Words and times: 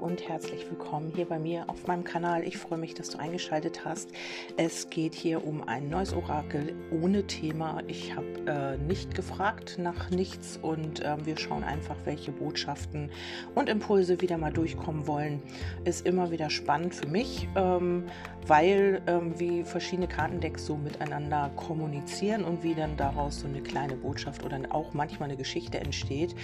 und 0.00 0.26
herzlich 0.26 0.66
willkommen 0.70 1.12
hier 1.14 1.26
bei 1.26 1.38
mir 1.38 1.68
auf 1.68 1.86
meinem 1.86 2.04
Kanal. 2.04 2.42
Ich 2.44 2.56
freue 2.56 2.78
mich, 2.78 2.94
dass 2.94 3.10
du 3.10 3.18
eingeschaltet 3.18 3.84
hast. 3.84 4.08
Es 4.56 4.88
geht 4.88 5.14
hier 5.14 5.46
um 5.46 5.68
ein 5.68 5.90
neues 5.90 6.14
Orakel 6.14 6.74
ohne 6.90 7.26
Thema. 7.26 7.82
Ich 7.86 8.16
habe 8.16 8.26
äh, 8.46 8.78
nicht 8.78 9.14
gefragt 9.14 9.76
nach 9.78 10.08
nichts 10.08 10.58
und 10.62 11.00
äh, 11.00 11.16
wir 11.26 11.36
schauen 11.36 11.64
einfach, 11.64 11.96
welche 12.06 12.32
Botschaften 12.32 13.10
und 13.54 13.68
Impulse 13.68 14.22
wieder 14.22 14.38
mal 14.38 14.52
durchkommen 14.52 15.06
wollen. 15.06 15.42
Ist 15.84 16.06
immer 16.06 16.30
wieder 16.30 16.48
spannend 16.48 16.94
für 16.94 17.08
mich, 17.08 17.46
ähm, 17.54 18.04
weil 18.46 19.02
ähm, 19.06 19.38
wie 19.38 19.64
verschiedene 19.64 20.08
Kartendecks 20.08 20.64
so 20.64 20.76
miteinander 20.76 21.50
kommunizieren 21.56 22.44
und 22.44 22.62
wie 22.62 22.74
dann 22.74 22.96
daraus 22.96 23.40
so 23.40 23.48
eine 23.48 23.60
kleine 23.60 23.96
Botschaft 23.96 24.44
oder 24.46 24.60
auch 24.70 24.94
manchmal 24.94 25.28
eine 25.28 25.36
Geschichte 25.36 25.78
entsteht. 25.78 26.34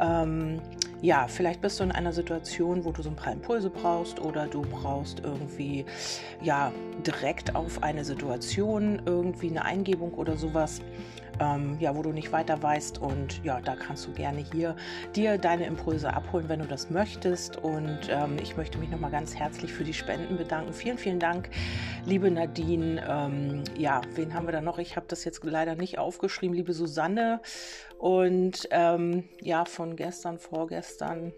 Ähm, 0.00 0.60
ja, 1.02 1.28
vielleicht 1.28 1.60
bist 1.60 1.78
du 1.78 1.84
in 1.84 1.92
einer 1.92 2.12
Situation, 2.12 2.84
wo 2.84 2.92
du 2.92 3.02
so 3.02 3.10
ein 3.10 3.15
paar 3.16 3.32
Impulse 3.32 3.70
brauchst 3.70 4.20
oder 4.20 4.46
du 4.46 4.62
brauchst 4.62 5.20
irgendwie 5.20 5.84
ja 6.42 6.72
direkt 7.06 7.54
auf 7.54 7.82
eine 7.82 8.04
Situation 8.04 9.02
irgendwie 9.06 9.50
eine 9.50 9.64
Eingebung 9.64 10.14
oder 10.14 10.36
sowas 10.36 10.80
ähm, 11.40 11.76
ja, 11.80 11.94
wo 11.94 12.02
du 12.02 12.12
nicht 12.12 12.32
weiter 12.32 12.62
weißt. 12.62 12.98
Und 12.98 13.42
ja, 13.44 13.60
da 13.60 13.76
kannst 13.76 14.06
du 14.06 14.12
gerne 14.12 14.44
hier 14.52 14.76
dir 15.14 15.38
deine 15.38 15.66
Impulse 15.66 16.12
abholen, 16.12 16.48
wenn 16.48 16.60
du 16.60 16.66
das 16.66 16.90
möchtest. 16.90 17.56
Und 17.58 18.08
ähm, 18.08 18.36
ich 18.42 18.56
möchte 18.56 18.78
mich 18.78 18.90
nochmal 18.90 19.10
ganz 19.10 19.34
herzlich 19.34 19.72
für 19.72 19.84
die 19.84 19.94
Spenden 19.94 20.36
bedanken. 20.36 20.72
Vielen, 20.72 20.98
vielen 20.98 21.20
Dank, 21.20 21.50
liebe 22.04 22.30
Nadine. 22.30 23.04
Ähm, 23.08 23.64
ja, 23.76 24.00
wen 24.14 24.34
haben 24.34 24.46
wir 24.46 24.52
da 24.52 24.60
noch? 24.60 24.78
Ich 24.78 24.96
habe 24.96 25.06
das 25.08 25.24
jetzt 25.24 25.44
leider 25.44 25.74
nicht 25.74 25.98
aufgeschrieben. 25.98 26.56
Liebe 26.56 26.72
Susanne 26.72 27.40
und 27.98 28.68
ähm, 28.70 29.24
ja, 29.40 29.64
von 29.64 29.96
gestern, 29.96 30.38
vorgestern 30.38 31.32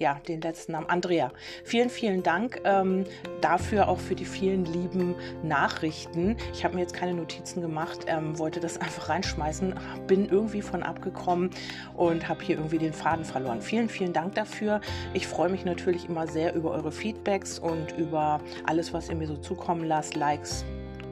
ja, 0.00 0.14
den 0.26 0.40
letzten 0.40 0.72
Namen, 0.72 0.88
Andrea. 0.88 1.30
Vielen, 1.62 1.90
vielen 1.90 2.22
Dank 2.22 2.60
ähm, 2.64 3.04
dafür, 3.42 3.88
auch 3.88 3.98
für 3.98 4.14
die 4.14 4.24
vielen 4.24 4.64
lieben 4.64 5.14
Nachrichten. 5.42 6.36
Ich 6.54 6.64
habe 6.64 6.74
mir 6.74 6.80
jetzt 6.80 6.94
keine 6.94 7.12
Notizen 7.12 7.60
gemacht, 7.60 8.06
ähm, 8.06 8.38
wollte 8.38 8.60
das 8.60 8.78
einfach 8.80 9.10
reinschmeißen, 9.10 9.74
bin 10.06 10.26
irgendwie 10.26 10.62
von 10.62 10.82
abgekommen 10.82 11.50
und 11.94 12.28
habe 12.28 12.42
hier 12.42 12.56
irgendwie 12.56 12.78
den 12.78 12.94
Faden 12.94 13.26
verloren. 13.26 13.60
Vielen, 13.60 13.90
vielen 13.90 14.14
Dank 14.14 14.34
dafür. 14.34 14.80
Ich 15.12 15.26
freue 15.26 15.50
mich 15.50 15.66
natürlich 15.66 16.08
immer 16.08 16.26
sehr 16.26 16.54
über 16.54 16.70
eure 16.70 16.90
Feedbacks 16.90 17.58
und 17.58 17.92
über 17.98 18.40
alles, 18.66 18.94
was 18.94 19.10
ihr 19.10 19.16
mir 19.16 19.26
so 19.26 19.36
zukommen 19.36 19.84
lasst, 19.84 20.16
Likes, 20.16 20.64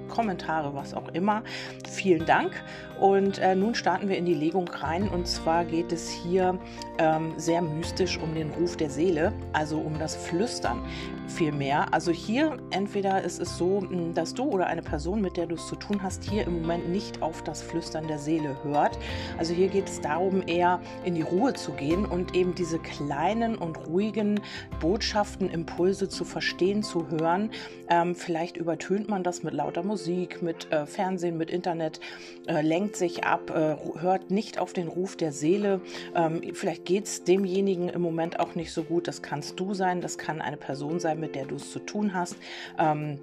Kommentare, 0.09 0.75
was 0.75 0.95
auch 0.95 1.09
immer. 1.09 1.43
Vielen 1.87 2.25
Dank. 2.25 2.53
Und 3.01 3.39
äh, 3.39 3.55
nun 3.55 3.75
starten 3.75 4.09
wir 4.09 4.17
in 4.17 4.27
die 4.27 4.35
Legung 4.35 4.69
rein. 4.69 5.09
Und 5.09 5.27
zwar 5.27 5.65
geht 5.65 5.93
es 5.93 6.11
hier 6.11 6.59
ähm, 6.99 7.33
sehr 7.37 7.63
mystisch 7.63 8.19
um 8.19 8.35
den 8.35 8.51
Ruf 8.51 8.77
der 8.77 8.91
Seele, 8.91 9.33
also 9.53 9.79
um 9.79 9.99
das 9.99 10.17
Flüstern 10.17 10.83
vielmehr. 11.29 11.93
Also 11.93 12.11
hier 12.11 12.57
entweder 12.71 13.23
ist 13.23 13.41
es 13.41 13.57
so, 13.57 13.81
hm, 13.81 14.15
dass 14.15 14.35
du 14.35 14.45
oder 14.45 14.67
eine 14.67 14.83
Person, 14.83 15.21
mit 15.21 15.37
der 15.37 15.47
du 15.47 15.55
es 15.55 15.67
zu 15.67 15.77
tun 15.77 16.03
hast, 16.03 16.25
hier 16.25 16.47
im 16.47 16.63
Moment 16.63 16.89
nicht 16.89 17.23
auf 17.23 17.43
das 17.45 17.63
Flüstern 17.63 18.09
der 18.09 18.19
Seele 18.19 18.57
hört. 18.65 18.99
Also 19.39 19.55
hier 19.55 19.69
geht 19.69 19.89
es 19.89 20.01
darum, 20.01 20.43
eher 20.47 20.81
in 21.05 21.15
die 21.15 21.23
Ruhe 21.23 21.55
zu 21.55 21.73
gehen 21.73 22.05
und 22.05 22.35
eben 22.35 22.55
diese 22.55 22.79
kleinen 22.79 23.57
und 23.57 23.87
ruhigen 23.87 24.41
Botschaften, 24.81 25.51
Impulse 25.51 26.09
zu 26.09 26.25
verstehen, 26.25 26.83
zu 26.83 27.09
hören. 27.09 27.51
Ähm, 27.89 28.15
vielleicht 28.15 28.57
übertönt 28.57 29.09
man 29.09 29.23
das 29.23 29.43
mit 29.43 29.55
lauter 29.55 29.83
Musik, 29.83 30.43
mit 30.43 30.71
äh, 30.73 30.87
Fernsehen, 30.87 31.37
mit 31.37 31.51
Internet, 31.51 32.01
äh, 32.47 32.63
lenkt 32.89 32.97
sich 32.97 33.25
ab, 33.25 33.51
äh, 33.51 33.77
hört 34.01 34.31
nicht 34.31 34.59
auf 34.59 34.73
den 34.73 34.89
Ruf 34.89 35.15
der 35.15 35.31
Seele. 35.31 35.83
Ähm, 36.15 36.41
vielleicht 36.55 36.87
geht 36.87 37.05
es 37.05 37.23
demjenigen 37.23 37.91
im 37.91 38.01
Moment 38.01 38.41
auch 38.41 38.55
nicht 38.55 38.73
so 38.73 38.83
gut. 38.83 39.09
Das 39.09 39.21
kannst 39.21 39.61
du 39.61 39.75
sein, 39.75 40.01
das 40.01 40.17
kann 40.17 40.41
eine 40.41 40.57
Person 40.57 40.99
sein, 40.99 41.21
mit 41.21 41.35
der 41.35 41.45
du 41.45 41.57
es 41.57 41.71
zu 41.71 41.81
tun 41.81 42.15
hast. 42.15 42.37
Ähm, 42.79 43.19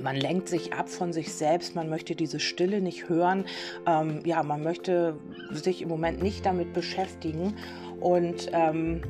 man 0.00 0.14
lenkt 0.14 0.48
sich 0.48 0.72
ab 0.72 0.88
von 0.88 1.12
sich 1.12 1.32
selbst, 1.32 1.74
man 1.74 1.88
möchte 1.88 2.14
diese 2.14 2.38
Stille 2.38 2.80
nicht 2.80 3.08
hören, 3.08 3.44
ähm, 3.88 4.20
ja, 4.24 4.44
man 4.44 4.62
möchte 4.62 5.16
sich 5.50 5.82
im 5.82 5.88
Moment 5.88 6.22
nicht 6.22 6.46
damit 6.46 6.72
beschäftigen 6.72 7.56
und 7.98 8.50
ähm, 8.52 9.02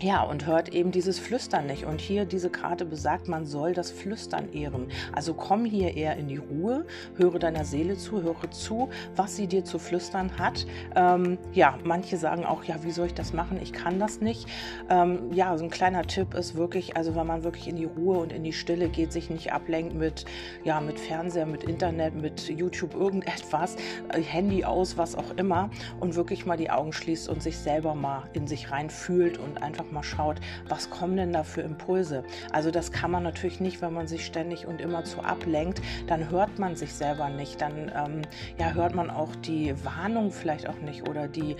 ja, 0.00 0.22
und 0.22 0.46
hört 0.46 0.68
eben 0.68 0.92
dieses 0.92 1.18
Flüstern 1.18 1.66
nicht. 1.66 1.84
Und 1.84 2.00
hier 2.00 2.24
diese 2.24 2.50
Karte 2.50 2.84
besagt, 2.84 3.26
man 3.26 3.46
soll 3.46 3.72
das 3.72 3.90
Flüstern 3.90 4.52
ehren. 4.52 4.86
Also 5.12 5.34
komm 5.34 5.64
hier 5.64 5.96
eher 5.96 6.16
in 6.16 6.28
die 6.28 6.36
Ruhe, 6.36 6.86
höre 7.16 7.40
deiner 7.40 7.64
Seele 7.64 7.96
zu, 7.96 8.22
höre 8.22 8.48
zu, 8.52 8.90
was 9.16 9.34
sie 9.34 9.48
dir 9.48 9.64
zu 9.64 9.80
flüstern 9.80 10.38
hat. 10.38 10.66
Ähm, 10.94 11.36
ja, 11.52 11.78
manche 11.82 12.16
sagen 12.16 12.44
auch, 12.44 12.62
ja, 12.62 12.84
wie 12.84 12.92
soll 12.92 13.06
ich 13.06 13.14
das 13.14 13.32
machen? 13.32 13.58
Ich 13.60 13.72
kann 13.72 13.98
das 13.98 14.20
nicht. 14.20 14.48
Ähm, 14.88 15.32
ja, 15.32 15.56
so 15.58 15.64
ein 15.64 15.70
kleiner 15.70 16.02
Tipp 16.04 16.34
ist 16.34 16.54
wirklich, 16.54 16.96
also 16.96 17.16
wenn 17.16 17.26
man 17.26 17.42
wirklich 17.42 17.66
in 17.66 17.74
die 17.74 17.86
Ruhe 17.86 18.18
und 18.18 18.32
in 18.32 18.44
die 18.44 18.52
Stille 18.52 18.88
geht, 18.88 19.12
sich 19.12 19.30
nicht 19.30 19.52
ablenkt 19.52 19.96
mit, 19.96 20.26
ja, 20.62 20.80
mit 20.80 21.00
Fernseher, 21.00 21.46
mit 21.46 21.64
Internet, 21.64 22.14
mit 22.14 22.48
YouTube, 22.48 22.94
irgendetwas, 22.94 23.74
äh, 24.12 24.22
Handy 24.22 24.64
aus, 24.64 24.96
was 24.96 25.16
auch 25.16 25.36
immer 25.36 25.70
und 25.98 26.14
wirklich 26.14 26.46
mal 26.46 26.56
die 26.56 26.70
Augen 26.70 26.92
schließt 26.92 27.28
und 27.28 27.42
sich 27.42 27.58
selber 27.58 27.96
mal 27.96 28.28
in 28.32 28.46
sich 28.46 28.70
rein 28.70 28.90
fühlt 28.90 29.38
und 29.38 29.60
einfach 29.60 29.87
mal 29.92 30.02
schaut, 30.02 30.40
was 30.68 30.90
kommen 30.90 31.16
denn 31.16 31.32
da 31.32 31.42
für 31.42 31.62
Impulse. 31.62 32.24
Also 32.52 32.70
das 32.70 32.92
kann 32.92 33.10
man 33.10 33.22
natürlich 33.22 33.60
nicht, 33.60 33.80
wenn 33.82 33.92
man 33.92 34.06
sich 34.06 34.24
ständig 34.24 34.66
und 34.66 34.80
immer 34.80 35.04
zu 35.04 35.20
ablenkt, 35.20 35.80
dann 36.06 36.30
hört 36.30 36.58
man 36.58 36.76
sich 36.76 36.94
selber 36.94 37.28
nicht, 37.28 37.60
dann 37.60 37.90
ähm, 37.94 38.22
ja, 38.58 38.72
hört 38.72 38.94
man 38.94 39.10
auch 39.10 39.34
die 39.36 39.74
Warnung 39.84 40.30
vielleicht 40.30 40.68
auch 40.68 40.78
nicht 40.78 41.08
oder 41.08 41.28
die 41.28 41.56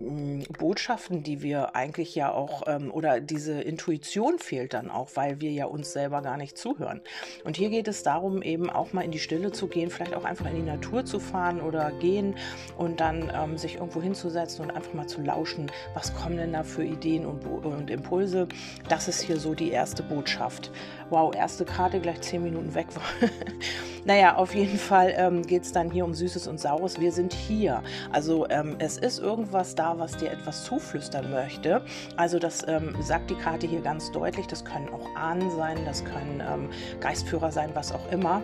Botschaften, 0.00 1.22
die 1.22 1.42
wir 1.42 1.76
eigentlich 1.76 2.14
ja 2.14 2.32
auch, 2.32 2.62
ähm, 2.66 2.90
oder 2.90 3.20
diese 3.20 3.60
Intuition 3.60 4.38
fehlt 4.38 4.72
dann 4.72 4.90
auch, 4.90 5.10
weil 5.14 5.40
wir 5.40 5.50
ja 5.50 5.66
uns 5.66 5.92
selber 5.92 6.22
gar 6.22 6.38
nicht 6.38 6.56
zuhören. 6.56 7.02
Und 7.44 7.58
hier 7.58 7.68
geht 7.68 7.86
es 7.86 8.02
darum, 8.02 8.40
eben 8.40 8.70
auch 8.70 8.94
mal 8.94 9.02
in 9.02 9.10
die 9.10 9.18
Stille 9.18 9.52
zu 9.52 9.68
gehen, 9.68 9.90
vielleicht 9.90 10.14
auch 10.14 10.24
einfach 10.24 10.46
in 10.46 10.56
die 10.56 10.62
Natur 10.62 11.04
zu 11.04 11.20
fahren 11.20 11.60
oder 11.60 11.92
gehen 11.92 12.36
und 12.78 13.00
dann 13.00 13.30
ähm, 13.34 13.58
sich 13.58 13.74
irgendwo 13.74 14.00
hinzusetzen 14.00 14.64
und 14.64 14.70
einfach 14.70 14.94
mal 14.94 15.06
zu 15.06 15.20
lauschen, 15.20 15.70
was 15.92 16.14
kommen 16.14 16.38
denn 16.38 16.54
da 16.54 16.62
für 16.62 16.84
Ideen 16.84 17.26
und, 17.26 17.44
und 17.46 17.90
Impulse. 17.90 18.48
Das 18.88 19.06
ist 19.06 19.20
hier 19.20 19.38
so 19.38 19.54
die 19.54 19.70
erste 19.70 20.02
Botschaft. 20.02 20.70
Wow, 21.10 21.34
erste 21.34 21.64
Karte 21.64 22.00
gleich 22.00 22.20
zehn 22.22 22.42
Minuten 22.42 22.74
weg 22.74 22.86
naja, 24.04 24.36
auf 24.36 24.54
jeden 24.54 24.78
Fall 24.78 25.14
ähm, 25.16 25.42
geht 25.42 25.62
es 25.62 25.72
dann 25.72 25.90
hier 25.90 26.04
um 26.04 26.14
Süßes 26.14 26.46
und 26.46 26.58
Saures. 26.58 27.00
Wir 27.00 27.12
sind 27.12 27.32
hier. 27.32 27.82
Also 28.12 28.48
ähm, 28.48 28.76
es 28.78 28.96
ist 28.96 29.18
irgendwas 29.18 29.74
da, 29.74 29.89
was 29.98 30.16
dir 30.16 30.30
etwas 30.30 30.64
zuflüstern 30.64 31.30
möchte. 31.30 31.82
Also 32.16 32.38
das 32.38 32.66
ähm, 32.68 32.94
sagt 33.00 33.30
die 33.30 33.34
Karte 33.34 33.66
hier 33.66 33.80
ganz 33.80 34.10
deutlich. 34.12 34.46
Das 34.46 34.64
können 34.64 34.88
auch 34.90 35.06
Ahnen 35.16 35.50
sein, 35.56 35.78
das 35.84 36.04
können 36.04 36.40
ähm, 36.40 36.70
Geistführer 37.00 37.52
sein, 37.52 37.70
was 37.74 37.92
auch 37.92 38.10
immer 38.10 38.42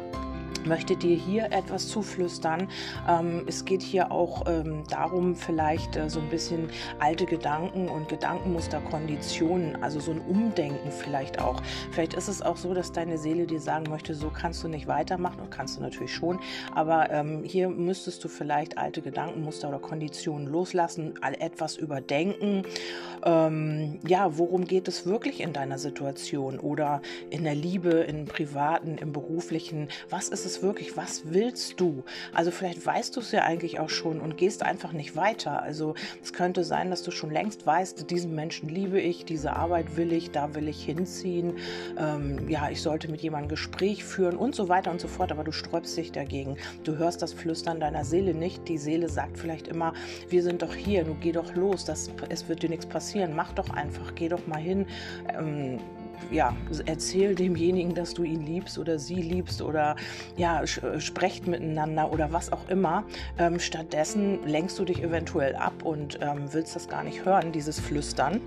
möchte 0.65 0.97
dir 0.97 1.17
hier 1.17 1.53
etwas 1.53 1.89
zuflüstern. 1.89 2.69
Ähm, 3.09 3.45
es 3.47 3.65
geht 3.65 3.83
hier 3.83 4.11
auch 4.11 4.45
ähm, 4.47 4.85
darum, 4.89 5.35
vielleicht 5.35 5.97
äh, 5.97 6.09
so 6.09 6.21
ein 6.21 6.29
bisschen 6.31 6.71
alte 6.99 7.27
Gedanken 7.27 7.89
und 7.89 8.09
Gedankenmuster, 8.09 8.81
Konditionen, 8.81 9.83
also 9.83 10.01
so 10.01 10.13
ein 10.13 10.21
Umdenken 10.21 10.91
vielleicht 10.91 11.41
auch. 11.41 11.61
Vielleicht 11.91 12.15
ist 12.15 12.29
es 12.29 12.41
auch 12.41 12.57
so, 12.57 12.73
dass 12.73 12.93
deine 12.93 13.19
Seele 13.19 13.47
dir 13.47 13.61
sagen 13.61 13.91
möchte, 13.91 14.15
so 14.15 14.31
kannst 14.31 14.63
du 14.65 14.69
nicht 14.69 14.87
weitermachen, 14.87 15.41
und 15.41 15.51
kannst 15.51 15.77
du 15.77 15.83
natürlich 15.83 16.15
schon, 16.15 16.41
aber 16.75 17.11
ähm, 17.11 17.43
hier 17.45 17.69
müsstest 17.69 18.25
du 18.25 18.29
vielleicht 18.29 18.79
alte 18.79 19.03
Gedankenmuster 19.03 19.69
oder 19.69 19.79
Konditionen 19.79 20.47
loslassen, 20.47 21.15
etwas 21.41 21.77
überdenken. 21.77 22.63
Ähm, 23.25 23.99
ja, 24.07 24.39
worum 24.39 24.65
geht 24.65 24.89
es 24.89 25.07
wirklich 25.07 25.41
in 25.41 25.53
deiner 25.53 25.79
Situation 25.79 26.59
oder 26.59 27.03
in 27.31 27.45
der 27.45 27.55
Liebe, 27.55 27.91
im 27.91 28.27
privaten, 28.27 28.99
im 28.99 29.13
beruflichen? 29.13 29.89
Was 30.09 30.29
ist 30.29 30.46
es 30.47 30.63
wirklich, 30.63 30.97
was 30.97 31.23
willst 31.27 31.81
du? 31.81 32.05
Also 32.33 32.51
vielleicht 32.51 32.85
weißt 32.85 33.17
du 33.17 33.21
es 33.21 33.33
ja 33.33 33.43
eigentlich 33.43 33.79
auch 33.81 33.91
schon 33.91 34.21
und 34.21 34.37
gehst 34.37 34.63
einfach 34.63 34.93
nicht 34.93 35.17
weiter. 35.17 35.63
Also 35.63 35.95
es 36.23 36.33
könnte 36.33 36.65
sein, 36.65 36.91
dass 36.91 37.03
du 37.03 37.11
schon 37.11 37.31
längst 37.31 37.67
weißt, 37.67 38.11
diesen 38.11 38.35
Menschen 38.35 38.69
liebe 38.69 39.01
ich, 39.01 39.25
diese 39.25 39.55
Arbeit 39.55 39.97
will 39.97 40.13
ich, 40.13 40.31
da 40.31 40.55
will 40.55 40.69
ich 40.69 40.85
hinziehen. 40.85 41.59
Ähm, 41.99 42.49
ja, 42.49 42.71
ich 42.71 42.81
sollte 42.81 43.09
mit 43.09 43.21
jemandem 43.21 43.49
Gespräch 43.49 44.05
führen 44.05 44.37
und 44.37 44.55
so 44.55 44.69
weiter 44.69 44.91
und 44.91 45.01
so 45.01 45.09
fort, 45.09 45.31
aber 45.33 45.45
du 45.45 45.53
sträubst 45.53 45.97
dich 45.97 46.13
dagegen. 46.13 46.57
Du 46.85 46.97
hörst 46.97 47.23
das 47.23 47.33
Flüstern 47.33 47.81
deiner 47.81 48.05
Seele 48.05 48.35
nicht. 48.35 48.69
Die 48.69 48.79
Seele 48.79 49.09
sagt 49.09 49.39
vielleicht 49.39 49.69
immer, 49.69 49.93
wir 50.29 50.43
sind 50.43 50.63
doch 50.63 50.75
hier, 50.75 51.05
du 51.05 51.15
geh 51.15 51.33
doch 51.33 51.55
los, 51.55 51.85
das, 51.85 52.11
es 52.29 52.49
wird 52.49 52.63
dir 52.63 52.71
nichts 52.71 52.87
passieren, 52.87 53.35
mach 53.35 53.53
doch 53.53 53.71
einfach, 53.71 54.15
geh 54.15 54.29
doch 54.29 54.47
mal 54.47 54.61
hin. 54.61 54.87
Ähm, 55.37 55.79
ja, 56.31 56.55
erzähl 56.87 57.35
demjenigen, 57.35 57.95
dass 57.95 58.15
du 58.15 58.23
ihn 58.23 58.45
liebst 58.45 58.79
oder 58.79 58.99
sie 58.99 59.17
liebst 59.23 59.63
oder 59.63 59.97
ja, 60.37 60.63
äh, 60.63 61.01
sprecht 61.01 61.47
miteinander 61.47 62.13
oder 62.13 62.33
was 62.33 62.53
auch 62.53 62.69
immer. 62.69 63.05
Ähm, 63.39 63.59
stattdessen 63.59 64.47
lenkst 64.47 64.79
du 64.79 64.85
dich 64.85 65.03
eventuell 65.03 65.55
ab 65.57 65.83
und 65.85 66.19
ähm, 66.21 66.53
willst 66.53 66.77
das 66.77 66.89
gar 66.89 67.05
nicht 67.05 67.25
hören, 67.25 67.53
dieses 67.53 67.79
Flüstern. 67.81 68.41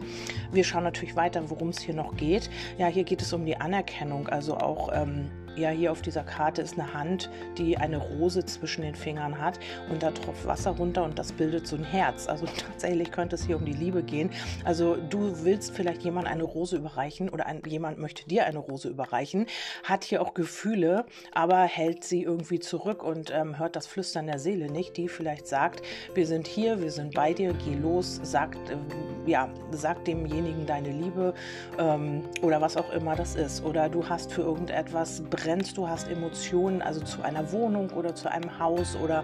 Wir 0.51 0.63
schauen 0.63 0.83
natürlich 0.83 1.15
weiter, 1.15 1.49
worum 1.49 1.69
es 1.69 1.79
hier 1.79 1.95
noch 1.95 2.15
geht. 2.15 2.49
Ja, 2.77 2.87
hier 2.87 3.03
geht 3.03 3.21
es 3.21 3.33
um 3.33 3.45
die 3.45 3.57
Anerkennung, 3.57 4.27
also 4.27 4.57
auch 4.57 4.89
ähm, 4.93 5.29
ja, 5.59 5.69
hier 5.69 5.91
auf 5.91 6.01
dieser 6.01 6.23
Karte 6.23 6.61
ist 6.61 6.79
eine 6.79 6.93
Hand, 6.93 7.29
die 7.57 7.77
eine 7.77 7.97
Rose 7.97 8.45
zwischen 8.45 8.81
den 8.81 8.95
Fingern 8.95 9.39
hat 9.39 9.59
und 9.89 10.01
da 10.01 10.11
tropft 10.11 10.45
Wasser 10.45 10.71
runter 10.71 11.03
und 11.03 11.19
das 11.19 11.31
bildet 11.33 11.67
so 11.67 11.75
ein 11.75 11.83
Herz. 11.83 12.27
Also 12.27 12.45
tatsächlich 12.57 13.11
könnte 13.11 13.35
es 13.35 13.45
hier 13.45 13.57
um 13.57 13.65
die 13.65 13.73
Liebe 13.73 14.03
gehen. 14.03 14.31
Also 14.63 14.95
du 14.95 15.43
willst 15.43 15.71
vielleicht 15.71 16.03
jemand 16.03 16.27
eine 16.27 16.43
Rose 16.43 16.77
überreichen 16.77 17.29
oder 17.29 17.45
ein, 17.45 17.61
jemand 17.65 17.99
möchte 17.99 18.27
dir 18.27 18.45
eine 18.45 18.59
Rose 18.59 18.87
überreichen, 18.89 19.47
hat 19.83 20.03
hier 20.03 20.21
auch 20.21 20.33
Gefühle, 20.33 21.05
aber 21.33 21.63
hält 21.63 22.03
sie 22.03 22.23
irgendwie 22.23 22.59
zurück 22.59 23.03
und 23.03 23.31
ähm, 23.31 23.59
hört 23.59 23.75
das 23.75 23.87
Flüstern 23.87 24.27
der 24.27 24.39
Seele 24.39 24.71
nicht, 24.71 24.97
die 24.97 25.09
vielleicht 25.09 25.47
sagt, 25.47 25.81
wir 26.13 26.25
sind 26.25 26.47
hier, 26.47 26.81
wir 26.81 26.91
sind 26.91 27.13
bei 27.13 27.33
dir, 27.33 27.53
geh 27.53 27.75
los, 27.75 28.19
sag, 28.23 28.55
äh, 28.55 28.77
ja, 29.25 29.49
sag 29.71 30.05
demjenigen 30.05 30.65
deine 30.65 30.91
Liebe 30.91 31.33
ähm, 31.77 32.23
oder 32.41 32.61
was 32.61 32.77
auch 32.77 32.91
immer 32.91 33.15
das 33.15 33.35
ist. 33.35 33.63
Oder 33.63 33.89
du 33.89 34.07
hast 34.07 34.31
für 34.31 34.41
irgendetwas 34.41 35.21
brennst, 35.49 35.77
du 35.77 35.89
hast 35.89 36.07
Emotionen, 36.07 36.83
also 36.83 36.99
zu 37.01 37.23
einer 37.23 37.51
Wohnung 37.51 37.89
oder 37.89 38.13
zu 38.13 38.29
einem 38.29 38.59
Haus 38.59 38.95
oder 38.95 39.23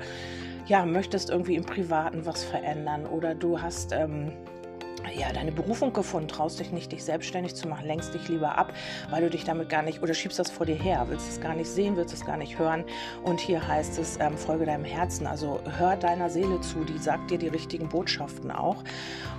ja, 0.66 0.84
möchtest 0.84 1.30
irgendwie 1.30 1.56
im 1.56 1.64
Privaten 1.64 2.26
was 2.26 2.44
verändern 2.44 3.06
oder 3.06 3.36
du 3.36 3.62
hast 3.62 3.92
ähm, 3.92 4.32
ja, 5.14 5.32
deine 5.34 5.52
Berufung 5.52 5.94
gefunden, 5.94 6.28
traust 6.28 6.60
dich 6.60 6.72
nicht, 6.72 6.92
dich 6.92 7.04
selbstständig 7.04 7.56
zu 7.56 7.68
machen, 7.68 7.86
lenkst 7.86 8.14
dich 8.14 8.28
lieber 8.28 8.58
ab, 8.58 8.74
weil 9.10 9.22
du 9.22 9.30
dich 9.30 9.44
damit 9.44 9.70
gar 9.70 9.82
nicht 9.82 10.02
oder 10.02 10.14
schiebst 10.14 10.40
das 10.40 10.50
vor 10.50 10.66
dir 10.66 10.76
her, 10.76 11.06
willst 11.10 11.30
es 11.30 11.42
gar 11.42 11.56
nicht 11.56 11.70
sehen, 11.70 11.96
willst 11.98 12.14
es 12.14 12.26
gar 12.26 12.38
nicht 12.38 12.58
hören. 12.58 12.84
Und 13.24 13.40
hier 13.40 13.68
heißt 13.68 14.00
es, 14.00 14.20
ähm, 14.20 14.38
folge 14.38 14.66
deinem 14.66 14.86
Herzen, 14.86 15.28
also 15.28 15.60
hör 15.78 15.96
deiner 15.96 16.30
Seele 16.30 16.62
zu, 16.62 16.84
die 16.84 16.98
sagt 16.98 17.32
dir 17.32 17.38
die 17.38 17.48
richtigen 17.48 17.90
Botschaften 17.90 18.52
auch. 18.52 18.84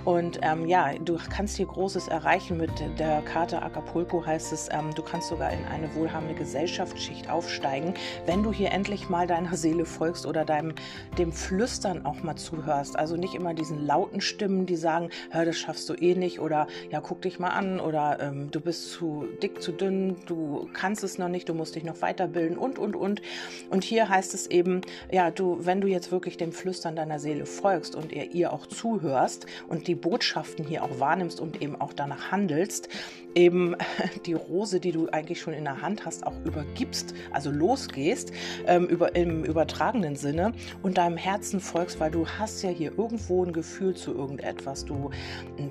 Und 0.05 0.39
ähm, 0.41 0.67
ja, 0.67 0.93
du 0.93 1.17
kannst 1.29 1.57
hier 1.57 1.65
Großes 1.65 2.07
erreichen 2.07 2.57
mit 2.57 2.71
der 2.97 3.21
Karte 3.23 3.61
Acapulco, 3.61 4.25
heißt 4.25 4.53
es, 4.53 4.69
ähm, 4.71 4.93
du 4.95 5.01
kannst 5.01 5.27
sogar 5.27 5.51
in 5.51 5.65
eine 5.65 5.93
wohlhabende 5.95 6.33
Gesellschaftsschicht 6.33 7.29
aufsteigen, 7.29 7.93
wenn 8.25 8.41
du 8.41 8.53
hier 8.53 8.71
endlich 8.71 9.09
mal 9.09 9.27
deiner 9.27 9.57
Seele 9.57 9.85
folgst 9.85 10.25
oder 10.25 10.45
deinem, 10.45 10.73
dem 11.17 11.33
Flüstern 11.33 12.05
auch 12.05 12.23
mal 12.23 12.37
zuhörst. 12.37 12.97
Also 12.97 13.17
nicht 13.17 13.35
immer 13.35 13.53
diesen 13.53 13.85
lauten 13.85 14.21
Stimmen, 14.21 14.65
die 14.65 14.77
sagen, 14.77 15.09
hör 15.31 15.43
das 15.43 15.56
schaffst 15.57 15.89
du 15.89 15.93
eh 15.93 16.15
nicht 16.15 16.39
oder 16.39 16.67
ja, 16.91 17.01
guck 17.01 17.21
dich 17.21 17.39
mal 17.39 17.49
an 17.49 17.79
oder 17.79 18.19
ähm, 18.21 18.51
du 18.51 18.61
bist 18.61 18.91
zu 18.91 19.27
dick, 19.41 19.61
zu 19.61 19.71
dünn, 19.71 20.15
du 20.25 20.69
kannst 20.73 21.03
es 21.03 21.17
noch 21.17 21.29
nicht, 21.29 21.49
du 21.49 21.53
musst 21.53 21.75
dich 21.75 21.83
noch 21.83 22.01
weiterbilden 22.01 22.57
und, 22.57 22.79
und, 22.79 22.95
und. 22.95 23.21
Und 23.69 23.83
hier 23.83 24.09
heißt 24.09 24.33
es 24.33 24.47
eben, 24.47 24.81
ja, 25.11 25.31
du, 25.31 25.65
wenn 25.65 25.81
du 25.81 25.87
jetzt 25.87 26.11
wirklich 26.11 26.37
dem 26.37 26.51
Flüstern 26.51 26.95
deiner 26.95 27.19
Seele 27.19 27.45
folgst 27.45 27.95
und 27.95 28.11
ihr, 28.11 28.31
ihr 28.31 28.53
auch 28.53 28.65
zuhörst 28.65 29.45
und 29.67 29.87
die 29.87 29.95
Botschaften 29.95 30.65
hier 30.65 30.83
auch 30.83 30.99
wahrnimmst 30.99 31.39
und 31.39 31.61
eben 31.61 31.79
auch 31.79 31.93
danach 31.93 32.31
handelst, 32.31 32.89
eben 33.37 33.75
die 34.25 34.33
Rose, 34.33 34.79
die 34.79 34.91
du 34.91 35.07
eigentlich 35.09 35.39
schon 35.39 35.53
in 35.53 35.63
der 35.63 35.81
Hand 35.81 36.05
hast, 36.05 36.25
auch 36.25 36.33
übergibst, 36.43 37.13
also 37.31 37.51
losgehst, 37.51 38.31
ähm, 38.65 38.85
über, 38.85 39.15
im 39.15 39.45
übertragenen 39.45 40.15
Sinne 40.15 40.53
und 40.81 40.97
deinem 40.97 41.17
Herzen 41.17 41.59
folgst, 41.59 41.99
weil 41.99 42.11
du 42.11 42.27
hast 42.27 42.61
ja 42.63 42.69
hier 42.69 42.97
irgendwo 42.97 43.45
ein 43.45 43.53
Gefühl 43.53 43.95
zu 43.95 44.13
irgendetwas. 44.13 44.85
Du 44.85 45.11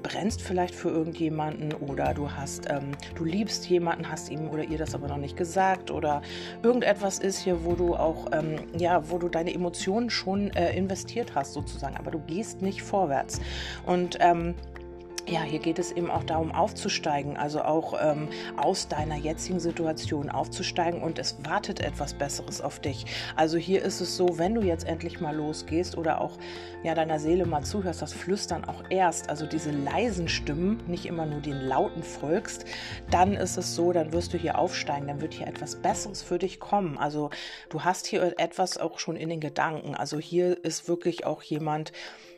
brennst 0.03 0.43
vielleicht 0.43 0.75
für 0.75 0.91
irgendjemanden 0.91 1.73
oder 1.73 2.15
du 2.15 2.31
hast, 2.31 2.71
ähm, 2.71 2.93
du 3.15 3.25
liebst 3.25 3.69
jemanden, 3.69 4.11
hast 4.11 4.31
ihm 4.31 4.49
oder 4.49 4.65
ihr 4.65 4.79
das 4.79 4.95
aber 4.95 5.09
noch 5.09 5.17
nicht 5.17 5.37
gesagt 5.37 5.91
oder 5.91 6.23
irgendetwas 6.63 7.19
ist 7.19 7.39
hier, 7.39 7.65
wo 7.65 7.75
du 7.75 7.95
auch, 7.95 8.27
ähm, 8.33 8.59
ja, 8.77 9.09
wo 9.11 9.19
du 9.19 9.29
deine 9.29 9.53
Emotionen 9.53 10.11
schon 10.11 10.51
äh, 10.51 10.77
investiert 10.77 11.35
hast 11.35 11.53
sozusagen, 11.53 11.97
aber 11.97 12.11
du 12.11 12.19
gehst 12.19 12.63
nicht 12.63 12.83
vorwärts. 12.83 13.41
Und 13.85 14.19
ähm, 14.21 14.55
ja, 15.29 15.43
hier 15.43 15.59
geht 15.59 15.79
es 15.79 15.91
eben 15.91 16.11
auch 16.11 16.23
darum, 16.23 16.53
aufzusteigen, 16.53 17.37
also 17.37 17.63
auch 17.63 17.95
ähm, 18.01 18.29
aus 18.57 18.89
deiner 18.89 19.17
jetzigen 19.17 19.59
Situation 19.59 20.31
aufzusteigen 20.31 21.03
und 21.03 21.19
es 21.19 21.37
wartet 21.45 21.81
etwas 21.81 22.15
Besseres 22.15 22.61
auf 22.61 22.79
dich. 22.79 23.07
Also 23.35 23.59
hier 23.59 23.83
ist 23.83 24.01
es 24.01 24.17
so, 24.17 24.39
wenn 24.39 24.55
du 24.55 24.63
jetzt 24.63 24.87
endlich 24.87 25.21
mal 25.21 25.35
losgehst 25.35 25.99
oder 25.99 26.21
auch 26.21 26.39
ja, 26.85 26.95
deiner 26.95 27.19
Seele 27.19 27.45
mal 27.45 27.65
zuhörst, 27.65 28.03
das 28.03 28.13
Flüstern 28.13 28.65
auch 28.65 28.85
erst, 28.89 29.29
also 29.29 29.47
diese 29.47 29.73
leisen 29.73 30.29
Stimmen, 30.29 30.83
nicht 30.87 31.07
immer 31.07 31.27
nur 31.27 31.41
den 31.41 31.61
lauten 31.61 32.05
folgst, 32.05 32.65
dann 33.11 33.35
ist 33.35 33.57
es 33.57 33.75
so, 33.75 33.93
dann 33.93 34.13
wirst 34.13 34.33
du 34.33 34.39
hier 34.39 34.59
aufsteigen, 34.59 35.09
dann 35.09 35.21
wird 35.21 35.35
hier 35.35 35.49
etwas 35.49 35.77
Besseres 35.77 36.23
für 36.23 36.39
dich 36.39 36.61
kommen. 36.61 36.99
Also 36.99 37.31
du 37.69 37.83
hast 37.83 38.07
hier 38.07 38.35
etwas 38.39 38.79
auch 38.79 39.01
schon 39.01 39.17
in 39.17 39.29
den 39.29 39.41
Gedanken. 39.41 39.97
Also 39.97 40.21
hier 40.21 40.63
ist 40.65 40.89
wirklich 40.89 41.27
auch 41.27 41.43
jemand, 41.43 41.93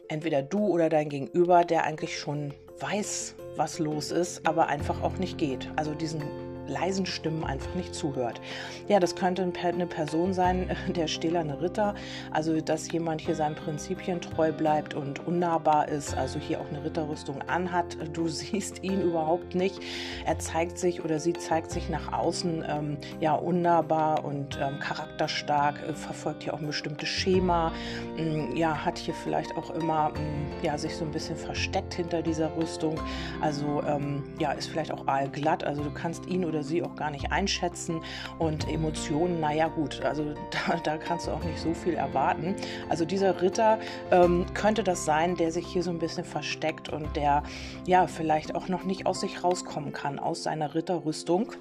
entweder 0.08 0.43
du 0.43 0.69
oder 0.69 0.88
dein 0.88 1.11
Gegenüber, 1.11 1.64
der 1.64 1.84
eigentlich 1.84 2.19
schon 2.19 2.55
weiß, 2.80 3.34
was 3.56 3.78
los 3.78 4.10
ist, 4.10 4.46
aber 4.46 4.66
einfach 4.69 5.02
auch 5.02 5.16
nicht 5.19 5.38
geht. 5.38 5.69
Also 5.76 5.94
diesen 5.94 6.22
leisen 6.69 7.06
Stimmen 7.06 7.44
einfach 7.44 7.75
nicht 7.75 7.94
zuhört. 7.94 8.41
Ja, 8.87 9.00
das 9.00 9.17
könnte 9.17 9.43
eine 9.43 9.87
Person 9.87 10.32
sein, 10.32 10.70
der 10.94 11.09
stählerne 11.09 11.61
Ritter, 11.61 11.94
also 12.31 12.61
dass 12.61 12.91
jemand 12.93 13.20
hier 13.20 13.35
seinen 13.35 13.55
Prinzipien 13.55 14.20
treu 14.20 14.53
bleibt 14.53 14.94
und 14.94 15.26
unnahbar 15.26 15.88
ist, 15.88 16.17
also 16.17 16.38
hier 16.38 16.61
auch 16.61 16.69
eine 16.69 16.85
Ritterrüstung 16.85 17.43
anhat. 17.43 17.97
Du 18.12 18.29
siehst 18.29 18.82
ihn 18.85 19.00
überhaupt 19.00 19.55
nicht. 19.55 19.81
Er 20.25 20.38
zeigt 20.38 20.79
sich 20.79 21.05
oder 21.05 21.19
sie 21.19 21.32
zeigt 21.32 21.70
sich 21.70 21.88
nach 21.88 22.12
außen 22.12 22.65
ähm, 22.69 22.99
ja 23.20 23.35
unnahbar 23.35 24.25
und 24.25 24.59
ähm, 24.61 24.79
charakterstark, 24.79 25.82
äh, 25.82 25.93
verfolgt 25.94 26.43
hier 26.43 26.55
auch 26.55 26.61
ein 26.61 26.67
bestimmtes 26.67 27.09
Schema, 27.09 27.73
ähm, 28.17 28.55
ja, 28.55 28.85
hat 28.85 28.99
hier 28.99 29.15
vielleicht 29.15 29.56
auch 29.56 29.70
immer 29.70 30.11
mm, 30.11 30.65
ja, 30.65 30.76
sich 30.79 30.97
so 30.97 31.05
ein 31.05 31.11
bisschen 31.11 31.37
versteckt 31.37 31.94
hinter 31.94 32.23
dieser 32.23 32.55
Rüstung. 32.56 33.00
Also 33.41 33.82
ähm, 33.87 34.25
ja, 34.38 34.53
ist 34.53 34.69
vielleicht 34.69 34.93
auch 34.93 35.06
aalglatt, 35.06 35.65
also 35.65 35.82
du 35.82 35.91
kannst 35.91 36.26
ihn 36.26 36.44
oder 36.44 36.57
oder 36.58 36.64
sie 36.64 36.82
auch 36.82 36.96
gar 36.96 37.10
nicht 37.10 37.31
einschätzen. 37.31 38.00
Und 38.38 38.69
Emotionen, 38.69 39.40
naja 39.40 39.69
gut, 39.69 40.02
also 40.02 40.34
da, 40.66 40.76
da 40.82 40.96
kannst 40.99 41.26
du 41.26 41.31
auch 41.31 41.43
nicht 41.44 41.58
so 41.58 41.72
viel 41.72 41.94
erwarten. 41.94 42.56
Also 42.88 43.05
dieser 43.05 43.40
Ritter 43.40 43.78
ähm, 44.10 44.46
könnte 44.55 44.82
das 44.82 45.05
sein, 45.05 45.37
der 45.37 45.52
sich 45.52 45.66
hier 45.66 45.82
so 45.82 45.90
ein 45.90 45.99
bisschen 45.99 46.25
versteckt 46.25 46.88
und 46.88 47.14
der 47.16 47.43
ja 47.87 48.06
vielleicht 48.06 48.55
auch 48.55 48.69
noch 48.69 48.84
nicht 48.84 49.06
aus 49.06 49.20
sich 49.20 49.44
rauskommen 49.44 49.93
kann, 49.93 50.19
aus 50.19 50.43
seiner 50.43 50.75
Ritterrüstung. 50.75 51.52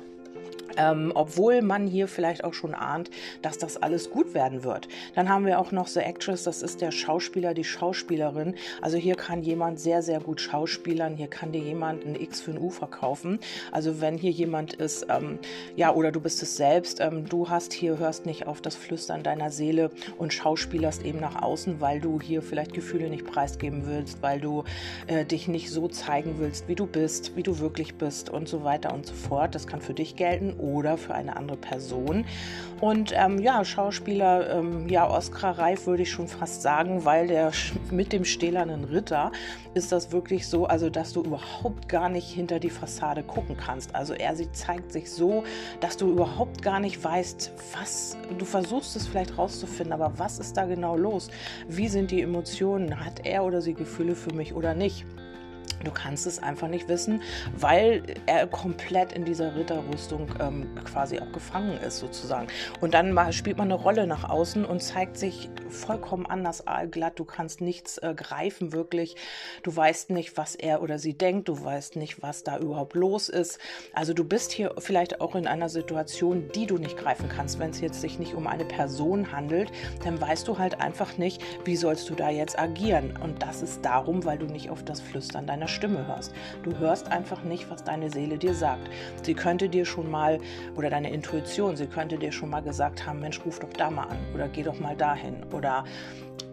Ähm, 0.78 1.12
obwohl 1.16 1.62
man 1.62 1.88
hier 1.88 2.08
vielleicht 2.08 2.44
auch 2.44 2.54
schon 2.54 2.74
ahnt, 2.74 3.10
dass 3.42 3.58
das 3.58 3.78
alles 3.78 4.10
gut 4.10 4.34
werden 4.34 4.64
wird. 4.64 4.88
Dann 5.16 5.30
haben 5.30 5.46
wir 5.46 5.60
auch 5.60 5.72
noch 5.72 5.88
The 5.88 6.02
Actress, 6.02 6.44
das 6.44 6.62
ist 6.62 6.82
der 6.82 6.92
Schauspieler, 6.92 7.54
die 7.54 7.64
Schauspielerin. 7.64 8.56
Also 8.82 8.98
hier 8.98 9.16
kann 9.16 9.44
jemand 9.44 9.80
sehr, 9.80 10.02
sehr 10.02 10.20
gut 10.20 10.42
schauspielern. 10.42 11.16
Hier 11.16 11.28
kann 11.28 11.52
dir 11.52 11.62
jemand 11.62 12.06
ein 12.06 12.16
X 12.16 12.42
für 12.42 12.52
ein 12.52 12.60
U 12.60 12.70
verkaufen. 12.70 13.40
Also 13.72 14.02
wenn 14.02 14.18
hier 14.18 14.32
jemand 14.32 14.74
ist, 14.74 15.08
ähm, 15.10 15.40
ja, 15.76 15.94
oder 15.94 16.12
du 16.12 16.20
bist 16.20 16.42
es 16.44 16.58
selbst, 16.58 17.00
ähm, 17.00 17.28
du 17.28 17.50
hast 17.50 17.74
hier, 17.74 17.98
hörst 17.98 18.26
nicht 18.26 18.48
auf 18.48 18.62
das 18.62 18.76
Flüstern 18.76 19.24
deiner 19.24 19.50
Seele 19.50 19.92
und 20.18 20.34
schauspielerst 20.34 21.04
eben 21.04 21.20
nach 21.20 21.42
außen, 21.42 21.82
weil 21.82 22.00
du 22.00 22.22
hier 22.22 22.42
vielleicht 22.42 22.74
Gefühle 22.74 23.10
nicht 23.10 23.26
preisgeben 23.26 23.86
willst, 23.86 24.22
weil 24.22 24.40
du 24.40 24.64
äh, 25.08 25.26
dich 25.26 25.48
nicht 25.48 25.72
so 25.72 25.88
zeigen 25.88 26.36
willst, 26.38 26.68
wie 26.68 26.76
du 26.76 26.86
bist, 26.86 27.36
wie 27.36 27.44
du 27.44 27.60
wirklich 27.60 27.96
bist 27.96 28.30
und 28.30 28.48
so 28.48 28.64
weiter 28.64 28.94
und 28.94 29.06
so 29.06 29.14
fort. 29.14 29.56
Das 29.56 29.68
kann 29.68 29.82
für 29.82 29.94
dich 29.94 30.16
gelten 30.16 30.54
oder 30.68 30.98
für 30.98 31.16
eine 31.16 31.36
andere 31.36 31.58
Person. 31.58 32.26
Und 32.80 33.12
ähm, 33.16 33.40
ja, 33.40 33.66
Schauspieler, 33.66 34.58
ähm, 34.58 34.88
ja, 34.88 35.10
Oscar-reif 35.10 35.88
würde 35.88 36.04
ich 36.04 36.12
schon 36.12 36.28
fast 36.28 36.62
sagen, 36.62 37.06
weil 37.06 37.28
der 37.28 37.52
mit 37.90 38.14
dem 38.14 38.24
stählernen 38.24 38.84
Ritter 38.84 39.32
ist 39.74 39.92
das 39.92 40.12
wirklich 40.12 40.48
so, 40.48 40.68
also 40.68 40.90
dass 40.90 41.14
du 41.14 41.24
überhaupt 41.24 41.90
gar 41.90 42.10
nicht 42.10 42.28
hinter 42.28 42.60
die 42.60 42.70
Fassade 42.70 43.24
gucken 43.24 43.58
kannst. 43.58 43.96
Also 43.96 44.14
er 44.14 44.36
sie 44.36 44.52
zeigt 44.52 44.92
sich 44.92 45.12
so, 45.12 45.44
dass 45.80 45.98
du 45.98 46.12
überhaupt 46.12 46.62
gar 46.62 46.80
nicht 46.80 47.04
weißt, 47.04 47.52
was, 47.74 48.18
du 48.38 48.46
versuchst 48.46 48.96
es 48.96 49.08
vielleicht 49.08 49.38
rauszufinden, 49.38 49.94
aber 49.94 50.20
was 50.20 50.38
ist 50.38 50.56
da 50.56 50.66
genau 50.66 50.96
los? 50.96 51.30
Wie 51.68 51.88
sind 51.88 52.12
die 52.12 52.22
Emotionen? 52.22 53.04
Hat 53.04 53.26
er 53.26 53.44
oder 53.44 53.62
sie 53.62 53.74
Gefühle 53.74 54.16
für 54.16 54.34
mich 54.34 54.54
oder 54.54 54.76
nicht? 54.76 55.06
Du 55.84 55.92
kannst 55.92 56.28
es 56.28 56.42
einfach 56.42 56.68
nicht 56.68 56.88
wissen, 56.88 57.22
weil 57.56 58.04
er 58.26 58.48
komplett 58.48 59.14
in 59.14 59.26
dieser 59.26 59.56
Ritterrüstung 59.56 60.30
ähm, 60.40 60.68
quasi 60.84 61.20
auch 61.20 61.32
gefangen 61.32 61.78
ist, 61.78 62.00
sozusagen. 62.00 62.48
Und 62.82 62.94
dann 62.94 63.12
mal, 63.12 63.34
spielt 63.34 63.58
man 63.58 63.72
eine 63.72 63.80
Rolle 63.80 64.08
nach 64.08 64.30
außen 64.30 64.66
und 64.66 64.82
zeigt 64.82 65.18
sich 65.18 65.50
vollkommen 65.70 66.26
anders 66.26 66.64
glatt. 66.92 67.20
Du 67.20 67.26
kannst 67.26 67.62
nichts 67.62 67.98
äh, 68.00 68.14
greifen, 68.16 68.74
wirklich. 68.74 69.16
Du 69.64 69.76
weißt 69.76 70.10
nicht, 70.12 70.38
was 70.38 70.56
er 70.56 70.82
oder 70.82 71.00
sie 71.00 71.14
denkt. 71.14 71.50
Du 71.50 71.64
weißt 71.64 71.96
nicht, 71.96 72.22
was 72.22 72.44
da 72.44 72.58
überhaupt 72.58 72.96
los 72.96 73.30
ist. 73.30 73.60
Also 73.94 74.14
du 74.14 74.24
bist 74.24 74.52
hier 74.52 74.74
vielleicht 74.80 75.22
auch 75.22 75.36
in 75.36 75.48
einer 75.48 75.70
Situation, 75.70 76.50
die 76.54 76.66
du 76.66 76.78
nicht 76.78 76.98
greifen 76.98 77.30
kannst. 77.30 77.60
Wenn 77.60 77.72
es 77.72 77.82
jetzt 77.82 78.02
sich 78.02 78.20
nicht 78.20 78.34
um 78.34 78.48
eine 78.48 78.66
Person 78.66 79.32
handelt, 79.32 79.72
dann 80.04 80.20
weißt 80.20 80.48
du 80.48 80.58
halt 80.58 80.82
einfach 80.82 81.18
nicht, 81.18 81.42
wie 81.66 81.76
sollst 81.76 82.10
du 82.10 82.16
da 82.16 82.30
jetzt 82.30 82.58
agieren. 82.58 83.18
Und 83.22 83.42
das 83.44 83.62
ist 83.62 83.84
darum, 83.84 84.26
weil 84.26 84.38
du 84.38 84.46
nicht 84.46 84.70
auf 84.70 84.84
das 84.84 85.02
Flüstern 85.02 85.48
deiner 85.48 85.67
deiner 85.68 85.76
Stimme 85.76 86.08
hörst. 86.08 86.34
Du 86.64 86.78
hörst 86.78 87.12
einfach 87.12 87.44
nicht, 87.44 87.70
was 87.70 87.84
deine 87.84 88.10
Seele 88.10 88.38
dir 88.38 88.54
sagt. 88.54 88.90
Sie 89.24 89.34
könnte 89.34 89.70
dir 89.70 89.86
schon 89.86 90.10
mal, 90.10 90.40
oder 90.76 90.90
deine 90.90 91.12
Intuition, 91.12 91.76
sie 91.76 91.88
könnte 91.88 92.18
dir 92.18 92.32
schon 92.32 92.50
mal 92.50 92.62
gesagt 92.62 93.06
haben, 93.06 93.20
Mensch, 93.20 93.42
ruf 93.46 93.60
doch 93.60 93.74
da 93.74 93.92
mal 93.92 94.04
an 94.04 94.18
oder 94.34 94.48
geh 94.48 94.64
doch 94.64 94.80
mal 94.80 94.96
dahin 94.96 95.44
oder 95.54 95.84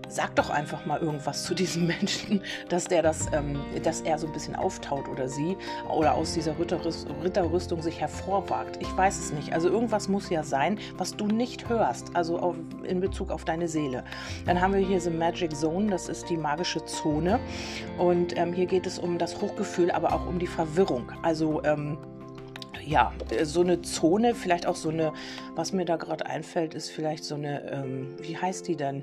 sag 0.08 0.34
doch 0.36 0.50
einfach 0.50 0.86
mal 0.86 1.00
irgendwas 1.00 1.44
zu 1.44 1.54
diesem 1.54 1.86
Menschen, 1.86 2.42
dass 2.68 2.84
der 2.84 3.02
das, 3.02 3.26
ähm, 3.32 3.60
dass 3.82 4.00
er 4.00 4.18
so 4.18 4.26
ein 4.26 4.32
bisschen 4.32 4.56
auftaut 4.56 5.08
oder 5.08 5.28
sie 5.28 5.56
oder 5.88 6.14
aus 6.14 6.34
dieser 6.34 6.58
Ritterrüst 6.58 7.06
Ritterrüstung 7.22 7.82
sich 7.82 8.00
hervorwagt. 8.00 8.78
Ich 8.80 8.96
weiß 8.96 9.18
es 9.18 9.32
nicht. 9.32 9.52
Also 9.52 9.68
irgendwas 9.68 10.08
muss 10.08 10.30
ja 10.30 10.42
sein, 10.42 10.78
was 10.96 11.16
du 11.16 11.26
nicht 11.26 11.68
hörst, 11.68 12.14
also 12.14 12.38
auf, 12.38 12.56
in 12.84 13.00
Bezug 13.00 13.30
auf 13.30 13.44
deine 13.44 13.68
Seele. 13.68 14.04
Dann 14.46 14.60
haben 14.60 14.74
wir 14.74 14.80
hier 14.80 15.00
The 15.00 15.10
Magic 15.10 15.54
Zone, 15.54 15.90
das 15.90 16.08
ist 16.08 16.28
die 16.28 16.36
magische 16.36 16.84
Zone. 16.84 17.40
Und 17.98 18.36
ähm, 18.36 18.52
hier 18.52 18.66
geht 18.66 18.86
es 18.86 18.98
um 18.98 19.18
das 19.18 19.40
Hochgefühl, 19.40 19.90
aber 19.90 20.12
auch 20.12 20.26
um 20.26 20.38
die 20.38 20.46
Verwirrung. 20.46 21.10
Also 21.22 21.62
ähm, 21.64 21.98
ja, 22.86 23.12
so 23.42 23.62
eine 23.62 23.82
Zone, 23.82 24.34
vielleicht 24.34 24.66
auch 24.66 24.76
so 24.76 24.90
eine, 24.90 25.12
was 25.54 25.72
mir 25.72 25.84
da 25.84 25.96
gerade 25.96 26.26
einfällt, 26.26 26.74
ist 26.74 26.90
vielleicht 26.90 27.24
so 27.24 27.34
eine, 27.34 27.70
ähm, 27.70 28.14
wie 28.20 28.36
heißt 28.36 28.68
die 28.68 28.76
denn? 28.76 29.02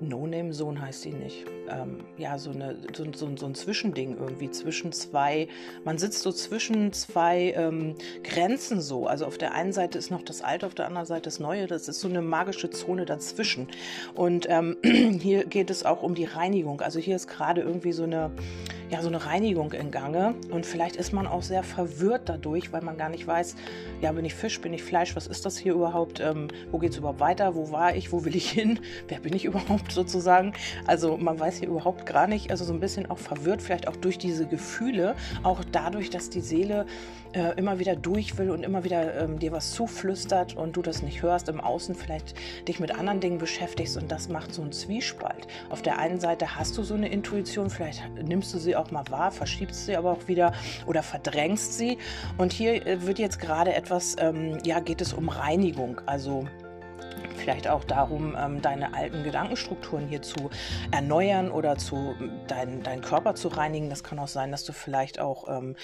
No-Name-Sohn 0.00 0.80
heißt 0.80 1.04
die 1.04 1.12
nicht. 1.12 1.44
Ähm, 1.68 2.04
ja, 2.16 2.38
so, 2.38 2.50
eine, 2.50 2.76
so, 2.92 3.04
so, 3.12 3.36
so, 3.36 3.46
ein 3.46 3.54
Zwischending 3.54 4.16
irgendwie 4.18 4.50
zwischen 4.50 4.92
zwei, 4.92 5.48
man 5.84 5.98
sitzt 5.98 6.22
so 6.22 6.32
zwischen 6.32 6.92
zwei 6.92 7.52
ähm, 7.56 7.94
Grenzen 8.22 8.80
so. 8.80 9.06
Also 9.06 9.26
auf 9.26 9.38
der 9.38 9.52
einen 9.52 9.72
Seite 9.72 9.98
ist 9.98 10.10
noch 10.10 10.22
das 10.22 10.42
Alte, 10.42 10.66
auf 10.66 10.74
der 10.74 10.86
anderen 10.86 11.06
Seite 11.06 11.22
das 11.22 11.40
Neue. 11.40 11.66
Das 11.66 11.88
ist 11.88 12.00
so 12.00 12.08
eine 12.08 12.22
magische 12.22 12.70
Zone 12.70 13.04
dazwischen. 13.04 13.68
Und 14.14 14.46
ähm, 14.48 14.76
hier 15.20 15.44
geht 15.44 15.70
es 15.70 15.84
auch 15.84 16.02
um 16.02 16.14
die 16.14 16.24
Reinigung. 16.24 16.80
Also 16.80 17.00
hier 17.00 17.16
ist 17.16 17.28
gerade 17.28 17.62
irgendwie 17.62 17.92
so 17.92 18.04
eine, 18.04 18.30
ja, 18.90 19.02
so 19.02 19.08
eine 19.08 19.24
Reinigung 19.24 19.72
in 19.72 19.90
Gange. 19.90 20.34
Und 20.50 20.64
vielleicht 20.64 20.96
ist 20.96 21.12
man 21.12 21.26
auch 21.26 21.42
sehr 21.42 21.62
verwirrt 21.62 22.28
dadurch, 22.28 22.72
weil 22.72 22.82
man 22.82 22.96
gar 22.96 23.08
nicht 23.08 23.26
weiß, 23.26 23.56
ja, 24.00 24.12
bin 24.12 24.24
ich 24.24 24.34
Fisch, 24.34 24.60
bin 24.60 24.72
ich 24.72 24.82
Fleisch, 24.82 25.16
was 25.16 25.26
ist 25.26 25.44
das 25.44 25.56
hier 25.58 25.74
überhaupt? 25.74 26.20
Ähm, 26.20 26.48
wo 26.70 26.78
geht 26.78 26.92
es 26.92 26.98
überhaupt 26.98 27.20
weiter? 27.20 27.54
Wo 27.54 27.72
war 27.72 27.96
ich? 27.96 28.12
Wo 28.12 28.24
will 28.24 28.36
ich 28.36 28.50
hin? 28.50 28.78
Wer 29.08 29.20
bin 29.20 29.34
ich 29.34 29.44
überhaupt 29.46 29.92
sozusagen? 29.92 30.52
Also 30.86 31.16
man 31.16 31.38
weiß 31.38 31.58
hier 31.58 31.68
überhaupt 31.68 32.06
gar 32.06 32.26
nicht, 32.26 32.50
also 32.50 32.64
so 32.64 32.72
ein 32.72 32.80
bisschen 32.80 33.10
auch 33.10 33.18
verwirrt, 33.18 33.62
vielleicht 33.62 33.88
auch 33.88 33.96
durch 33.96 34.18
diese 34.18 34.46
Gefühle, 34.46 35.16
auch 35.42 35.62
dadurch, 35.72 36.10
dass 36.10 36.30
die 36.30 36.40
Seele 36.40 36.86
äh, 37.32 37.56
immer 37.56 37.78
wieder 37.78 37.96
durch 37.96 38.38
will 38.38 38.50
und 38.50 38.62
immer 38.62 38.84
wieder 38.84 39.20
ähm, 39.20 39.38
dir 39.38 39.52
was 39.52 39.72
zuflüstert 39.72 40.56
und 40.56 40.76
du 40.76 40.82
das 40.82 41.02
nicht 41.02 41.22
hörst, 41.22 41.48
im 41.48 41.60
Außen 41.60 41.94
vielleicht 41.94 42.34
dich 42.68 42.80
mit 42.80 42.92
anderen 42.92 43.20
Dingen 43.20 43.38
beschäftigst 43.38 43.96
und 43.96 44.10
das 44.10 44.28
macht 44.28 44.54
so 44.54 44.62
einen 44.62 44.72
Zwiespalt. 44.72 45.46
Auf 45.70 45.82
der 45.82 45.98
einen 45.98 46.20
Seite 46.20 46.56
hast 46.56 46.78
du 46.78 46.82
so 46.82 46.94
eine 46.94 47.08
Intuition, 47.08 47.70
vielleicht 47.70 48.02
nimmst 48.22 48.54
du 48.54 48.58
sie 48.58 48.75
auch 48.76 48.90
mal 48.90 49.04
wahr, 49.10 49.30
verschiebst 49.30 49.86
sie 49.86 49.96
aber 49.96 50.12
auch 50.12 50.28
wieder 50.28 50.52
oder 50.86 51.02
verdrängst 51.02 51.76
sie. 51.76 51.98
Und 52.38 52.52
hier 52.52 52.86
äh, 52.86 53.02
wird 53.06 53.18
jetzt 53.18 53.40
gerade 53.40 53.74
etwas, 53.74 54.16
ähm, 54.18 54.58
ja, 54.64 54.80
geht 54.80 55.00
es 55.00 55.12
um 55.12 55.28
Reinigung, 55.28 56.00
also 56.06 56.46
vielleicht 57.36 57.68
auch 57.68 57.84
darum, 57.84 58.36
ähm, 58.38 58.62
deine 58.62 58.94
alten 58.94 59.22
Gedankenstrukturen 59.22 60.08
hier 60.08 60.22
zu 60.22 60.50
erneuern 60.90 61.50
oder 61.50 61.76
zu 61.76 62.14
dein, 62.48 62.82
deinen 62.82 63.02
Körper 63.02 63.34
zu 63.34 63.48
reinigen. 63.48 63.90
Das 63.90 64.02
kann 64.02 64.18
auch 64.18 64.28
sein, 64.28 64.50
dass 64.50 64.64
du 64.64 64.72
vielleicht 64.72 65.20
auch 65.20 65.48
ähm, 65.48 65.76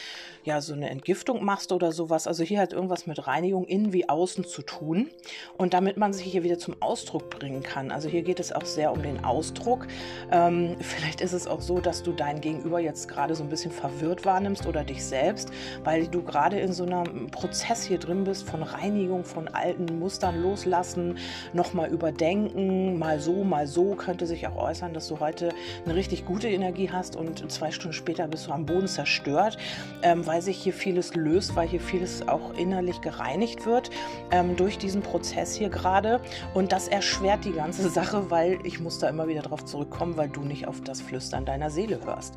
ja 0.44 0.60
so 0.60 0.72
eine 0.72 0.90
Entgiftung 0.90 1.44
machst 1.44 1.72
oder 1.72 1.92
sowas. 1.92 2.26
Also 2.26 2.44
hier 2.44 2.60
hat 2.60 2.72
irgendwas 2.72 3.06
mit 3.06 3.26
Reinigung 3.26 3.64
innen 3.64 3.92
wie 3.92 4.08
außen 4.08 4.44
zu 4.44 4.62
tun 4.62 5.10
und 5.56 5.74
damit 5.74 5.96
man 5.96 6.12
sich 6.12 6.26
hier 6.26 6.42
wieder 6.42 6.58
zum 6.58 6.80
Ausdruck 6.80 7.30
bringen 7.30 7.62
kann. 7.62 7.90
Also 7.90 8.08
hier 8.08 8.22
geht 8.22 8.40
es 8.40 8.52
auch 8.52 8.64
sehr 8.64 8.92
um 8.92 9.02
den 9.02 9.24
Ausdruck. 9.24 9.86
Ähm, 10.30 10.76
vielleicht 10.80 11.20
ist 11.20 11.32
es 11.32 11.46
auch 11.46 11.60
so, 11.60 11.80
dass 11.80 12.02
du 12.02 12.12
dein 12.12 12.40
Gegenüber 12.40 12.80
jetzt 12.80 13.08
gerade 13.08 13.34
so 13.34 13.42
ein 13.42 13.48
bisschen 13.48 13.70
verwirrt 13.70 14.24
wahrnimmst 14.24 14.66
oder 14.66 14.84
dich 14.84 15.04
selbst, 15.04 15.50
weil 15.84 16.08
du 16.08 16.22
gerade 16.22 16.58
in 16.58 16.72
so 16.72 16.84
einem 16.84 17.30
Prozess 17.30 17.84
hier 17.84 17.98
drin 17.98 18.24
bist 18.24 18.48
von 18.48 18.62
Reinigung, 18.62 19.24
von 19.24 19.48
alten 19.48 19.98
Mustern 19.98 20.42
loslassen, 20.42 21.18
nochmal 21.52 21.90
überdenken, 21.90 22.98
mal 22.98 23.20
so, 23.20 23.44
mal 23.44 23.66
so, 23.66 23.94
könnte 23.94 24.26
sich 24.26 24.46
auch 24.46 24.56
äußern, 24.56 24.94
dass 24.94 25.08
du 25.08 25.20
heute 25.20 25.50
eine 25.84 25.94
richtig 25.94 26.24
gute 26.24 26.48
Energie 26.48 26.90
hast 26.90 27.16
und 27.16 27.50
zwei 27.50 27.70
Stunden 27.70 27.94
später 27.94 28.28
bist 28.28 28.46
du 28.46 28.52
am 28.52 28.66
Boden 28.66 28.88
zerstört, 28.88 29.58
ähm, 30.02 30.26
weil 30.26 30.42
sich 30.42 30.56
hier 30.56 30.72
vieles 30.72 31.14
löst, 31.14 31.56
weil 31.56 31.68
hier 31.68 31.80
vieles 31.80 32.26
auch 32.28 32.54
innerlich 32.54 33.00
gereinigt 33.00 33.66
wird 33.66 33.90
ähm, 34.30 34.56
durch 34.56 34.78
diesen 34.78 35.02
Prozess 35.02 35.54
hier 35.54 35.68
gerade. 35.68 36.20
Und 36.54 36.72
das 36.72 36.88
erschwert 36.88 37.44
die 37.44 37.52
ganze 37.52 37.88
Sache, 37.90 38.30
weil 38.30 38.58
ich 38.64 38.80
muss 38.80 38.98
da 38.98 39.08
immer 39.08 39.28
wieder 39.28 39.42
drauf 39.42 39.64
zurückkommen, 39.64 40.16
weil 40.16 40.28
du 40.28 40.42
nicht 40.42 40.68
auf 40.68 40.80
das 40.82 41.00
Flüstern 41.00 41.44
deiner 41.44 41.70
Seele 41.70 42.00
hörst. 42.04 42.34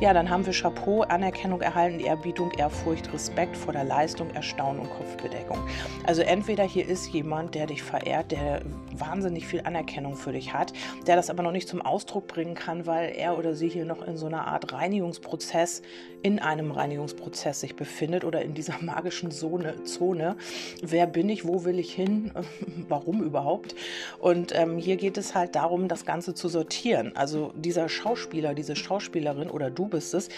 Ja, 0.00 0.12
dann 0.12 0.30
haben 0.30 0.46
wir 0.46 0.52
Chapeau, 0.52 1.02
Anerkennung 1.02 1.60
erhalten, 1.60 2.00
Ehrbietung, 2.00 2.50
Ehrfurcht, 2.52 3.12
Respekt 3.12 3.56
vor 3.56 3.72
der 3.72 3.84
Leistung, 3.84 4.30
Erstaunen 4.30 4.80
und 4.80 4.90
Kopfbedeckung. 4.90 5.58
Also 6.04 6.22
entweder 6.22 6.64
hier 6.64 6.86
ist 6.86 7.08
jemand, 7.08 7.54
der 7.54 7.66
dich 7.66 7.82
verehrt, 7.82 8.30
der 8.32 8.47
wahnsinnig 8.96 9.46
viel 9.46 9.62
Anerkennung 9.62 10.14
für 10.16 10.32
dich 10.32 10.52
hat, 10.52 10.72
der 11.06 11.16
das 11.16 11.30
aber 11.30 11.42
noch 11.42 11.52
nicht 11.52 11.68
zum 11.68 11.82
Ausdruck 11.82 12.26
bringen 12.26 12.54
kann, 12.54 12.86
weil 12.86 13.12
er 13.16 13.38
oder 13.38 13.54
sie 13.54 13.68
hier 13.68 13.84
noch 13.84 14.06
in 14.06 14.16
so 14.16 14.26
einer 14.26 14.46
Art 14.46 14.72
Reinigungsprozess, 14.72 15.82
in 16.22 16.38
einem 16.38 16.70
Reinigungsprozess 16.70 17.60
sich 17.60 17.76
befindet 17.76 18.24
oder 18.24 18.42
in 18.42 18.54
dieser 18.54 18.76
magischen 18.80 19.30
Zone. 19.30 19.84
Zone. 19.84 20.36
Wer 20.82 21.06
bin 21.06 21.28
ich? 21.28 21.46
Wo 21.46 21.64
will 21.64 21.78
ich 21.78 21.92
hin? 21.92 22.32
Warum 22.88 23.22
überhaupt? 23.22 23.74
Und 24.18 24.54
ähm, 24.54 24.78
hier 24.78 24.96
geht 24.96 25.18
es 25.18 25.34
halt 25.34 25.54
darum, 25.54 25.88
das 25.88 26.04
Ganze 26.04 26.34
zu 26.34 26.48
sortieren. 26.48 27.16
Also 27.16 27.52
dieser 27.56 27.88
Schauspieler, 27.88 28.54
diese 28.54 28.76
Schauspielerin 28.76 29.50
oder 29.50 29.70
du 29.70 29.86
bist 29.86 30.14
es, 30.14 30.28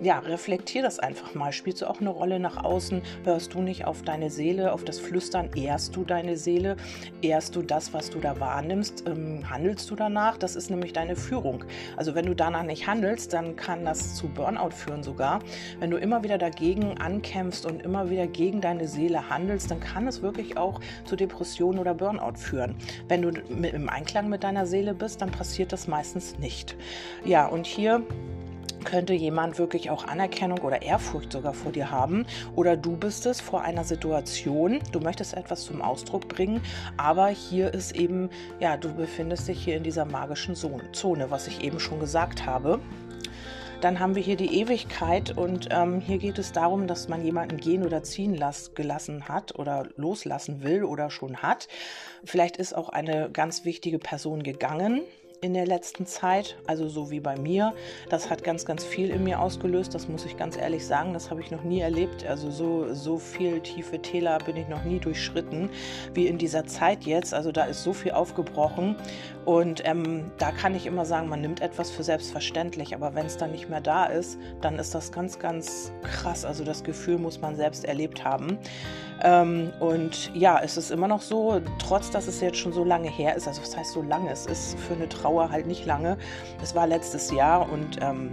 ja, 0.00 0.18
reflektier 0.20 0.82
das 0.82 0.98
einfach 0.98 1.34
mal. 1.34 1.52
Spielst 1.52 1.82
du 1.82 1.86
auch 1.86 2.00
eine 2.00 2.10
Rolle 2.10 2.38
nach 2.38 2.62
außen? 2.62 3.02
Hörst 3.24 3.54
du 3.54 3.60
nicht 3.60 3.84
auf 3.84 4.02
deine 4.02 4.30
Seele, 4.30 4.72
auf 4.72 4.84
das 4.84 5.00
Flüstern? 5.00 5.50
Ehrst 5.56 5.96
du 5.96 6.04
deine 6.04 6.36
Seele? 6.36 6.76
Ehrst 7.20 7.56
du 7.56 7.62
das, 7.62 7.92
was 7.92 8.10
du 8.10 8.20
da 8.20 8.38
wahrnimmst? 8.38 9.04
Ähm, 9.08 9.48
handelst 9.50 9.90
du 9.90 9.96
danach? 9.96 10.36
Das 10.36 10.56
ist 10.56 10.70
nämlich 10.70 10.92
deine 10.92 11.16
Führung. 11.16 11.64
Also 11.96 12.14
wenn 12.14 12.26
du 12.26 12.34
danach 12.34 12.62
nicht 12.62 12.86
handelst, 12.86 13.32
dann 13.32 13.56
kann 13.56 13.84
das 13.84 14.14
zu 14.14 14.28
Burnout 14.28 14.70
führen 14.70 15.02
sogar. 15.02 15.40
Wenn 15.80 15.90
du 15.90 15.96
immer 15.96 16.22
wieder 16.22 16.38
dagegen 16.38 16.98
ankämpfst 16.98 17.66
und 17.66 17.82
immer 17.82 18.10
wieder 18.10 18.26
gegen 18.26 18.60
deine 18.60 18.86
Seele 18.86 19.28
handelst, 19.28 19.70
dann 19.70 19.80
kann 19.80 20.06
es 20.06 20.22
wirklich 20.22 20.56
auch 20.56 20.80
zu 21.04 21.16
Depressionen 21.16 21.80
oder 21.80 21.94
Burnout 21.94 22.36
führen. 22.36 22.76
Wenn 23.08 23.22
du 23.22 23.30
im 23.30 23.88
Einklang 23.88 24.28
mit 24.28 24.44
deiner 24.44 24.66
Seele 24.66 24.94
bist, 24.94 25.22
dann 25.22 25.30
passiert 25.30 25.72
das 25.72 25.88
meistens 25.88 26.38
nicht. 26.38 26.76
Ja, 27.24 27.46
und 27.46 27.66
hier 27.66 28.02
könnte 28.84 29.14
jemand 29.14 29.58
wirklich 29.58 29.90
auch 29.90 30.06
Anerkennung 30.06 30.58
oder 30.60 30.82
Ehrfurcht 30.82 31.32
sogar 31.32 31.54
vor 31.54 31.72
dir 31.72 31.90
haben. 31.90 32.26
Oder 32.54 32.76
du 32.76 32.96
bist 32.96 33.26
es 33.26 33.40
vor 33.40 33.62
einer 33.62 33.84
Situation, 33.84 34.80
du 34.92 35.00
möchtest 35.00 35.34
etwas 35.34 35.64
zum 35.64 35.82
Ausdruck 35.82 36.28
bringen, 36.28 36.60
aber 36.96 37.28
hier 37.28 37.72
ist 37.74 37.94
eben, 37.94 38.30
ja, 38.60 38.76
du 38.76 38.92
befindest 38.94 39.48
dich 39.48 39.62
hier 39.62 39.76
in 39.76 39.82
dieser 39.82 40.04
magischen 40.04 40.54
Zone, 40.54 41.30
was 41.30 41.46
ich 41.46 41.62
eben 41.62 41.80
schon 41.80 42.00
gesagt 42.00 42.46
habe. 42.46 42.80
Dann 43.80 44.00
haben 44.00 44.16
wir 44.16 44.22
hier 44.22 44.36
die 44.36 44.60
Ewigkeit 44.60 45.38
und 45.38 45.68
ähm, 45.70 46.00
hier 46.00 46.18
geht 46.18 46.38
es 46.40 46.50
darum, 46.50 46.88
dass 46.88 47.08
man 47.08 47.24
jemanden 47.24 47.58
gehen 47.58 47.84
oder 47.84 48.02
ziehen 48.02 48.34
las 48.34 48.74
gelassen 48.74 49.28
hat 49.28 49.56
oder 49.56 49.86
loslassen 49.94 50.64
will 50.64 50.82
oder 50.82 51.10
schon 51.10 51.36
hat. 51.42 51.68
Vielleicht 52.24 52.56
ist 52.56 52.74
auch 52.74 52.88
eine 52.88 53.30
ganz 53.30 53.64
wichtige 53.64 54.00
Person 54.00 54.42
gegangen 54.42 55.02
in 55.40 55.54
der 55.54 55.66
letzten 55.66 56.06
Zeit, 56.06 56.56
also 56.66 56.88
so 56.88 57.10
wie 57.10 57.20
bei 57.20 57.38
mir. 57.38 57.72
Das 58.08 58.28
hat 58.30 58.42
ganz, 58.42 58.64
ganz 58.64 58.84
viel 58.84 59.10
in 59.10 59.24
mir 59.24 59.40
ausgelöst, 59.40 59.94
das 59.94 60.08
muss 60.08 60.24
ich 60.24 60.36
ganz 60.36 60.56
ehrlich 60.56 60.84
sagen. 60.84 61.12
Das 61.12 61.30
habe 61.30 61.40
ich 61.40 61.50
noch 61.50 61.62
nie 61.62 61.80
erlebt. 61.80 62.26
Also 62.26 62.50
so, 62.50 62.92
so 62.92 63.18
viel 63.18 63.60
tiefe 63.60 64.00
Täler 64.00 64.38
bin 64.38 64.56
ich 64.56 64.68
noch 64.68 64.84
nie 64.84 64.98
durchschritten 64.98 65.70
wie 66.14 66.26
in 66.26 66.38
dieser 66.38 66.66
Zeit 66.66 67.04
jetzt. 67.04 67.34
Also 67.34 67.52
da 67.52 67.64
ist 67.64 67.82
so 67.82 67.92
viel 67.92 68.12
aufgebrochen. 68.12 68.96
Und 69.44 69.82
ähm, 69.86 70.30
da 70.38 70.50
kann 70.50 70.74
ich 70.74 70.86
immer 70.86 71.06
sagen, 71.06 71.28
man 71.28 71.40
nimmt 71.40 71.62
etwas 71.62 71.90
für 71.90 72.02
selbstverständlich, 72.02 72.94
aber 72.94 73.14
wenn 73.14 73.26
es 73.26 73.36
dann 73.36 73.52
nicht 73.52 73.70
mehr 73.70 73.80
da 73.80 74.06
ist, 74.06 74.38
dann 74.60 74.78
ist 74.78 74.94
das 74.94 75.12
ganz, 75.12 75.38
ganz 75.38 75.92
krass. 76.02 76.44
Also 76.44 76.64
das 76.64 76.84
Gefühl 76.84 77.18
muss 77.18 77.40
man 77.40 77.56
selbst 77.56 77.84
erlebt 77.84 78.24
haben. 78.24 78.58
Ähm, 79.22 79.72
und 79.80 80.30
ja, 80.34 80.60
es 80.62 80.76
ist 80.76 80.90
immer 80.90 81.08
noch 81.08 81.22
so, 81.22 81.60
trotz 81.78 82.10
dass 82.10 82.28
es 82.28 82.40
jetzt 82.40 82.58
schon 82.58 82.72
so 82.72 82.84
lange 82.84 83.08
her 83.08 83.34
ist, 83.34 83.48
also 83.48 83.62
was 83.62 83.76
heißt 83.76 83.92
so 83.92 84.02
lange, 84.02 84.30
es 84.30 84.46
ist 84.46 84.78
für 84.78 84.94
eine 84.94 85.08
Trauer 85.08 85.27
halt 85.36 85.66
nicht 85.66 85.86
lange. 85.86 86.18
Es 86.62 86.74
war 86.74 86.86
letztes 86.86 87.30
Jahr 87.30 87.70
und 87.70 87.98
ähm, 88.00 88.30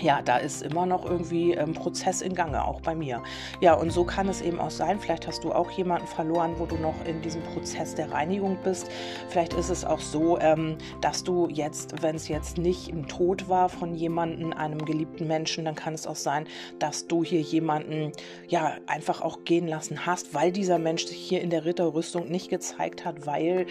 ja, 0.00 0.22
da 0.22 0.36
ist 0.36 0.62
immer 0.62 0.86
noch 0.86 1.04
irgendwie 1.04 1.56
ein 1.56 1.68
ähm, 1.68 1.74
Prozess 1.74 2.20
in 2.20 2.34
Gange, 2.34 2.64
auch 2.64 2.80
bei 2.80 2.94
mir. 2.94 3.22
Ja, 3.60 3.74
und 3.74 3.90
so 3.90 4.04
kann 4.04 4.28
es 4.28 4.42
eben 4.42 4.60
auch 4.60 4.70
sein. 4.70 5.00
Vielleicht 5.00 5.26
hast 5.26 5.44
du 5.44 5.52
auch 5.52 5.70
jemanden 5.70 6.06
verloren, 6.06 6.54
wo 6.58 6.66
du 6.66 6.76
noch 6.76 6.94
in 7.06 7.22
diesem 7.22 7.42
Prozess 7.42 7.94
der 7.94 8.10
Reinigung 8.10 8.58
bist. 8.62 8.90
Vielleicht 9.28 9.54
ist 9.54 9.70
es 9.70 9.84
auch 9.84 10.00
so, 10.00 10.38
ähm, 10.40 10.76
dass 11.00 11.24
du 11.24 11.48
jetzt, 11.48 12.02
wenn 12.02 12.16
es 12.16 12.28
jetzt 12.28 12.58
nicht 12.58 12.88
im 12.88 13.08
Tod 13.08 13.48
war 13.48 13.68
von 13.68 13.94
jemandem, 13.94 14.52
einem 14.52 14.84
geliebten 14.84 15.26
Menschen, 15.26 15.64
dann 15.64 15.74
kann 15.74 15.94
es 15.94 16.06
auch 16.06 16.16
sein, 16.16 16.46
dass 16.78 17.06
du 17.06 17.24
hier 17.24 17.40
jemanden 17.40 18.12
ja 18.48 18.74
einfach 18.86 19.22
auch 19.22 19.44
gehen 19.44 19.66
lassen 19.66 20.06
hast, 20.06 20.34
weil 20.34 20.52
dieser 20.52 20.78
Mensch 20.78 21.06
sich 21.06 21.18
hier 21.18 21.40
in 21.40 21.50
der 21.50 21.64
Ritterrüstung 21.64 22.28
nicht 22.28 22.50
gezeigt 22.50 23.04
hat, 23.04 23.26
weil 23.26 23.66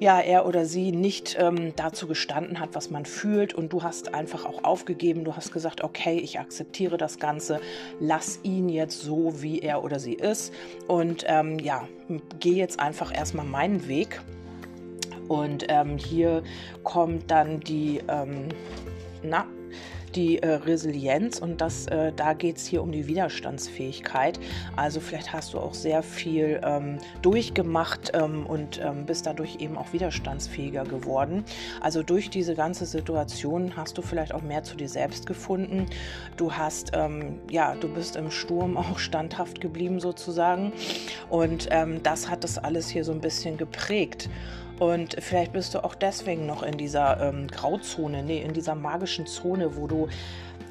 ja, 0.00 0.20
er 0.20 0.46
oder 0.46 0.64
sie 0.64 0.92
nicht 0.92 1.36
ähm, 1.38 1.72
dazu 1.76 2.06
gestanden 2.06 2.60
hat, 2.60 2.70
was 2.74 2.90
man 2.90 3.04
fühlt. 3.04 3.54
Und 3.54 3.72
du 3.72 3.82
hast 3.82 4.14
einfach 4.14 4.46
auch 4.46 4.64
aufgegeben, 4.64 5.24
du 5.24 5.34
hast 5.34 5.52
gesagt, 5.52 5.82
okay, 5.82 6.18
ich 6.18 6.38
akzeptiere 6.38 6.96
das 6.96 7.18
Ganze, 7.18 7.60
lass 8.00 8.40
ihn 8.42 8.68
jetzt 8.68 9.00
so, 9.00 9.42
wie 9.42 9.60
er 9.60 9.82
oder 9.82 9.98
sie 9.98 10.14
ist. 10.14 10.52
Und 10.86 11.24
ähm, 11.26 11.58
ja, 11.58 11.88
geh 12.38 12.54
jetzt 12.54 12.78
einfach 12.80 13.14
erstmal 13.14 13.46
meinen 13.46 13.88
Weg. 13.88 14.20
Und 15.26 15.66
ähm, 15.68 15.98
hier 15.98 16.42
kommt 16.84 17.30
dann 17.30 17.60
die, 17.60 18.00
ähm, 18.08 18.48
na, 19.22 19.46
die 20.10 20.42
äh, 20.42 20.54
Resilienz 20.54 21.38
und 21.38 21.60
das, 21.60 21.86
äh, 21.86 22.12
da 22.14 22.32
geht 22.32 22.56
es 22.56 22.66
hier 22.66 22.82
um 22.82 22.92
die 22.92 23.06
Widerstandsfähigkeit. 23.06 24.38
Also 24.76 25.00
vielleicht 25.00 25.32
hast 25.32 25.54
du 25.54 25.58
auch 25.58 25.74
sehr 25.74 26.02
viel 26.02 26.60
ähm, 26.64 26.98
durchgemacht 27.22 28.12
ähm, 28.14 28.46
und 28.46 28.80
ähm, 28.82 29.06
bist 29.06 29.26
dadurch 29.26 29.56
eben 29.60 29.76
auch 29.76 29.92
widerstandsfähiger 29.92 30.84
geworden. 30.84 31.44
Also 31.80 32.02
durch 32.02 32.30
diese 32.30 32.54
ganze 32.54 32.86
Situation 32.86 33.76
hast 33.76 33.98
du 33.98 34.02
vielleicht 34.02 34.34
auch 34.34 34.42
mehr 34.42 34.62
zu 34.62 34.76
dir 34.76 34.88
selbst 34.88 35.26
gefunden. 35.26 35.86
Du 36.36 36.52
hast, 36.52 36.92
ähm, 36.94 37.38
ja, 37.50 37.74
du 37.74 37.88
bist 37.88 38.16
im 38.16 38.30
Sturm 38.30 38.76
auch 38.76 38.98
standhaft 39.08 39.60
geblieben 39.60 40.00
sozusagen 40.00 40.72
und 41.28 41.68
ähm, 41.70 42.02
das 42.02 42.30
hat 42.30 42.44
das 42.44 42.58
alles 42.58 42.88
hier 42.88 43.04
so 43.04 43.12
ein 43.12 43.20
bisschen 43.20 43.56
geprägt. 43.56 44.28
Und 44.78 45.16
vielleicht 45.20 45.52
bist 45.52 45.74
du 45.74 45.84
auch 45.84 45.94
deswegen 45.94 46.46
noch 46.46 46.62
in 46.62 46.78
dieser 46.78 47.20
ähm, 47.20 47.48
Grauzone, 47.48 48.22
nee, 48.22 48.40
in 48.40 48.52
dieser 48.52 48.74
magischen 48.74 49.26
Zone, 49.26 49.76
wo 49.76 49.86
du 49.86 50.08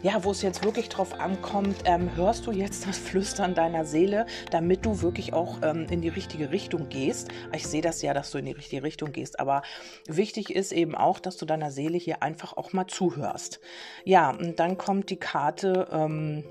ja, 0.03 0.23
wo 0.23 0.31
es 0.31 0.43
jetzt 0.43 0.63
wirklich 0.63 0.89
drauf 0.89 1.19
ankommt, 1.19 1.77
ähm, 1.85 2.15
hörst 2.15 2.45
du 2.45 2.51
jetzt 2.51 2.87
das 2.87 2.97
Flüstern 2.97 3.55
deiner 3.55 3.83
Seele, 3.83 4.27
damit 4.51 4.85
du 4.85 5.01
wirklich 5.01 5.33
auch 5.33 5.57
ähm, 5.63 5.87
in 5.89 6.01
die 6.01 6.09
richtige 6.09 6.51
Richtung 6.51 6.87
gehst. 6.89 7.29
Ich 7.51 7.65
sehe 7.67 7.81
das 7.81 8.03
ja, 8.03 8.13
dass 8.13 8.29
du 8.29 8.37
in 8.37 8.45
die 8.45 8.51
richtige 8.51 8.83
Richtung 8.83 9.11
gehst, 9.11 9.39
aber 9.39 9.63
wichtig 10.07 10.55
ist 10.55 10.71
eben 10.71 10.93
auch, 10.93 11.19
dass 11.19 11.37
du 11.37 11.45
deiner 11.45 11.71
Seele 11.71 11.97
hier 11.97 12.21
einfach 12.21 12.55
auch 12.55 12.73
mal 12.73 12.85
zuhörst. 12.85 13.59
Ja, 14.03 14.29
und 14.29 14.59
dann 14.59 14.77
kommt 14.77 15.09
die 15.09 15.17
Karte. 15.17 15.87
Ähm, 15.91 16.43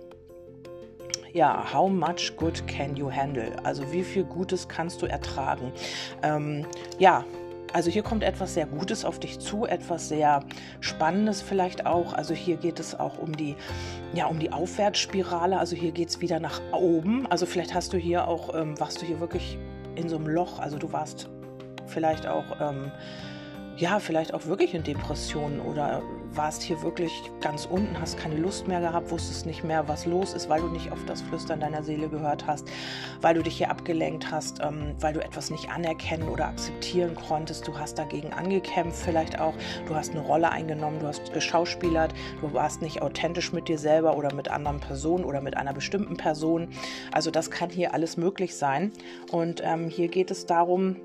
ja, 1.33 1.73
how 1.73 1.91
much 1.91 2.35
good 2.37 2.67
can 2.67 2.97
you 2.97 3.13
handle? 3.13 3.53
Also 3.63 3.93
wie 3.93 4.03
viel 4.03 4.25
Gutes 4.25 4.69
kannst 4.69 5.03
du 5.03 5.07
ertragen? 5.07 5.71
Ähm, 6.23 6.65
ja, 6.99 7.25
also 7.77 7.91
hier 7.91 8.03
kommt 8.03 8.23
etwas 8.23 8.55
sehr 8.55 8.65
Gutes 8.65 9.05
auf 9.05 9.19
dich 9.19 9.39
zu, 9.39 9.67
etwas 9.67 10.09
sehr 10.09 10.41
Spannendes 10.81 11.43
vielleicht 11.43 11.85
auch. 11.85 12.15
Also 12.15 12.33
hier 12.33 12.57
geht 12.57 12.81
es 12.81 12.99
auch 12.99 13.19
um 13.19 13.37
die, 13.37 13.55
ja, 14.15 14.29
um 14.29 14.39
die 14.39 14.51
Aufwärtsspirale. 14.51 15.59
Also 15.59 15.77
hier 15.77 15.93
geht 15.93 16.09
es 16.09 16.23
wieder 16.23 16.41
nach 16.41 16.63
oben. 16.73 17.27
Also 17.27 17.45
vielleicht 17.45 17.75
hast 17.75 17.93
du 17.93 17.99
hier 17.99 18.29
auch, 18.29 18.55
ähm, 18.55 18.81
warst 18.81 19.03
du 19.03 19.05
hier 19.05 19.21
wirklich 19.21 19.59
in 19.95 20.09
so 20.09 20.17
einem 20.17 20.27
Loch. 20.27 20.59
Also 20.59 20.79
du 20.79 20.91
warst 20.91 21.29
vielleicht 21.87 22.27
auch 22.27 22.47
ähm, 22.63 22.91
ja, 23.77 23.99
vielleicht 23.99 24.33
auch 24.33 24.47
wirklich 24.47 24.73
in 24.73 24.83
Depressionen 24.83 25.61
oder 25.61 26.01
warst 26.35 26.63
hier 26.63 26.83
wirklich 26.83 27.31
ganz 27.41 27.67
unten, 27.67 27.99
hast 28.01 28.19
keine 28.19 28.37
Lust 28.37 28.69
mehr 28.69 28.81
gehabt, 28.81 29.11
wusstest 29.11 29.47
nicht 29.47 29.65
mehr, 29.65 29.89
was 29.89 30.07
los 30.07 30.35
ist, 30.35 30.49
weil 30.49 30.61
du 30.61 30.69
nicht 30.69 30.93
auf 30.93 31.05
das 31.07 31.23
Flüstern 31.23 31.61
deiner 31.61 31.83
Seele 31.83 32.09
gehört 32.09 32.47
hast, 32.47 32.69
weil 33.21 33.35
du 33.35 33.43
dich 33.43 33.59
hier 33.59 33.71
abgelenkt 33.71 34.31
hast, 34.31 34.61
ähm, 34.63 34.95
weil 35.01 35.15
du 35.15 35.23
etwas 35.23 35.51
nicht 35.51 35.71
anerkennen 35.71 36.29
oder 36.29 36.47
akzeptieren 36.49 37.15
konntest. 37.15 37.67
Du 37.67 37.79
hast 37.79 37.99
dagegen 37.99 38.33
angekämpft, 38.33 38.97
vielleicht 39.03 39.41
auch. 39.41 39.55
Du 39.87 39.95
hast 39.95 40.13
eine 40.13 40.21
Rolle 40.21 40.51
eingenommen, 40.51 41.01
du 41.01 41.07
hast 41.07 41.33
geschauspielert, 41.33 42.15
du 42.41 42.53
warst 42.53 42.83
nicht 42.83 43.03
authentisch 43.03 43.53
mit 43.53 43.69
dir 43.69 43.79
selber 43.79 44.17
oder 44.17 44.35
mit 44.35 44.51
anderen 44.51 44.81
Personen 44.81 45.25
oder 45.25 45.41
mit 45.41 45.57
einer 45.57 45.73
bestimmten 45.73 46.17
Person. 46.17 46.69
Also 47.13 47.31
das 47.31 47.51
kann 47.51 47.71
hier 47.71 47.95
alles 47.95 48.17
möglich 48.17 48.57
sein. 48.57 48.93
Und 49.31 49.63
ähm, 49.65 49.89
hier 49.89 50.09
geht 50.09 50.31
es 50.31 50.47
darum, 50.47 50.97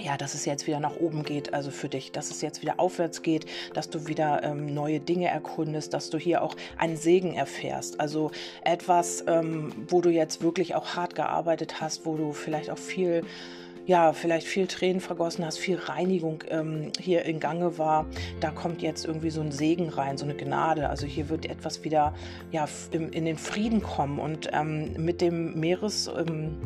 ja, 0.00 0.16
dass 0.16 0.34
es 0.34 0.44
jetzt 0.44 0.66
wieder 0.66 0.80
nach 0.80 0.96
oben 0.96 1.22
geht, 1.22 1.52
also 1.52 1.70
für 1.70 1.88
dich, 1.88 2.12
dass 2.12 2.30
es 2.30 2.40
jetzt 2.40 2.62
wieder 2.62 2.80
aufwärts 2.80 3.22
geht, 3.22 3.46
dass 3.74 3.90
du 3.90 4.06
wieder 4.06 4.42
ähm, 4.42 4.72
neue 4.72 5.00
Dinge 5.00 5.28
erkundest, 5.28 5.92
dass 5.92 6.10
du 6.10 6.18
hier 6.18 6.42
auch 6.42 6.56
einen 6.78 6.96
Segen 6.96 7.34
erfährst. 7.34 8.00
Also 8.00 8.30
etwas, 8.64 9.24
ähm, 9.26 9.72
wo 9.88 10.00
du 10.00 10.10
jetzt 10.10 10.42
wirklich 10.42 10.74
auch 10.74 10.94
hart 10.94 11.14
gearbeitet 11.14 11.80
hast, 11.80 12.06
wo 12.06 12.16
du 12.16 12.32
vielleicht 12.32 12.70
auch 12.70 12.78
viel 12.78 13.22
ja, 13.84 14.12
vielleicht 14.12 14.46
viel 14.46 14.68
Tränen 14.68 15.00
vergossen 15.00 15.44
hast, 15.44 15.58
viel 15.58 15.76
Reinigung 15.76 16.44
ähm, 16.48 16.92
hier 17.00 17.24
in 17.24 17.40
Gange 17.40 17.78
war, 17.78 18.06
da 18.38 18.50
kommt 18.50 18.80
jetzt 18.80 19.04
irgendwie 19.04 19.30
so 19.30 19.40
ein 19.40 19.50
Segen 19.50 19.88
rein, 19.88 20.16
so 20.16 20.24
eine 20.24 20.34
Gnade. 20.34 20.88
Also 20.88 21.06
hier 21.06 21.28
wird 21.28 21.46
etwas 21.46 21.82
wieder 21.82 22.14
ja, 22.52 22.68
in, 22.92 23.08
in 23.08 23.24
den 23.24 23.36
Frieden 23.36 23.82
kommen 23.82 24.20
und 24.20 24.50
ähm, 24.52 24.92
mit 24.98 25.20
dem 25.20 25.58
Meeres. 25.58 26.08
Ähm, 26.08 26.58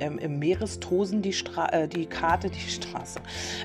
ähm, 0.00 0.18
im 0.18 0.38
Meerestosen 0.38 1.22
die, 1.22 1.32
Stra 1.32 1.68
äh, 1.68 1.88
die 1.88 2.06
Karte, 2.06 2.50
die 2.50 2.58
Straße, 2.58 3.20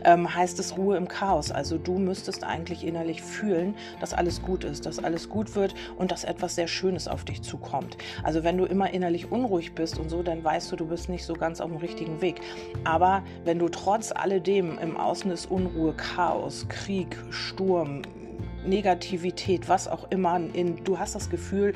ähm, 0.05 0.33
heißt 0.33 0.59
es 0.59 0.77
Ruhe 0.77 0.97
im 0.97 1.07
Chaos. 1.07 1.51
Also 1.51 1.77
du 1.77 1.97
müsstest 1.97 2.43
eigentlich 2.43 2.85
innerlich 2.85 3.21
fühlen, 3.21 3.75
dass 3.99 4.13
alles 4.13 4.41
gut 4.41 4.63
ist, 4.63 4.85
dass 4.85 4.99
alles 4.99 5.29
gut 5.29 5.55
wird 5.55 5.73
und 5.97 6.11
dass 6.11 6.23
etwas 6.23 6.55
sehr 6.55 6.67
Schönes 6.67 7.07
auf 7.07 7.25
dich 7.25 7.41
zukommt. 7.41 7.97
Also 8.23 8.43
wenn 8.43 8.57
du 8.57 8.65
immer 8.65 8.91
innerlich 8.91 9.31
unruhig 9.31 9.73
bist 9.73 9.97
und 9.99 10.09
so, 10.09 10.23
dann 10.23 10.43
weißt 10.43 10.71
du, 10.71 10.75
du 10.75 10.87
bist 10.87 11.09
nicht 11.09 11.25
so 11.25 11.33
ganz 11.33 11.61
auf 11.61 11.69
dem 11.69 11.77
richtigen 11.77 12.21
Weg. 12.21 12.41
Aber 12.83 13.23
wenn 13.45 13.59
du 13.59 13.69
trotz 13.69 14.11
alledem 14.11 14.77
im 14.79 14.97
Außen 14.97 15.31
ist 15.31 15.49
Unruhe, 15.49 15.93
Chaos, 15.93 16.65
Krieg, 16.69 17.17
Sturm, 17.29 18.01
Negativität, 18.65 19.69
was 19.69 19.87
auch 19.87 20.09
immer. 20.11 20.39
In, 20.53 20.83
du 20.83 20.99
hast 20.99 21.15
das 21.15 21.29
Gefühl, 21.29 21.73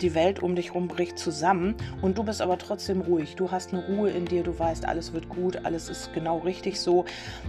die 0.00 0.14
Welt 0.14 0.42
um 0.42 0.54
dich 0.54 0.68
herum 0.68 0.88
bricht 0.88 1.18
zusammen 1.18 1.74
und 2.02 2.18
du 2.18 2.24
bist 2.24 2.40
aber 2.40 2.58
trotzdem 2.58 3.00
ruhig. 3.00 3.36
Du 3.36 3.50
hast 3.50 3.72
eine 3.72 3.86
Ruhe 3.86 4.10
in 4.10 4.24
dir, 4.24 4.42
du 4.42 4.58
weißt, 4.58 4.86
alles 4.86 5.12
wird 5.12 5.28
gut, 5.28 5.64
alles 5.64 5.88
ist 5.88 6.12
genau 6.12 6.38
richtig 6.38 6.80
so. 6.80 7.04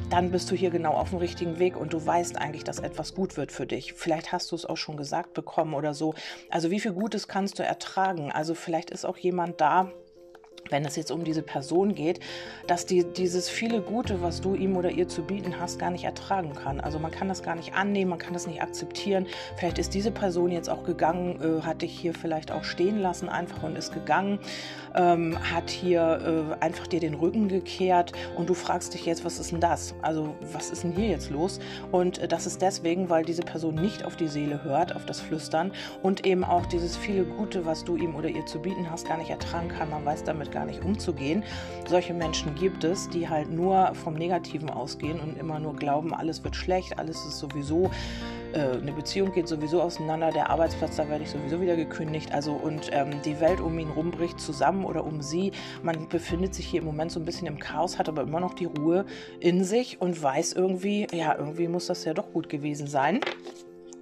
Dann 0.09 0.31
bist 0.31 0.49
du 0.51 0.55
hier 0.55 0.69
genau 0.69 0.93
auf 0.93 1.09
dem 1.09 1.19
richtigen 1.19 1.59
Weg 1.59 1.77
und 1.77 1.93
du 1.93 2.05
weißt 2.05 2.37
eigentlich, 2.37 2.63
dass 2.63 2.79
etwas 2.79 3.13
gut 3.13 3.37
wird 3.37 3.51
für 3.51 3.65
dich. 3.65 3.93
Vielleicht 3.93 4.31
hast 4.31 4.51
du 4.51 4.55
es 4.55 4.65
auch 4.65 4.77
schon 4.77 4.97
gesagt 4.97 5.33
bekommen 5.33 5.73
oder 5.73 5.93
so. 5.93 6.13
Also 6.49 6.71
wie 6.71 6.79
viel 6.79 6.93
Gutes 6.93 7.27
kannst 7.27 7.59
du 7.59 7.63
ertragen? 7.63 8.31
Also 8.31 8.55
vielleicht 8.55 8.89
ist 8.91 9.05
auch 9.05 9.17
jemand 9.17 9.61
da, 9.61 9.91
wenn 10.69 10.85
es 10.85 10.95
jetzt 10.95 11.11
um 11.11 11.23
diese 11.23 11.41
Person 11.41 11.95
geht, 11.95 12.19
dass 12.67 12.85
die, 12.85 13.03
dieses 13.03 13.49
viele 13.49 13.81
Gute, 13.81 14.21
was 14.21 14.41
du 14.41 14.55
ihm 14.55 14.77
oder 14.77 14.91
ihr 14.91 15.07
zu 15.07 15.23
bieten 15.23 15.59
hast, 15.59 15.79
gar 15.79 15.91
nicht 15.91 16.03
ertragen 16.03 16.53
kann. 16.53 16.79
Also 16.79 16.99
man 16.99 17.11
kann 17.11 17.27
das 17.27 17.43
gar 17.43 17.55
nicht 17.55 17.73
annehmen, 17.73 18.09
man 18.09 18.19
kann 18.19 18.33
das 18.33 18.47
nicht 18.47 18.61
akzeptieren. 18.61 19.27
Vielleicht 19.57 19.79
ist 19.79 19.93
diese 19.93 20.11
Person 20.11 20.51
jetzt 20.51 20.69
auch 20.69 20.83
gegangen, 20.83 21.39
äh, 21.41 21.61
hat 21.61 21.81
dich 21.81 21.97
hier 21.97 22.13
vielleicht 22.13 22.51
auch 22.51 22.63
stehen 22.63 22.99
lassen 22.99 23.29
einfach 23.29 23.63
und 23.63 23.77
ist 23.77 23.93
gegangen, 23.93 24.39
ähm, 24.95 25.37
hat 25.51 25.69
hier 25.69 26.55
äh, 26.59 26.63
einfach 26.63 26.87
dir 26.87 26.99
den 26.99 27.13
Rücken 27.13 27.47
gekehrt 27.47 28.13
und 28.35 28.49
du 28.49 28.53
fragst 28.53 28.93
dich 28.93 29.05
jetzt, 29.05 29.25
was 29.25 29.39
ist 29.39 29.51
denn 29.51 29.59
das? 29.59 29.95
Also 30.01 30.35
was 30.53 30.69
ist 30.69 30.83
denn 30.83 30.91
hier 30.91 31.07
jetzt 31.07 31.29
los? 31.29 31.59
Und 31.91 32.19
äh, 32.19 32.27
das 32.27 32.45
ist 32.45 32.61
deswegen, 32.61 33.09
weil 33.09 33.25
diese 33.25 33.43
Person 33.43 33.75
nicht 33.75 34.05
auf 34.05 34.15
die 34.15 34.27
Seele 34.27 34.63
hört, 34.63 34.95
auf 34.95 35.05
das 35.05 35.19
Flüstern 35.19 35.71
und 36.03 36.25
eben 36.25 36.43
auch 36.43 36.65
dieses 36.65 36.97
viele 36.97 37.23
Gute, 37.23 37.65
was 37.65 37.83
du 37.83 37.95
ihm 37.95 38.15
oder 38.15 38.29
ihr 38.29 38.45
zu 38.45 38.59
bieten 38.59 38.89
hast, 38.89 39.07
gar 39.07 39.17
nicht 39.17 39.29
ertragen 39.29 39.69
kann. 39.69 39.89
Man 39.89 40.05
weiß 40.05 40.23
damit 40.23 40.51
gar 40.51 40.58
gar 40.59 40.65
nicht 40.65 40.83
umzugehen. 40.83 41.43
Solche 41.87 42.13
Menschen 42.13 42.53
gibt 42.55 42.83
es, 42.83 43.09
die 43.09 43.29
halt 43.29 43.49
nur 43.49 43.95
vom 43.95 44.15
Negativen 44.15 44.69
ausgehen 44.69 45.19
und 45.19 45.37
immer 45.37 45.57
nur 45.59 45.75
glauben, 45.75 46.13
alles 46.13 46.43
wird 46.43 46.55
schlecht, 46.55 46.99
alles 46.99 47.25
ist 47.25 47.39
sowieso 47.39 47.89
äh, 48.53 48.77
eine 48.77 48.91
Beziehung 48.91 49.31
geht 49.31 49.47
sowieso 49.47 49.81
auseinander, 49.81 50.31
der 50.31 50.49
Arbeitsplatz, 50.49 50.95
da 50.95 51.07
werde 51.07 51.23
ich 51.23 51.29
sowieso 51.29 51.61
wieder 51.61 51.75
gekündigt. 51.75 52.33
Also 52.33 52.53
und 52.53 52.89
ähm, 52.91 53.21
die 53.23 53.39
Welt 53.39 53.61
um 53.61 53.77
ihn 53.77 53.89
rum 53.89 54.11
bricht 54.11 54.39
zusammen 54.39 54.85
oder 54.85 55.05
um 55.05 55.21
sie. 55.21 55.51
Man 55.83 56.09
befindet 56.09 56.55
sich 56.55 56.65
hier 56.65 56.81
im 56.81 56.87
Moment 56.87 57.11
so 57.11 57.19
ein 57.19 57.25
bisschen 57.25 57.47
im 57.47 57.59
Chaos, 57.59 57.99
hat 57.99 58.09
aber 58.09 58.23
immer 58.23 58.39
noch 58.39 58.55
die 58.55 58.65
Ruhe 58.65 59.05
in 59.39 59.63
sich 59.63 60.01
und 60.01 60.21
weiß 60.21 60.53
irgendwie, 60.53 61.07
ja, 61.13 61.37
irgendwie 61.37 61.67
muss 61.67 61.85
das 61.87 62.03
ja 62.05 62.13
doch 62.13 62.33
gut 62.33 62.49
gewesen 62.49 62.87
sein. 62.87 63.21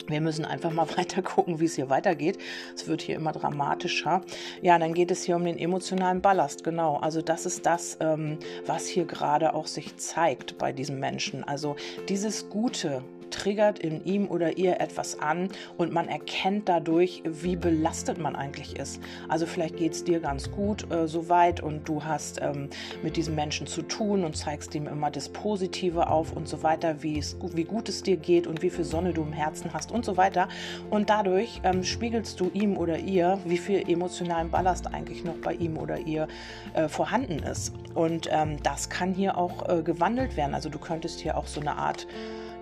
Wir 0.07 0.21
müssen 0.21 0.45
einfach 0.45 0.71
mal 0.71 0.87
weiter 0.97 1.21
gucken, 1.21 1.59
wie 1.59 1.65
es 1.65 1.75
hier 1.75 1.89
weitergeht. 1.89 2.37
Es 2.75 2.87
wird 2.87 3.01
hier 3.01 3.15
immer 3.15 3.31
dramatischer. 3.31 4.21
Ja, 4.61 4.79
dann 4.79 4.93
geht 4.93 5.11
es 5.11 5.23
hier 5.23 5.35
um 5.35 5.45
den 5.45 5.59
emotionalen 5.59 6.21
Ballast. 6.21 6.63
Genau. 6.63 6.97
Also 6.97 7.21
das 7.21 7.45
ist 7.45 7.65
das, 7.65 7.97
ähm, 7.99 8.37
was 8.65 8.87
hier 8.87 9.05
gerade 9.05 9.53
auch 9.53 9.67
sich 9.67 9.97
zeigt 9.97 10.57
bei 10.57 10.71
diesen 10.71 10.99
Menschen. 10.99 11.43
Also 11.43 11.75
dieses 12.07 12.49
Gute, 12.49 13.03
triggert 13.29 13.79
in 13.79 14.03
ihm 14.05 14.27
oder 14.27 14.57
ihr 14.57 14.79
etwas 14.79 15.19
an 15.19 15.49
und 15.77 15.91
man 15.91 16.07
erkennt 16.07 16.69
dadurch, 16.69 17.23
wie 17.25 17.55
belastet 17.55 18.17
man 18.17 18.35
eigentlich 18.35 18.77
ist. 18.77 19.01
Also 19.27 19.45
vielleicht 19.45 19.77
geht 19.77 19.93
es 19.93 20.03
dir 20.03 20.19
ganz 20.19 20.51
gut 20.51 20.91
äh, 20.91 21.07
soweit 21.07 21.61
und 21.61 21.87
du 21.87 22.03
hast 22.03 22.41
ähm, 22.41 22.69
mit 23.03 23.17
diesem 23.17 23.35
Menschen 23.35 23.67
zu 23.67 23.81
tun 23.81 24.23
und 24.23 24.35
zeigst 24.35 24.73
ihm 24.75 24.87
immer 24.87 25.11
das 25.11 25.29
Positive 25.29 26.09
auf 26.09 26.33
und 26.33 26.47
so 26.47 26.63
weiter, 26.63 27.03
wie 27.03 27.21
gut 27.63 27.89
es 27.89 28.03
dir 28.03 28.17
geht 28.17 28.47
und 28.47 28.61
wie 28.61 28.69
viel 28.69 28.85
Sonne 28.85 29.13
du 29.13 29.21
im 29.21 29.33
Herzen 29.33 29.73
hast 29.73 29.91
und 29.97 30.05
so 30.05 30.17
weiter. 30.17 30.47
Und 30.89 31.09
dadurch 31.09 31.59
ähm, 31.63 31.83
spiegelst 31.83 32.39
du 32.39 32.49
ihm 32.53 32.77
oder 32.77 32.97
ihr, 32.97 33.39
wie 33.45 33.57
viel 33.57 33.89
emotionalen 33.89 34.49
Ballast 34.49 34.93
eigentlich 34.93 35.23
noch 35.23 35.37
bei 35.37 35.53
ihm 35.53 35.77
oder 35.77 35.99
ihr 35.99 36.27
äh, 36.73 36.87
vorhanden 36.87 37.39
ist. 37.39 37.73
Und 37.93 38.29
ähm, 38.31 38.57
das 38.63 38.89
kann 38.89 39.13
hier 39.13 39.37
auch 39.37 39.67
äh, 39.67 39.81
gewandelt 39.81 40.37
werden. 40.37 40.53
Also 40.53 40.69
du 40.69 40.79
könntest 40.79 41.19
hier 41.19 41.37
auch 41.37 41.47
so 41.47 41.59
eine 41.59 41.75
Art 41.75 42.07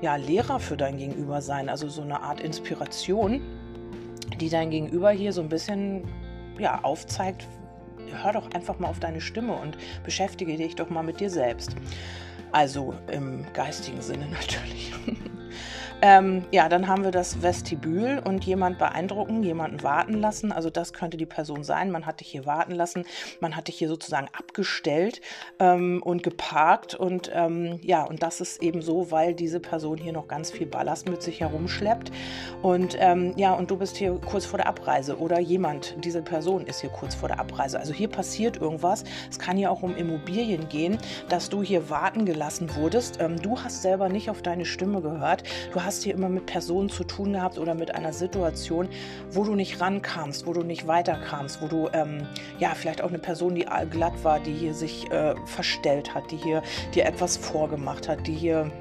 ja, 0.01 0.15
Lehrer 0.15 0.59
für 0.59 0.77
dein 0.77 0.97
Gegenüber 0.97 1.41
sein, 1.41 1.69
also 1.69 1.87
so 1.89 2.01
eine 2.01 2.21
Art 2.21 2.41
Inspiration, 2.41 3.41
die 4.39 4.49
dein 4.49 4.69
Gegenüber 4.69 5.11
hier 5.11 5.31
so 5.31 5.41
ein 5.41 5.49
bisschen 5.49 6.03
ja, 6.59 6.83
aufzeigt, 6.83 7.47
hör 8.21 8.33
doch 8.33 8.51
einfach 8.51 8.79
mal 8.79 8.87
auf 8.87 8.99
deine 8.99 9.21
Stimme 9.21 9.53
und 9.53 9.77
beschäftige 10.03 10.57
dich 10.57 10.75
doch 10.75 10.89
mal 10.89 11.03
mit 11.03 11.19
dir 11.19 11.29
selbst. 11.29 11.75
Also 12.51 12.93
im 13.11 13.45
geistigen 13.53 14.01
Sinne 14.01 14.27
natürlich. 14.31 14.93
Ähm, 16.07 16.45
ja, 16.51 16.69
dann 16.69 16.87
haben 16.87 17.03
wir 17.03 17.09
das 17.09 17.41
Vestibül 17.41 18.21
und 18.23 18.45
jemand 18.45 18.77
beeindrucken, 18.77 19.41
jemanden 19.41 19.81
warten 19.81 20.13
lassen. 20.13 20.51
Also 20.51 20.69
das 20.69 20.93
könnte 20.93 21.17
die 21.17 21.25
Person 21.25 21.63
sein. 21.63 21.89
Man 21.89 22.05
hat 22.05 22.19
dich 22.19 22.27
hier 22.27 22.45
warten 22.45 22.73
lassen, 22.73 23.05
man 23.39 23.55
hat 23.55 23.69
dich 23.69 23.79
hier 23.79 23.87
sozusagen 23.87 24.27
abgestellt 24.31 25.21
ähm, 25.57 26.03
und 26.03 26.21
geparkt. 26.21 26.93
Und 26.93 27.31
ähm, 27.33 27.79
ja, 27.81 28.03
und 28.03 28.21
das 28.21 28.39
ist 28.39 28.61
eben 28.61 28.83
so, 28.83 29.09
weil 29.09 29.33
diese 29.33 29.59
Person 29.59 29.97
hier 29.97 30.13
noch 30.13 30.27
ganz 30.27 30.51
viel 30.51 30.67
Ballast 30.67 31.09
mit 31.09 31.23
sich 31.23 31.39
herumschleppt. 31.39 32.11
Und 32.61 32.95
ähm, 32.99 33.33
ja, 33.35 33.53
und 33.53 33.71
du 33.71 33.77
bist 33.77 33.97
hier 33.97 34.13
kurz 34.23 34.45
vor 34.45 34.57
der 34.57 34.67
Abreise 34.67 35.17
oder 35.17 35.39
jemand, 35.39 35.95
diese 36.05 36.21
Person 36.21 36.67
ist 36.67 36.81
hier 36.81 36.91
kurz 36.91 37.15
vor 37.15 37.29
der 37.29 37.39
Abreise. 37.39 37.79
Also 37.79 37.95
hier 37.95 38.09
passiert 38.09 38.57
irgendwas. 38.57 39.05
Es 39.31 39.39
kann 39.39 39.57
ja 39.57 39.71
auch 39.71 39.81
um 39.81 39.95
Immobilien 39.95 40.69
gehen, 40.69 40.99
dass 41.29 41.49
du 41.49 41.63
hier 41.63 41.89
warten 41.89 42.25
gelassen 42.25 42.75
wurdest. 42.75 43.17
Ähm, 43.19 43.41
du 43.41 43.59
hast 43.59 43.81
selber 43.81 44.07
nicht 44.07 44.29
auf 44.29 44.43
deine 44.43 44.65
Stimme 44.65 45.01
gehört. 45.01 45.41
Du 45.73 45.83
hast 45.83 45.94
hier 46.03 46.13
immer 46.13 46.29
mit 46.29 46.45
Personen 46.45 46.89
zu 46.89 47.03
tun 47.03 47.33
gehabt 47.33 47.57
oder 47.57 47.75
mit 47.75 47.93
einer 47.93 48.13
Situation, 48.13 48.87
wo 49.31 49.43
du 49.43 49.55
nicht 49.55 49.81
rankamst, 49.81 50.45
wo 50.45 50.53
du 50.53 50.63
nicht 50.63 50.87
weiterkamst, 50.87 51.61
wo 51.61 51.67
du 51.67 51.89
ähm, 51.93 52.27
ja 52.59 52.73
vielleicht 52.75 53.01
auch 53.01 53.09
eine 53.09 53.19
Person, 53.19 53.55
die 53.55 53.65
glatt 53.89 54.23
war, 54.23 54.39
die 54.39 54.53
hier 54.53 54.73
sich 54.73 55.09
äh, 55.11 55.35
verstellt 55.45 56.13
hat, 56.13 56.31
die 56.31 56.37
hier 56.37 56.61
dir 56.93 57.05
etwas 57.05 57.37
vorgemacht 57.37 58.07
hat, 58.07 58.27
die 58.27 58.33
hier 58.33 58.71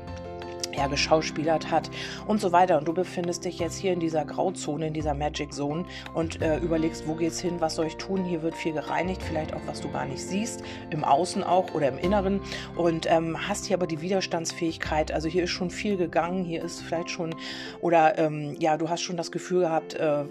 ja, 0.77 0.87
geschauspielert 0.87 1.71
hat 1.71 1.91
und 2.27 2.41
so 2.41 2.53
weiter. 2.53 2.79
Und 2.79 2.89
du 2.89 2.95
befindest 2.95 3.45
dich 3.45 3.59
jetzt 3.59 3.77
hier 3.77 3.93
in 3.93 4.01
dieser 4.01 4.25
Grauzone, 4.25 4.89
in 4.89 4.95
dieser 4.95 5.15
Magic 5.15 5.53
Zone 5.53 5.85
und 6.15 6.41
äh, 6.43 6.59
überlegst, 6.59 7.07
wo 7.07 7.15
geht's 7.15 7.41
hin, 7.41 7.61
was 7.61 7.75
soll 7.75 7.87
ich 7.87 7.97
tun? 7.97 8.25
Hier 8.25 8.43
wird 8.43 8.55
viel 8.55 8.73
gereinigt, 8.73 9.23
vielleicht 9.23 9.55
auch 9.55 9.61
was 9.67 9.81
du 9.81 9.91
gar 9.91 10.05
nicht 10.05 10.23
siehst, 10.23 10.63
im 10.91 11.05
Außen 11.05 11.45
auch 11.45 11.75
oder 11.75 11.89
im 11.89 11.99
Inneren. 11.99 12.41
Und 12.77 13.11
ähm, 13.11 13.37
hast 13.49 13.67
hier 13.67 13.77
aber 13.77 13.87
die 13.87 14.01
Widerstandsfähigkeit. 14.01 15.13
Also 15.13 15.29
hier 15.29 15.45
ist 15.45 15.51
schon 15.51 15.71
viel 15.71 15.97
gegangen, 15.97 16.45
hier 16.45 16.63
ist 16.63 16.83
vielleicht 16.83 17.11
schon, 17.11 17.35
oder 17.81 18.19
ähm, 18.19 18.57
ja, 18.59 18.77
du 18.77 18.89
hast 18.89 19.03
schon 19.03 19.17
das 19.17 19.31
Gefühl 19.33 19.61
gehabt, 19.61 19.95
äh, 19.95 20.25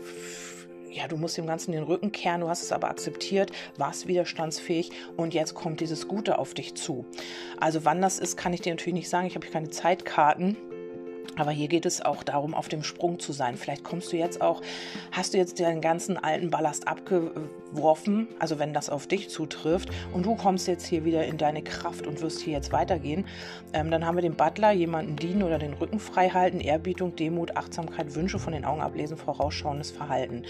ja, 0.94 1.08
du 1.08 1.18
musst 1.18 1.38
dem 1.38 1.48
Ganzen 1.48 1.72
den 1.72 1.84
Rücken 1.84 2.12
kehren, 2.12 2.42
du 2.42 2.50
hast 2.50 2.64
es 2.64 2.72
aber 2.72 2.90
akzeptiert, 2.90 3.52
warst 3.78 4.08
widerstandsfähig 4.08 4.92
und 5.18 5.34
jetzt 5.34 5.56
kommt 5.56 5.80
dieses 5.80 6.08
Gute 6.08 6.38
auf 6.38 6.54
dich 6.54 6.76
zu. 6.76 7.06
Also 7.60 7.86
wann 7.86 8.02
das 8.02 8.20
ist, 8.20 8.38
kann 8.38 8.54
ich 8.54 8.62
dir 8.62 8.74
natürlich 8.74 8.94
nicht 8.94 9.10
sagen. 9.10 9.28
Ich 9.28 9.36
habe 9.36 9.46
hier 9.46 9.54
keine 9.54 9.70
Zeitkarten. 9.70 10.56
Aber 11.36 11.52
hier 11.52 11.68
geht 11.68 11.86
es 11.86 12.02
auch 12.02 12.24
darum, 12.24 12.54
auf 12.54 12.68
dem 12.68 12.84
Sprung 12.84 13.20
zu 13.20 13.34
sein. 13.34 13.58
Vielleicht 13.58 13.84
kommst 13.84 14.12
du 14.14 14.18
jetzt 14.18 14.42
auch, 14.42 14.62
hast 15.12 15.34
du 15.34 15.38
jetzt 15.38 15.60
den 15.60 15.82
ganzen 15.82 16.18
alten 16.18 16.50
Ballast 16.50 16.88
abgeworfen, 16.88 18.28
also 18.40 18.60
wenn 18.60 18.74
das 18.74 18.90
auf 18.90 19.08
dich 19.08 19.30
zutrifft, 19.30 19.90
und 20.14 20.26
du 20.26 20.36
kommst 20.36 20.68
jetzt 20.68 20.86
hier 20.86 21.06
wieder 21.06 21.26
in 21.26 21.38
deine 21.38 21.64
Kraft 21.64 22.06
und 22.06 22.22
wirst 22.22 22.42
hier 22.42 22.54
jetzt 22.54 22.72
weitergehen. 22.72 23.26
Ähm, 23.74 23.90
dann 23.90 24.06
haben 24.06 24.16
wir 24.16 24.22
den 24.22 24.36
Butler, 24.36 24.72
jemanden 24.72 25.16
dienen 25.16 25.44
oder 25.44 25.58
den 25.58 25.74
Rücken 25.74 26.00
frei 26.00 26.30
halten, 26.30 26.60
Ehrbietung, 26.60 27.16
Demut, 27.16 27.58
Achtsamkeit, 27.58 28.14
Wünsche 28.14 28.38
von 28.38 28.54
den 28.54 28.66
Augen 28.66 28.82
ablesen, 28.82 29.18
vorausschauendes 29.18 29.92
Verhalten. 29.92 30.44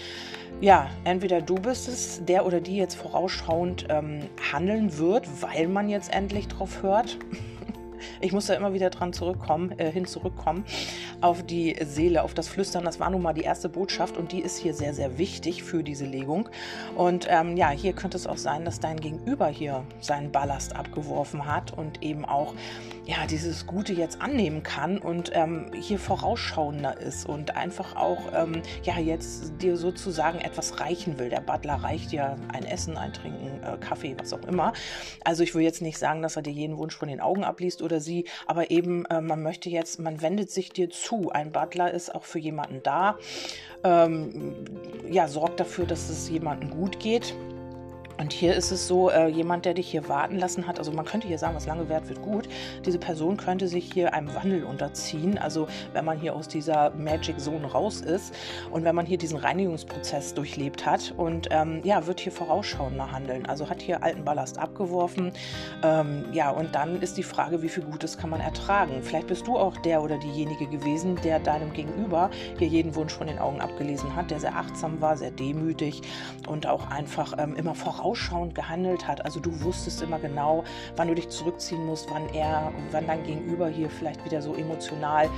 Ja, 0.60 0.90
entweder 1.04 1.40
du 1.40 1.56
bist 1.56 1.88
es, 1.88 2.24
der 2.24 2.46
oder 2.46 2.60
die 2.60 2.76
jetzt 2.76 2.94
vorausschauend 2.94 3.86
ähm, 3.88 4.20
handeln 4.52 4.98
wird, 4.98 5.26
weil 5.40 5.68
man 5.68 5.88
jetzt 5.88 6.12
endlich 6.12 6.48
drauf 6.48 6.82
hört. 6.82 7.18
Ich 8.20 8.32
muss 8.32 8.46
da 8.46 8.54
immer 8.54 8.72
wieder 8.72 8.90
dran 8.90 9.12
zurückkommen, 9.12 9.78
äh, 9.78 9.90
hin 9.90 10.06
zurückkommen 10.06 10.64
auf 11.20 11.42
die 11.42 11.76
Seele, 11.84 12.22
auf 12.22 12.34
das 12.34 12.48
Flüstern. 12.48 12.84
Das 12.84 13.00
war 13.00 13.10
nun 13.10 13.22
mal 13.22 13.32
die 13.32 13.42
erste 13.42 13.68
Botschaft 13.68 14.16
und 14.16 14.32
die 14.32 14.40
ist 14.40 14.58
hier 14.58 14.74
sehr, 14.74 14.94
sehr 14.94 15.18
wichtig 15.18 15.62
für 15.62 15.82
diese 15.82 16.04
Legung. 16.04 16.48
Und 16.94 17.26
ähm, 17.30 17.56
ja, 17.56 17.70
hier 17.70 17.92
könnte 17.92 18.16
es 18.16 18.26
auch 18.26 18.36
sein, 18.36 18.64
dass 18.64 18.80
dein 18.80 19.00
Gegenüber 19.00 19.48
hier 19.48 19.84
seinen 20.00 20.32
Ballast 20.32 20.76
abgeworfen 20.76 21.46
hat 21.46 21.72
und 21.76 22.02
eben 22.02 22.24
auch 22.24 22.54
ja 23.06 23.26
dieses 23.26 23.66
Gute 23.66 23.92
jetzt 23.92 24.20
annehmen 24.22 24.62
kann 24.62 24.98
und 24.98 25.30
ähm, 25.34 25.70
hier 25.74 25.98
vorausschauender 25.98 27.00
ist 27.00 27.28
und 27.28 27.56
einfach 27.56 27.96
auch 27.96 28.32
ähm, 28.34 28.62
ja 28.82 28.98
jetzt 28.98 29.52
dir 29.60 29.76
sozusagen 29.76 30.40
etwas 30.40 30.80
reichen 30.80 31.18
will. 31.18 31.28
Der 31.28 31.40
Butler 31.40 31.74
reicht 31.74 32.12
dir 32.12 32.36
ein 32.52 32.64
Essen, 32.64 32.96
ein 32.96 33.12
Trinken, 33.12 33.62
äh, 33.62 33.76
Kaffee, 33.78 34.16
was 34.18 34.32
auch 34.32 34.46
immer. 34.46 34.72
Also 35.24 35.42
ich 35.42 35.54
will 35.54 35.62
jetzt 35.62 35.82
nicht 35.82 35.98
sagen, 35.98 36.22
dass 36.22 36.36
er 36.36 36.42
dir 36.42 36.52
jeden 36.52 36.78
Wunsch 36.78 36.96
von 36.96 37.08
den 37.08 37.20
Augen 37.20 37.44
abliest 37.44 37.82
oder 37.82 38.00
sie, 38.00 38.26
aber 38.46 38.70
eben 38.70 39.04
äh, 39.06 39.20
man 39.20 39.42
möchte 39.42 39.68
jetzt, 39.68 39.98
man 40.00 40.22
wendet 40.22 40.50
sich 40.50 40.70
dir 40.70 40.88
zu. 40.88 41.30
Ein 41.30 41.52
Butler 41.52 41.92
ist 41.92 42.14
auch 42.14 42.24
für 42.24 42.38
jemanden 42.38 42.82
da, 42.82 43.18
ähm, 43.82 44.54
ja 45.10 45.28
sorgt 45.28 45.60
dafür, 45.60 45.84
dass 45.84 46.08
es 46.08 46.28
jemandem 46.30 46.70
gut 46.70 46.98
geht 46.98 47.34
und 48.18 48.32
hier 48.32 48.54
ist 48.54 48.70
es 48.70 48.86
so, 48.86 49.10
äh, 49.10 49.28
jemand, 49.28 49.64
der 49.64 49.74
dich 49.74 49.90
hier 49.90 50.08
warten 50.08 50.38
lassen 50.38 50.66
hat, 50.66 50.78
also 50.78 50.92
man 50.92 51.04
könnte 51.04 51.26
hier 51.26 51.38
sagen, 51.38 51.54
was 51.56 51.66
lange 51.66 51.88
währt, 51.88 52.08
wird 52.08 52.22
gut. 52.22 52.48
Diese 52.84 52.98
Person 52.98 53.36
könnte 53.36 53.66
sich 53.66 53.92
hier 53.92 54.14
einem 54.14 54.32
Wandel 54.34 54.64
unterziehen, 54.64 55.36
also 55.36 55.66
wenn 55.92 56.04
man 56.04 56.18
hier 56.18 56.36
aus 56.36 56.46
dieser 56.46 56.90
Magic 56.90 57.40
Zone 57.40 57.66
raus 57.66 58.00
ist 58.00 58.34
und 58.70 58.84
wenn 58.84 58.94
man 58.94 59.06
hier 59.06 59.18
diesen 59.18 59.38
Reinigungsprozess 59.38 60.34
durchlebt 60.34 60.86
hat 60.86 61.12
und 61.16 61.48
ähm, 61.50 61.80
ja, 61.82 62.06
wird 62.06 62.20
hier 62.20 62.32
vorausschauender 62.32 63.10
handeln. 63.10 63.46
Also 63.46 63.68
hat 63.68 63.82
hier 63.82 64.02
alten 64.02 64.24
Ballast 64.24 64.58
abgeworfen. 64.58 65.32
Ähm, 65.82 66.26
ja, 66.32 66.50
und 66.50 66.74
dann 66.74 67.02
ist 67.02 67.16
die 67.16 67.22
Frage, 67.22 67.62
wie 67.62 67.68
viel 67.68 67.82
Gutes 67.82 68.16
kann 68.16 68.30
man 68.30 68.40
ertragen? 68.40 69.02
Vielleicht 69.02 69.26
bist 69.26 69.46
du 69.46 69.56
auch 69.56 69.76
der 69.78 70.02
oder 70.02 70.18
diejenige 70.18 70.66
gewesen, 70.66 71.16
der 71.24 71.40
deinem 71.40 71.72
Gegenüber 71.72 72.30
hier 72.58 72.68
jeden 72.68 72.94
Wunsch 72.94 73.12
von 73.12 73.26
den 73.26 73.38
Augen 73.38 73.60
abgelesen 73.60 74.14
hat, 74.14 74.30
der 74.30 74.40
sehr 74.40 74.54
achtsam 74.54 75.00
war, 75.00 75.16
sehr 75.16 75.32
demütig 75.32 76.02
und 76.46 76.66
auch 76.66 76.90
einfach 76.90 77.34
ähm, 77.38 77.56
immer 77.56 77.74
voraus 77.74 78.03
vorausschauend 78.04 78.54
gehandelt 78.54 79.06
hat. 79.06 79.24
Also 79.24 79.40
du 79.40 79.62
wusstest 79.62 80.02
immer 80.02 80.18
genau, 80.18 80.64
wann 80.96 81.08
du 81.08 81.14
dich 81.14 81.30
zurückziehen 81.30 81.84
musst, 81.86 82.10
wann 82.10 82.28
er, 82.34 82.70
wann 82.90 83.06
dein 83.06 83.24
Gegenüber 83.24 83.68
hier 83.68 83.88
vielleicht 83.88 84.24
wieder 84.24 84.42
so 84.42 84.54
emotional 84.54 85.30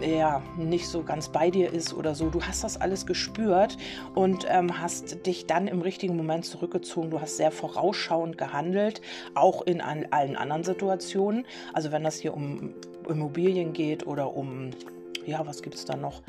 ja, 0.00 0.42
nicht 0.56 0.88
so 0.88 1.02
ganz 1.02 1.28
bei 1.28 1.50
dir 1.50 1.70
ist 1.70 1.92
oder 1.92 2.14
so. 2.14 2.30
Du 2.30 2.40
hast 2.40 2.64
das 2.64 2.80
alles 2.80 3.04
gespürt 3.04 3.76
und 4.14 4.46
ähm, 4.48 4.80
hast 4.80 5.26
dich 5.26 5.46
dann 5.46 5.66
im 5.66 5.82
richtigen 5.82 6.16
Moment 6.16 6.46
zurückgezogen. 6.46 7.10
Du 7.10 7.20
hast 7.20 7.36
sehr 7.36 7.50
vorausschauend 7.50 8.38
gehandelt, 8.38 9.02
auch 9.34 9.60
in 9.60 9.82
an, 9.82 10.06
allen 10.10 10.36
anderen 10.36 10.64
Situationen. 10.64 11.44
Also 11.74 11.92
wenn 11.92 12.02
das 12.02 12.16
hier 12.16 12.32
um 12.32 12.72
Immobilien 13.10 13.74
geht 13.74 14.06
oder 14.06 14.34
um, 14.34 14.70
ja, 15.26 15.46
was 15.46 15.60
gibt 15.60 15.74
es 15.74 15.84
da 15.84 15.96
noch? 15.96 16.22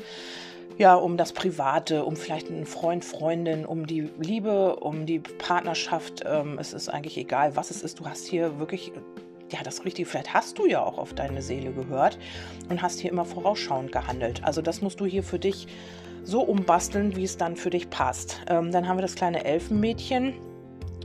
Ja, 0.78 0.94
um 0.94 1.16
das 1.16 1.32
Private, 1.32 2.04
um 2.04 2.16
vielleicht 2.16 2.50
einen 2.50 2.66
Freund, 2.66 3.04
Freundin, 3.04 3.64
um 3.64 3.86
die 3.86 4.10
Liebe, 4.18 4.76
um 4.76 5.06
die 5.06 5.18
Partnerschaft. 5.18 6.22
Ähm, 6.26 6.58
es 6.58 6.72
ist 6.72 6.88
eigentlich 6.88 7.16
egal, 7.18 7.56
was 7.56 7.70
es 7.70 7.82
ist. 7.82 8.00
Du 8.00 8.06
hast 8.06 8.26
hier 8.26 8.58
wirklich 8.58 8.92
ja, 9.52 9.62
das 9.62 9.84
Richtige, 9.84 10.08
vielleicht 10.08 10.32
hast 10.32 10.58
du 10.58 10.66
ja 10.66 10.82
auch 10.82 10.98
auf 10.98 11.12
deine 11.12 11.42
Seele 11.42 11.72
gehört 11.72 12.18
und 12.70 12.80
hast 12.80 13.00
hier 13.00 13.10
immer 13.10 13.24
vorausschauend 13.24 13.92
gehandelt. 13.92 14.42
Also 14.44 14.62
das 14.62 14.80
musst 14.80 15.00
du 15.00 15.04
hier 15.04 15.22
für 15.22 15.38
dich 15.38 15.66
so 16.24 16.40
umbasteln, 16.40 17.16
wie 17.16 17.24
es 17.24 17.36
dann 17.36 17.56
für 17.56 17.70
dich 17.70 17.90
passt. 17.90 18.40
Ähm, 18.48 18.72
dann 18.72 18.88
haben 18.88 18.96
wir 18.96 19.02
das 19.02 19.14
kleine 19.14 19.44
Elfenmädchen. 19.44 20.34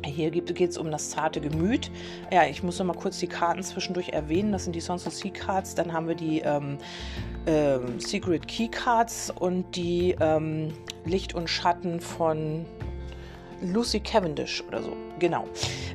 Hier 0.06 0.32
geht 0.32 0.60
es 0.60 0.77
um 0.77 0.91
das 0.91 1.10
zarte 1.10 1.41
Gemüt. 1.41 1.91
Ja, 2.32 2.45
ich 2.45 2.63
muss 2.63 2.80
noch 2.80 2.86
mal 2.86 2.93
kurz 2.93 3.19
die 3.19 3.27
Karten 3.27 3.63
zwischendurch 3.63 4.10
erwähnen. 4.10 4.51
Das 4.51 4.63
sind 4.63 4.75
die 4.75 4.80
Sons 4.80 5.06
of 5.08 5.13
Sea 5.13 5.32
Cards. 5.32 5.75
Dann 5.75 5.91
haben 5.91 6.08
wir 6.08 6.15
die 6.15 6.39
ähm, 6.39 6.77
ähm, 7.47 7.99
Secret 7.99 8.47
Key 8.47 8.67
Cards 8.67 9.33
und 9.39 9.75
die 9.75 10.15
ähm, 10.19 10.73
Licht 11.05 11.33
und 11.33 11.49
Schatten 11.49 11.99
von 11.99 12.65
Lucy 13.62 13.99
Cavendish 13.99 14.63
oder 14.67 14.83
so. 14.83 14.95
Genau. 15.19 15.45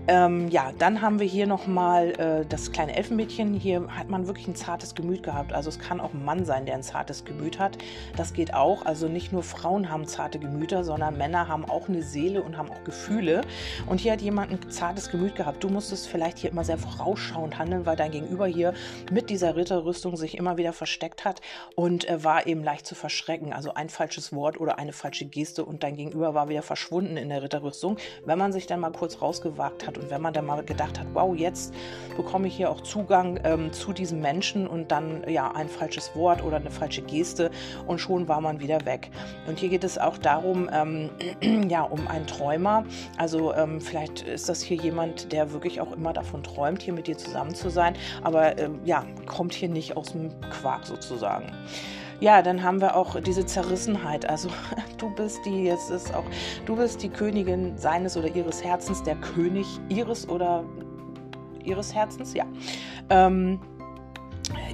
Ähm, 0.09 0.49
ja, 0.49 0.73
dann 0.79 1.01
haben 1.01 1.21
wir 1.21 1.29
hier 1.29 1.47
nochmal 1.47 2.11
äh, 2.19 2.45
das 2.49 2.73
kleine 2.73 2.97
Elfenmädchen. 2.97 3.55
Hier 3.55 3.87
hat 3.87 4.09
man 4.09 4.27
wirklich 4.27 4.49
ein 4.49 4.57
zartes 4.57 4.97
Gemüt 4.97 5.23
gehabt. 5.23 5.53
Also 5.53 5.69
es 5.69 5.79
kann 5.79 6.01
auch 6.01 6.13
ein 6.13 6.25
Mann 6.25 6.45
sein, 6.45 6.67
der 6.67 6.75
ein 6.75 6.83
zartes 6.83 7.25
Gemüt 7.25 7.61
hat. 7.61 7.79
Das 8.17 8.33
geht 8.33 8.53
auch. 8.53 8.85
Also 8.85 9.07
nicht 9.07 9.33
nur 9.33 9.45
Frauen 9.45 9.91
haben 9.91 10.09
zarte 10.09 10.41
Gemüter, 10.41 10.83
sondern 10.83 11.17
Männer 11.17 11.47
haben 11.47 11.65
auch 11.65 11.89
eine 11.89 12.03
Seele 12.03 12.43
und 12.43 12.59
haben 12.59 12.69
auch 12.73 12.83
Gefühle. 12.83 13.43
Und 13.87 14.01
hier 14.01 14.11
hat 14.11 14.23
jemand 14.23 14.51
ein 14.51 14.71
zartes 14.73 15.09
Gemüt 15.09 15.37
gehabt. 15.37 15.63
Du 15.63 15.69
musstest 15.69 16.09
vielleicht 16.09 16.39
hier 16.39 16.51
immer 16.51 16.65
sehr 16.65 16.79
vorausschauend 16.79 17.57
handeln, 17.61 17.87
weil 17.87 17.95
dein 17.95 18.11
Gegenüber 18.11 18.49
hier 18.49 18.75
mit 19.13 19.31
dieser 19.31 19.55
Ritterrüstung 19.55 20.17
sich 20.17 20.37
immer 20.37 20.57
wieder 20.57 20.73
versteckt 20.73 21.25
hat 21.25 21.41
und 21.77 22.09
äh, 22.09 22.25
war 22.25 22.49
eben 22.49 22.65
leicht 22.65 22.87
zu 22.87 22.97
verschrecken. 22.97 23.53
Also 23.53 23.75
ein 23.75 23.89
falsches 23.89 24.33
Wort 24.33 24.59
oder 24.59 24.81
eine 24.81 24.93
falsche 24.93 25.27
Geste 25.27 25.65
und 25.65 25.85
dein 25.85 25.95
Gegenüber 25.95 26.35
war 26.35 26.49
wieder 26.49 26.63
verschwunden 26.63 27.17
in 27.17 27.29
der 27.29 27.41
Ritterrüstung. 27.45 27.99
Wenn 28.25 28.39
man 28.39 28.53
sich 28.53 28.67
dann 28.67 28.81
mal 28.81 28.91
kurz 28.91 29.12
rausgewagt 29.21 29.87
hat 29.87 29.99
und 29.99 30.11
wenn 30.11 30.23
man 30.23 30.33
dann 30.33 30.47
mal 30.47 30.63
gedacht 30.63 30.99
hat, 30.99 31.07
wow, 31.13 31.35
jetzt 31.37 31.75
bekomme 32.17 32.49
ich 32.49 32.57
hier 32.57 32.71
auch 32.71 32.81
Zugang 32.81 33.41
ähm, 33.45 33.73
zu 33.73 33.93
diesem 33.93 34.21
Menschen 34.21 34.67
und 34.67 34.91
dann 34.91 35.29
ja 35.29 35.51
ein 35.53 35.69
falsches 35.69 36.15
Wort 36.15 36.43
oder 36.43 36.57
eine 36.57 36.71
falsche 36.71 37.03
Geste 37.03 37.51
und 37.87 37.99
schon 37.99 38.29
war 38.29 38.41
man 38.41 38.61
wieder 38.61 38.85
weg. 38.87 39.11
Und 39.47 39.59
hier 39.59 39.69
geht 39.69 39.85
es 39.85 39.99
auch 39.99 40.19
darum, 40.19 40.71
ähm, 40.73 41.11
ja, 41.69 41.83
um 41.83 42.07
einen 42.09 42.27
Träumer. 42.27 42.85
Also 43.19 43.53
ähm, 43.55 43.81
vielleicht 43.81 44.23
ist 44.23 44.49
das 44.49 44.63
hier 44.63 44.77
jemand, 44.77 45.33
der 45.33 45.53
wirklich 45.53 45.81
auch 45.81 45.93
immer 45.93 46.13
davon 46.13 46.43
träumt, 46.43 46.83
hier 46.83 46.95
mit 46.95 47.07
dir 47.07 47.19
zusammen 47.19 47.55
zu 47.55 47.71
sein, 47.71 47.95
aber 48.23 48.59
ähm, 48.59 48.81
ja, 48.85 49.05
kommt 49.27 49.55
hier 49.55 49.69
nicht 49.69 49.97
aus 49.97 50.13
dem 50.13 50.31
Quark 50.51 50.87
sozusagen. 50.87 51.53
Ja, 52.21 52.43
dann 52.43 52.63
haben 52.63 52.81
wir 52.81 52.97
auch 52.97 53.21
diese 53.21 53.45
Zerrissenheit. 53.45 54.29
Also 54.29 54.49
du 54.99 55.11
bist 55.11 55.41
die, 55.45 55.65
jetzt 55.65 55.91
ist 55.91 56.15
auch, 56.15 56.25
du 56.67 56.77
bist 56.77 57.03
die 57.03 57.09
Königin 57.09 57.77
seines 57.77 58.17
oder 58.17 58.29
ihres 58.29 58.63
Herzens, 58.63 59.03
der 59.03 59.17
König 59.17 59.67
ihres 59.89 60.29
oder 60.29 60.65
ihres 61.65 61.95
Herzens, 61.95 62.35
ja. 62.35 62.45
Ähm, 63.11 63.61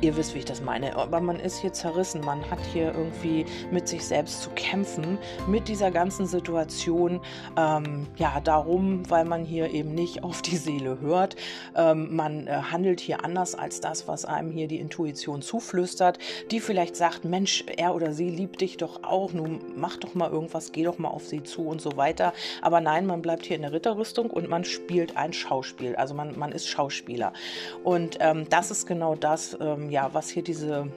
ihr 0.03 0.17
wisst, 0.17 0.35
wie 0.35 0.39
ich 0.39 0.45
das 0.45 0.63
meine. 0.63 0.97
Aber 0.97 1.21
man 1.21 1.41
ist 1.41 1.59
hier 1.59 1.73
zerrissen. 1.73 2.21
Man 2.25 2.49
hat 2.51 2.59
hier 2.73 2.95
irgendwie 2.95 3.45
mit 3.71 3.89
sich 3.89 4.05
selbst 4.05 4.43
zu 4.43 4.51
kämpfen, 4.51 5.19
mit 5.47 5.69
dieser 5.69 5.91
ganzen 5.91 6.27
Situation. 6.27 7.21
Ähm, 7.57 8.07
ja, 8.17 8.41
darum, 8.41 9.09
weil 9.11 9.25
man 9.25 9.45
hier 9.45 9.71
eben 9.71 9.95
nicht 9.95 10.23
auf 10.29 10.43
die 10.43 10.57
Seele 10.57 11.01
hört. 11.01 11.37
Ähm, 11.77 12.15
man 12.15 12.47
äh, 12.47 12.53
handelt 12.71 13.01
hier 13.01 13.25
anders 13.25 13.55
als 13.55 13.81
das, 13.81 14.09
was 14.09 14.25
einem 14.25 14.51
hier 14.51 14.69
die 14.69 14.79
Intuition 14.79 15.43
zuflüstert, 15.43 16.19
die 16.51 16.61
vielleicht 16.61 16.97
sagt, 16.97 17.25
Mensch, 17.25 17.65
er 17.77 17.95
oder 17.95 18.13
sie 18.13 18.31
liebt 18.31 18.61
dich 18.61 18.77
doch 18.77 19.03
auch. 19.03 19.33
Nun 19.33 19.61
mach 19.77 19.97
doch 19.97 20.15
mal 20.15 20.31
irgendwas, 20.31 20.73
geh 20.73 20.85
doch 20.85 20.99
mal 20.99 21.09
auf 21.09 21.27
sie 21.27 21.43
zu 21.43 21.67
und 21.67 21.81
so 21.81 21.97
weiter. 21.97 22.33
Aber 22.63 22.81
nein, 22.81 23.07
man 23.07 23.23
bleibt 23.23 23.47
hier 23.47 23.57
in 23.57 23.63
der 23.63 23.73
Ritterrüstung 23.73 24.31
und 24.31 24.49
man 24.49 24.65
spielt 24.65 25.17
ein 25.17 25.33
Schauspiel. 25.33 25.97
Also 25.97 26.15
man, 26.15 26.39
man 26.39 26.53
ist 26.53 26.69
Schauspieler. 26.69 27.33
Und 27.85 28.19
ähm, 28.21 28.49
das 28.49 28.71
ist 28.71 28.87
genau 28.87 29.15
das, 29.15 29.57
ähm, 29.61 29.88
ja, 29.91 30.13
was 30.13 30.29
hier 30.29 30.43
diese 30.43 30.89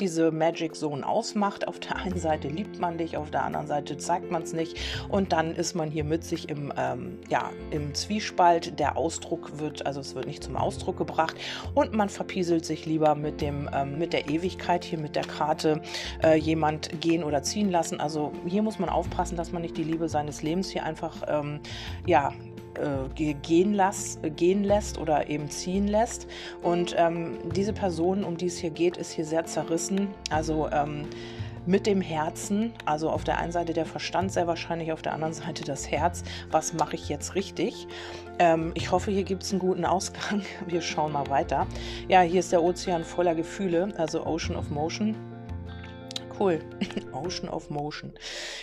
diese 0.00 0.30
Magic 0.30 0.74
Zone 0.74 1.06
ausmacht. 1.06 1.68
Auf 1.68 1.78
der 1.78 1.96
einen 1.96 2.18
Seite 2.18 2.48
liebt 2.48 2.78
man 2.80 2.98
dich, 2.98 3.16
auf 3.16 3.30
der 3.30 3.44
anderen 3.44 3.66
Seite 3.66 3.96
zeigt 3.96 4.30
man 4.30 4.42
es 4.42 4.52
nicht. 4.52 4.78
Und 5.08 5.32
dann 5.32 5.54
ist 5.54 5.74
man 5.74 5.90
hier 5.90 6.04
mit 6.04 6.24
sich 6.24 6.48
im, 6.48 6.72
ähm, 6.76 7.18
ja, 7.28 7.50
im 7.70 7.94
Zwiespalt. 7.94 8.78
Der 8.78 8.96
Ausdruck 8.96 9.58
wird, 9.58 9.86
also 9.86 10.00
es 10.00 10.14
wird 10.14 10.26
nicht 10.26 10.42
zum 10.42 10.56
Ausdruck 10.56 10.96
gebracht. 10.96 11.36
Und 11.74 11.92
man 11.92 12.08
verpieselt 12.08 12.64
sich 12.64 12.86
lieber 12.86 13.14
mit, 13.14 13.40
dem, 13.40 13.68
ähm, 13.72 13.98
mit 13.98 14.12
der 14.12 14.28
Ewigkeit, 14.28 14.84
hier 14.84 14.98
mit 14.98 15.16
der 15.16 15.24
Karte 15.24 15.82
äh, 16.22 16.36
jemand 16.36 17.00
gehen 17.00 17.22
oder 17.22 17.42
ziehen 17.42 17.70
lassen. 17.70 18.00
Also 18.00 18.32
hier 18.46 18.62
muss 18.62 18.78
man 18.78 18.88
aufpassen, 18.88 19.36
dass 19.36 19.52
man 19.52 19.62
nicht 19.62 19.76
die 19.76 19.84
Liebe 19.84 20.08
seines 20.08 20.42
Lebens 20.42 20.70
hier 20.70 20.84
einfach 20.84 21.22
ähm, 21.28 21.60
ja, 22.06 22.32
äh, 22.78 23.34
gehen, 23.34 23.74
lass, 23.74 24.18
gehen 24.36 24.64
lässt 24.64 24.98
oder 24.98 25.28
eben 25.28 25.50
ziehen 25.50 25.88
lässt. 25.88 26.26
Und 26.62 26.94
ähm, 26.98 27.38
diese 27.54 27.72
Person, 27.72 28.24
um 28.24 28.36
die 28.36 28.46
es 28.46 28.58
hier 28.58 28.70
geht, 28.70 28.96
ist 28.96 29.12
hier 29.12 29.24
sehr 29.24 29.44
zerrissen. 29.44 30.08
Also 30.30 30.68
ähm, 30.70 31.06
mit 31.66 31.86
dem 31.86 32.00
Herzen, 32.00 32.72
also 32.84 33.10
auf 33.10 33.24
der 33.24 33.38
einen 33.38 33.52
Seite 33.52 33.72
der 33.72 33.86
Verstand 33.86 34.32
sehr 34.32 34.46
wahrscheinlich, 34.46 34.92
auf 34.92 35.02
der 35.02 35.14
anderen 35.14 35.32
Seite 35.34 35.64
das 35.64 35.90
Herz. 35.90 36.22
Was 36.50 36.74
mache 36.74 36.94
ich 36.94 37.08
jetzt 37.08 37.34
richtig? 37.34 37.86
Ähm, 38.38 38.72
ich 38.74 38.90
hoffe, 38.90 39.10
hier 39.10 39.24
gibt 39.24 39.42
es 39.42 39.50
einen 39.52 39.60
guten 39.60 39.84
Ausgang. 39.84 40.42
Wir 40.66 40.80
schauen 40.80 41.12
mal 41.12 41.28
weiter. 41.28 41.66
Ja, 42.08 42.20
hier 42.20 42.40
ist 42.40 42.52
der 42.52 42.62
Ozean 42.62 43.04
voller 43.04 43.34
Gefühle, 43.34 43.92
also 43.96 44.26
Ocean 44.26 44.56
of 44.56 44.70
Motion. 44.70 45.33
Cool. 46.38 46.60
Ocean 47.12 47.48
of 47.48 47.70
Motion. 47.70 48.12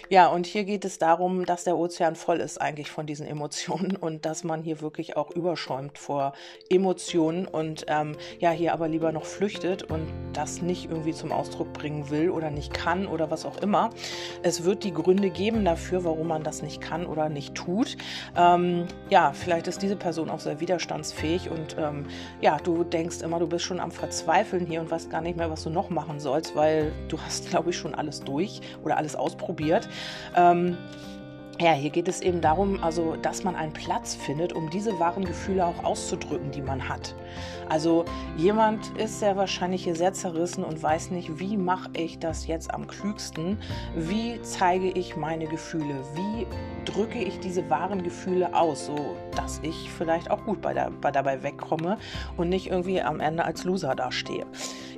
Ja, 0.10 0.28
und 0.28 0.46
hier 0.46 0.66
geht 0.66 0.84
es 0.84 0.98
darum, 0.98 1.46
dass 1.46 1.64
der 1.64 1.78
Ozean 1.78 2.16
voll 2.16 2.38
ist 2.38 2.60
eigentlich 2.60 2.92
von 2.92 3.06
diesen 3.06 3.26
Emotionen 3.26 3.96
und 3.96 4.26
dass 4.26 4.44
man 4.44 4.62
hier 4.62 4.82
wirklich 4.82 5.16
auch 5.16 5.32
überschäumt 5.32 5.98
vor 5.98 6.34
Emotionen 6.70 7.48
und 7.48 7.86
ähm, 7.88 8.18
ja, 8.40 8.52
hier 8.52 8.74
aber 8.74 8.88
lieber 8.88 9.12
noch 9.12 9.26
flüchtet 9.26 9.84
und 9.84 10.08
das 10.34 10.62
nicht 10.62 10.90
irgendwie 10.90 11.14
zum 11.14 11.32
Ausdruck 11.32 11.72
bringen 11.74 12.10
will 12.10 12.30
oder 12.30 12.52
nicht 12.52 12.74
kann 12.74 13.08
oder 13.08 13.32
was 13.32 13.46
auch 13.46 13.58
immer. 13.58 13.90
Es 14.44 14.64
wird 14.64 14.84
die 14.84 14.94
Gründe 14.94 15.30
geben 15.30 15.64
dafür, 15.66 16.04
warum 16.04 16.28
man 16.28 16.44
das 16.44 16.62
nicht 16.62 16.82
kann 16.82 17.06
oder 17.06 17.30
nicht 17.30 17.56
tut. 17.56 17.98
Ähm, 18.36 18.88
ja, 19.10 19.32
vielleicht 19.34 19.68
ist 19.68 19.82
diese 19.82 19.96
Person 19.96 20.30
auch 20.30 20.40
sehr 20.40 20.60
widerstandsfähig 20.60 21.50
und 21.50 21.76
ähm, 21.78 22.06
ja, 22.42 22.58
du 22.58 22.84
denkst 22.84 23.22
immer, 23.22 23.40
du 23.40 23.48
bist 23.48 23.66
schon 23.66 23.80
am 23.80 23.92
Verzweifeln 23.92 24.66
hier 24.66 24.82
und 24.82 24.92
weißt 24.92 25.10
gar 25.10 25.22
nicht 25.22 25.38
mehr, 25.38 25.50
was 25.50 25.64
du 25.64 25.70
noch 25.70 25.90
machen 25.90 26.20
sollst, 26.20 26.56
weil 26.56 26.92
du 27.08 27.20
hast, 27.20 27.50
glaube 27.50 27.61
ich, 27.70 27.78
schon 27.78 27.94
alles 27.96 28.22
durch 28.22 28.62
oder 28.84 28.98
alles 28.98 29.16
ausprobiert. 29.16 29.88
Ähm, 30.36 30.78
ja, 31.60 31.74
hier 31.74 31.92
geht 31.92 32.08
es 32.08 32.22
eben 32.22 32.42
darum, 32.42 32.84
also, 32.84 33.16
dass 33.18 33.44
man 33.44 33.56
einen 33.56 33.72
Platz 33.72 34.16
findet, 34.16 34.52
um 34.52 34.72
diese 34.72 35.00
wahren 35.00 35.24
Gefühle 35.24 35.64
auch 35.64 35.84
auszudrücken, 35.84 36.50
die 36.50 36.62
man 36.62 36.90
hat. 36.90 37.14
Also 37.72 38.04
jemand 38.36 38.90
ist 38.98 39.22
sehr 39.22 39.38
wahrscheinlich 39.38 39.86
hier 39.86 39.96
sehr 39.96 40.12
zerrissen 40.12 40.66
und 40.66 40.84
weiß 40.84 41.10
nicht, 41.12 41.40
wie 41.40 41.56
mache 41.56 41.90
ich 41.94 42.20
das 42.20 42.46
jetzt 42.46 42.74
am 42.74 42.86
klügsten? 42.86 43.60
Wie 43.96 44.42
zeige 44.42 44.90
ich 44.90 45.16
meine 45.16 45.46
Gefühle? 45.46 46.04
Wie 46.14 46.46
drücke 46.84 47.24
ich 47.24 47.40
diese 47.40 47.70
wahren 47.70 48.04
Gefühle 48.04 48.54
aus, 48.54 48.88
so 48.88 49.16
dass 49.38 49.60
ich 49.64 49.90
vielleicht 49.90 50.30
auch 50.30 50.44
gut 50.44 50.62
bei 50.62 50.74
der, 50.74 50.92
bei 50.92 51.12
dabei 51.12 51.44
wegkomme 51.44 51.98
und 52.36 52.50
nicht 52.50 52.68
irgendwie 52.68 53.02
am 53.02 53.22
Ende 53.22 53.46
als 53.46 53.64
Loser 53.64 53.96
dastehe. 53.96 54.46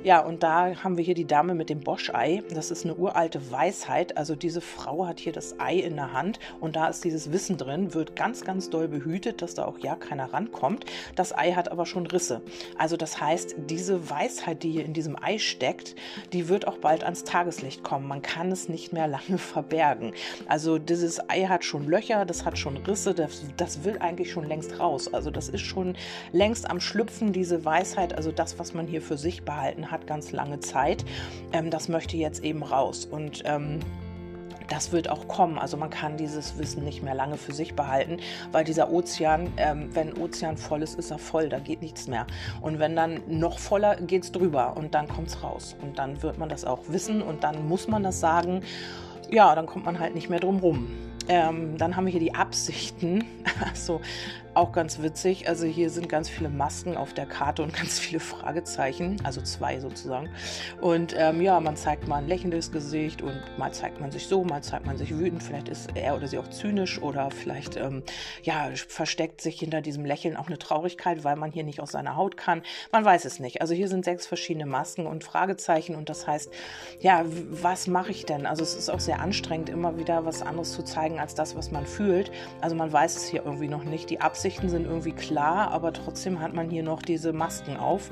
Ja, 0.02 0.20
und 0.20 0.42
da 0.42 0.84
haben 0.84 0.98
wir 0.98 1.04
hier 1.04 1.14
die 1.14 1.26
Dame 1.26 1.54
mit 1.54 1.70
dem 1.70 1.80
Bosch-Ei. 1.80 2.42
Das 2.52 2.70
ist 2.70 2.84
eine 2.84 2.94
uralte 2.94 3.50
Weisheit. 3.50 4.18
Also 4.18 4.36
diese 4.36 4.60
Frau 4.60 5.06
hat 5.06 5.18
hier 5.18 5.32
das 5.32 5.58
Ei 5.58 5.76
in 5.76 5.96
der 5.96 6.12
Hand 6.12 6.40
und 6.60 6.76
da 6.76 6.88
ist 6.88 7.04
dieses 7.04 7.32
Wissen 7.32 7.56
drin, 7.56 7.94
wird 7.94 8.14
ganz, 8.14 8.44
ganz 8.44 8.68
doll 8.68 8.86
behütet, 8.86 9.40
dass 9.40 9.54
da 9.54 9.64
auch 9.64 9.78
ja 9.78 9.96
keiner 9.96 10.34
rankommt. 10.34 10.84
Das 11.14 11.34
Ei 11.34 11.52
hat 11.52 11.72
aber 11.72 11.86
schon 11.86 12.06
Risse. 12.06 12.42
Also 12.78 12.96
das 12.96 13.20
heißt, 13.20 13.56
diese 13.68 14.10
Weisheit, 14.10 14.62
die 14.62 14.70
hier 14.72 14.84
in 14.84 14.92
diesem 14.92 15.16
Ei 15.22 15.38
steckt, 15.38 15.94
die 16.32 16.48
wird 16.48 16.66
auch 16.66 16.78
bald 16.78 17.04
ans 17.04 17.24
Tageslicht 17.24 17.82
kommen. 17.82 18.06
Man 18.06 18.22
kann 18.22 18.50
es 18.50 18.68
nicht 18.68 18.92
mehr 18.92 19.08
lange 19.08 19.38
verbergen. 19.38 20.12
Also 20.46 20.78
dieses 20.78 21.28
Ei 21.28 21.44
hat 21.46 21.64
schon 21.64 21.86
Löcher, 21.86 22.24
das 22.24 22.44
hat 22.44 22.58
schon 22.58 22.76
Risse, 22.78 23.14
das, 23.14 23.42
das 23.56 23.84
will 23.84 23.98
eigentlich 23.98 24.30
schon 24.30 24.44
längst 24.44 24.78
raus. 24.78 25.12
Also 25.12 25.30
das 25.30 25.48
ist 25.48 25.62
schon 25.62 25.96
längst 26.32 26.68
am 26.70 26.80
Schlüpfen, 26.80 27.32
diese 27.32 27.64
Weisheit, 27.64 28.14
also 28.14 28.32
das, 28.32 28.58
was 28.58 28.74
man 28.74 28.86
hier 28.86 29.02
für 29.02 29.16
sich 29.16 29.42
behalten 29.44 29.90
hat, 29.90 30.06
ganz 30.06 30.32
lange 30.32 30.60
Zeit. 30.60 31.04
Ähm, 31.52 31.70
das 31.70 31.88
möchte 31.88 32.16
jetzt 32.16 32.42
eben 32.44 32.62
raus. 32.62 33.06
Und 33.06 33.42
ähm, 33.46 33.80
das 34.68 34.92
wird 34.92 35.08
auch 35.08 35.28
kommen. 35.28 35.58
Also 35.58 35.76
man 35.76 35.90
kann 35.90 36.16
dieses 36.16 36.58
Wissen 36.58 36.84
nicht 36.84 37.02
mehr 37.02 37.14
lange 37.14 37.36
für 37.36 37.52
sich 37.52 37.74
behalten, 37.74 38.18
weil 38.52 38.64
dieser 38.64 38.90
Ozean, 38.90 39.52
ähm, 39.56 39.90
wenn 39.94 40.16
Ozean 40.16 40.56
voll 40.56 40.82
ist, 40.82 40.98
ist 40.98 41.10
er 41.10 41.18
voll, 41.18 41.48
da 41.48 41.58
geht 41.58 41.82
nichts 41.82 42.08
mehr. 42.08 42.26
Und 42.60 42.78
wenn 42.78 42.96
dann 42.96 43.20
noch 43.26 43.58
voller, 43.58 43.96
geht 43.96 44.24
es 44.24 44.32
drüber 44.32 44.76
und 44.76 44.94
dann 44.94 45.08
kommt 45.08 45.28
es 45.28 45.42
raus. 45.42 45.76
Und 45.82 45.98
dann 45.98 46.22
wird 46.22 46.38
man 46.38 46.48
das 46.48 46.64
auch 46.64 46.80
wissen 46.88 47.22
und 47.22 47.44
dann 47.44 47.68
muss 47.68 47.88
man 47.88 48.02
das 48.02 48.20
sagen. 48.20 48.62
Ja, 49.30 49.54
dann 49.54 49.66
kommt 49.66 49.84
man 49.84 49.98
halt 49.98 50.14
nicht 50.14 50.28
mehr 50.28 50.40
drum 50.40 50.58
rum. 50.58 50.90
Ähm, 51.28 51.78
dann 51.78 51.96
haben 51.96 52.04
wir 52.04 52.10
hier 52.10 52.20
die 52.20 52.34
Absichten. 52.34 53.24
Also 53.70 54.00
auch 54.54 54.72
ganz 54.72 55.02
witzig. 55.02 55.48
Also 55.48 55.66
hier 55.66 55.90
sind 55.90 56.08
ganz 56.08 56.28
viele 56.28 56.48
Masken 56.48 56.96
auf 56.96 57.14
der 57.14 57.26
Karte 57.26 57.62
und 57.62 57.74
ganz 57.76 57.98
viele 57.98 58.20
Fragezeichen, 58.20 59.16
also 59.24 59.40
zwei 59.42 59.80
sozusagen. 59.80 60.30
Und 60.80 61.14
ähm, 61.16 61.40
ja, 61.40 61.60
man 61.60 61.76
zeigt 61.76 62.08
mal 62.08 62.16
ein 62.16 62.28
lächelndes 62.28 62.72
Gesicht 62.72 63.22
und 63.22 63.40
mal 63.58 63.72
zeigt 63.72 64.00
man 64.00 64.10
sich 64.10 64.26
so, 64.26 64.44
mal 64.44 64.62
zeigt 64.62 64.86
man 64.86 64.96
sich 64.96 65.16
wütend. 65.16 65.42
Vielleicht 65.42 65.68
ist 65.68 65.90
er 65.94 66.16
oder 66.16 66.28
sie 66.28 66.38
auch 66.38 66.48
zynisch 66.48 67.00
oder 67.00 67.30
vielleicht 67.30 67.76
ähm, 67.76 68.02
ja 68.42 68.70
versteckt 68.88 69.40
sich 69.40 69.58
hinter 69.58 69.80
diesem 69.80 70.04
Lächeln 70.04 70.36
auch 70.36 70.46
eine 70.46 70.58
Traurigkeit, 70.58 71.24
weil 71.24 71.36
man 71.36 71.52
hier 71.52 71.64
nicht 71.64 71.80
aus 71.80 71.92
seiner 71.92 72.16
Haut 72.16 72.36
kann. 72.36 72.62
Man 72.92 73.04
weiß 73.04 73.24
es 73.24 73.40
nicht. 73.40 73.60
Also 73.60 73.74
hier 73.74 73.88
sind 73.88 74.04
sechs 74.04 74.26
verschiedene 74.26 74.66
Masken 74.66 75.06
und 75.06 75.24
Fragezeichen 75.24 75.94
und 75.96 76.08
das 76.08 76.26
heißt, 76.26 76.50
ja, 77.00 77.24
was 77.50 77.86
mache 77.86 78.10
ich 78.10 78.24
denn? 78.26 78.46
Also 78.46 78.62
es 78.62 78.74
ist 78.74 78.90
auch 78.90 79.00
sehr 79.00 79.20
anstrengend, 79.20 79.68
immer 79.68 79.98
wieder 79.98 80.24
was 80.24 80.42
anderes 80.42 80.72
zu 80.72 80.82
zeigen 80.82 81.18
als 81.18 81.34
das, 81.34 81.56
was 81.56 81.70
man 81.70 81.86
fühlt. 81.86 82.30
Also 82.60 82.76
man 82.76 82.92
weiß 82.92 83.16
es 83.16 83.26
hier 83.26 83.44
irgendwie 83.44 83.68
noch 83.68 83.84
nicht. 83.84 84.10
Die 84.10 84.20
Absicht 84.20 84.43
Absichten 84.44 84.68
sind 84.68 84.84
irgendwie 84.84 85.12
klar, 85.12 85.70
aber 85.70 85.94
trotzdem 85.94 86.38
hat 86.38 86.52
man 86.52 86.68
hier 86.68 86.82
noch 86.82 87.00
diese 87.00 87.32
Masken 87.32 87.78
auf. 87.78 88.10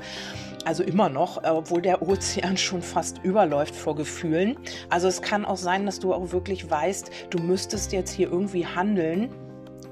Also 0.65 0.81
immer 0.81 1.07
noch, 1.07 1.43
obwohl 1.43 1.83
der 1.83 2.01
Ozean 2.01 2.57
schon 2.63 2.81
fast 2.81 3.23
überläuft 3.23 3.75
vor 3.75 3.95
Gefühlen. 3.95 4.57
Also 4.89 5.07
es 5.07 5.21
kann 5.21 5.45
auch 5.45 5.57
sein, 5.57 5.85
dass 5.85 5.99
du 5.99 6.11
auch 6.11 6.31
wirklich 6.31 6.71
weißt, 6.71 7.11
du 7.29 7.37
müsstest 7.37 7.93
jetzt 7.93 8.09
hier 8.09 8.31
irgendwie 8.31 8.65
handeln 8.65 9.29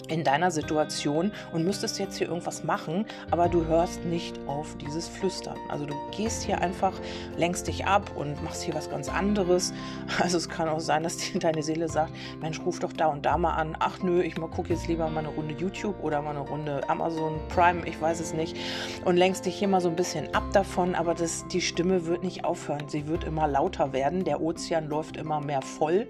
in 0.08 0.24
deiner 0.24 0.52
Situation 0.52 1.32
und 1.52 1.64
müsstest 1.64 2.00
jetzt 2.00 2.18
hier 2.18 2.28
irgendwas 2.28 2.64
machen, 2.64 3.06
aber 3.30 3.50
du 3.50 3.66
hörst 3.66 4.04
nicht 4.06 4.40
auf 4.48 4.76
dieses 4.78 5.08
Flüstern. 5.08 5.58
Also 5.70 5.86
du 5.86 5.96
gehst 6.16 6.44
hier 6.44 6.62
einfach, 6.62 6.94
lenkst 7.38 7.68
dich 7.68 7.86
ab 7.86 8.12
und 8.16 8.44
machst 8.44 8.64
hier 8.64 8.74
was 8.74 8.90
ganz 8.90 9.10
anderes. 9.10 9.74
Also 10.22 10.38
es 10.38 10.50
kann 10.50 10.68
auch 10.68 10.80
sein, 10.80 11.04
dass 11.04 11.18
dir 11.18 11.40
deine 11.40 11.64
Seele 11.64 11.90
sagt, 11.90 12.12
Mensch, 12.42 12.60
ruf 12.60 12.80
doch 12.80 12.94
da 12.94 13.08
und 13.08 13.26
da 13.26 13.38
mal 13.38 13.54
an. 13.54 13.76
Ach 13.80 14.00
nö, 14.04 14.22
ich 14.22 14.36
gucke 14.36 14.70
jetzt 14.70 14.88
lieber 14.88 15.10
mal 15.10 15.20
eine 15.20 15.30
Runde 15.30 15.56
YouTube 15.58 15.96
oder 16.04 16.22
mal 16.22 16.32
eine 16.32 16.42
Runde 16.42 16.88
Amazon 16.90 17.40
Prime, 17.50 17.88
ich 17.88 18.00
weiß 18.00 18.20
es 18.20 18.34
nicht. 18.34 18.56
Und 19.06 19.18
lenkst 19.18 19.46
dich 19.46 19.56
hier 19.56 19.68
mal 19.68 19.82
so 19.82 19.90
ein 19.90 19.96
bisschen 19.96 20.34
ab 20.36 20.44
davon, 20.54 20.96
aber 20.96 21.16
das, 21.16 21.48
die 21.48 21.62
Stimme 21.62 22.06
wird 22.06 22.24
nicht 22.24 22.44
aufhören. 22.46 22.88
Sie 22.88 23.08
wird 23.08 23.24
immer 23.24 23.48
lauter 23.48 23.94
werden. 23.94 24.24
Der 24.24 24.42
Ozean 24.42 24.88
läuft 24.90 25.18
immer 25.18 25.42
mehr 25.42 25.62
voll 25.62 26.08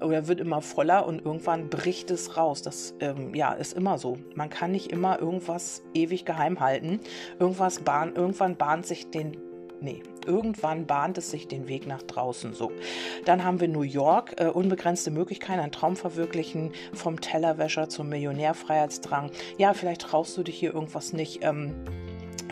oder 0.00 0.28
wird 0.28 0.40
immer 0.40 0.60
voller 0.60 1.06
und 1.06 1.24
irgendwann 1.24 1.68
bricht 1.68 2.10
es 2.10 2.36
raus. 2.36 2.62
Das 2.62 2.94
ähm, 3.00 3.27
ja, 3.34 3.52
ist 3.52 3.72
immer 3.72 3.98
so. 3.98 4.18
Man 4.34 4.50
kann 4.50 4.70
nicht 4.70 4.92
immer 4.92 5.18
irgendwas 5.18 5.82
ewig 5.94 6.24
geheim 6.24 6.60
halten. 6.60 7.00
Irgendwas 7.38 7.80
bahn, 7.80 8.14
irgendwann 8.14 8.56
bahnt 8.56 8.86
sich 8.86 9.10
den 9.10 9.36
Nee, 9.80 10.02
irgendwann 10.26 10.86
bahnt 10.86 11.18
es 11.18 11.30
sich 11.30 11.46
den 11.46 11.68
Weg 11.68 11.86
nach 11.86 12.02
draußen. 12.02 12.52
So, 12.52 12.72
dann 13.24 13.44
haben 13.44 13.60
wir 13.60 13.68
New 13.68 13.82
York, 13.82 14.34
äh, 14.40 14.46
unbegrenzte 14.46 15.12
Möglichkeiten, 15.12 15.60
ein 15.60 15.70
Traum 15.70 15.94
verwirklichen, 15.94 16.72
vom 16.92 17.20
Tellerwäscher 17.20 17.88
zum 17.88 18.08
Millionärfreiheitsdrang. 18.08 19.30
Ja, 19.56 19.74
vielleicht 19.74 20.00
traust 20.00 20.36
du 20.36 20.42
dich 20.42 20.58
hier 20.58 20.74
irgendwas 20.74 21.12
nicht. 21.12 21.44
Ähm, 21.44 21.76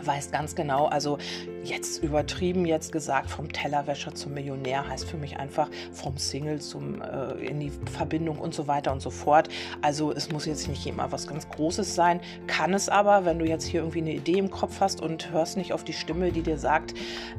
weißt 0.07 0.31
ganz 0.31 0.55
genau, 0.55 0.85
also 0.85 1.17
jetzt 1.63 2.01
übertrieben 2.03 2.65
jetzt 2.65 2.91
gesagt, 2.91 3.29
vom 3.29 3.51
Tellerwäscher 3.51 4.15
zum 4.15 4.33
Millionär 4.33 4.87
heißt 4.87 5.05
für 5.05 5.17
mich 5.17 5.37
einfach 5.37 5.69
vom 5.91 6.17
Single 6.17 6.59
zum 6.61 7.01
äh, 7.01 7.33
in 7.45 7.59
die 7.59 7.71
Verbindung 7.91 8.39
und 8.39 8.53
so 8.53 8.67
weiter 8.67 8.91
und 8.91 9.01
so 9.01 9.09
fort. 9.09 9.49
Also 9.81 10.11
es 10.11 10.31
muss 10.31 10.45
jetzt 10.45 10.67
nicht 10.67 10.85
immer 10.87 11.11
was 11.11 11.27
ganz 11.27 11.47
Großes 11.49 11.93
sein, 11.93 12.21
kann 12.47 12.73
es 12.73 12.89
aber, 12.89 13.25
wenn 13.25 13.39
du 13.39 13.45
jetzt 13.45 13.65
hier 13.65 13.81
irgendwie 13.81 14.01
eine 14.01 14.13
Idee 14.13 14.37
im 14.37 14.49
Kopf 14.49 14.79
hast 14.79 15.01
und 15.01 15.31
hörst 15.31 15.57
nicht 15.57 15.73
auf 15.73 15.83
die 15.83 15.93
Stimme, 15.93 16.31
die 16.31 16.41
dir 16.41 16.57
sagt, 16.57 16.93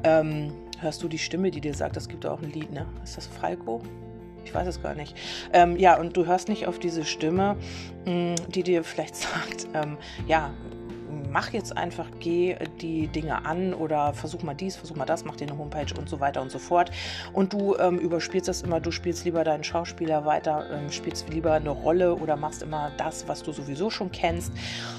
ähm, 0.04 0.52
hörst 0.80 1.02
du 1.02 1.08
die 1.08 1.18
Stimme, 1.18 1.50
die 1.50 1.60
dir 1.60 1.74
sagt, 1.74 1.96
es 1.96 2.08
gibt 2.08 2.26
auch 2.26 2.42
ein 2.42 2.52
Lied, 2.52 2.72
ne? 2.72 2.86
Ist 3.02 3.16
das 3.16 3.26
Falco? 3.26 3.82
Ich 4.44 4.54
weiß 4.54 4.66
es 4.66 4.82
gar 4.82 4.94
nicht. 4.94 5.14
Ähm, 5.52 5.76
ja, 5.76 5.98
und 5.98 6.16
du 6.16 6.24
hörst 6.24 6.48
nicht 6.48 6.66
auf 6.66 6.78
diese 6.78 7.04
Stimme, 7.04 7.56
mm, 8.06 8.34
die 8.48 8.62
dir 8.62 8.82
vielleicht 8.84 9.16
sagt, 9.16 9.68
ähm, 9.74 9.98
ja, 10.26 10.52
mach 11.30 11.52
jetzt 11.52 11.76
einfach, 11.76 12.06
geh 12.20 12.56
die 12.80 13.08
Dinge 13.08 13.44
an 13.44 13.74
oder 13.74 14.12
versuch 14.12 14.42
mal 14.42 14.54
dies, 14.54 14.76
versuch 14.76 14.96
mal 14.96 15.04
das, 15.04 15.24
mach 15.24 15.36
dir 15.36 15.48
eine 15.48 15.58
Homepage 15.58 15.94
und 15.98 16.08
so 16.08 16.20
weiter 16.20 16.42
und 16.42 16.50
so 16.50 16.58
fort. 16.58 16.90
Und 17.32 17.52
du 17.52 17.76
ähm, 17.76 17.98
überspielst 17.98 18.48
das 18.48 18.62
immer, 18.62 18.80
du 18.80 18.90
spielst 18.90 19.24
lieber 19.24 19.44
deinen 19.44 19.64
Schauspieler 19.64 20.24
weiter, 20.24 20.66
ähm, 20.72 20.90
spielst 20.90 21.28
lieber 21.28 21.54
eine 21.54 21.70
Rolle 21.70 22.14
oder 22.14 22.36
machst 22.36 22.62
immer 22.62 22.90
das, 22.96 23.28
was 23.28 23.42
du 23.42 23.52
sowieso 23.52 23.90
schon 23.90 24.10
kennst 24.12 24.52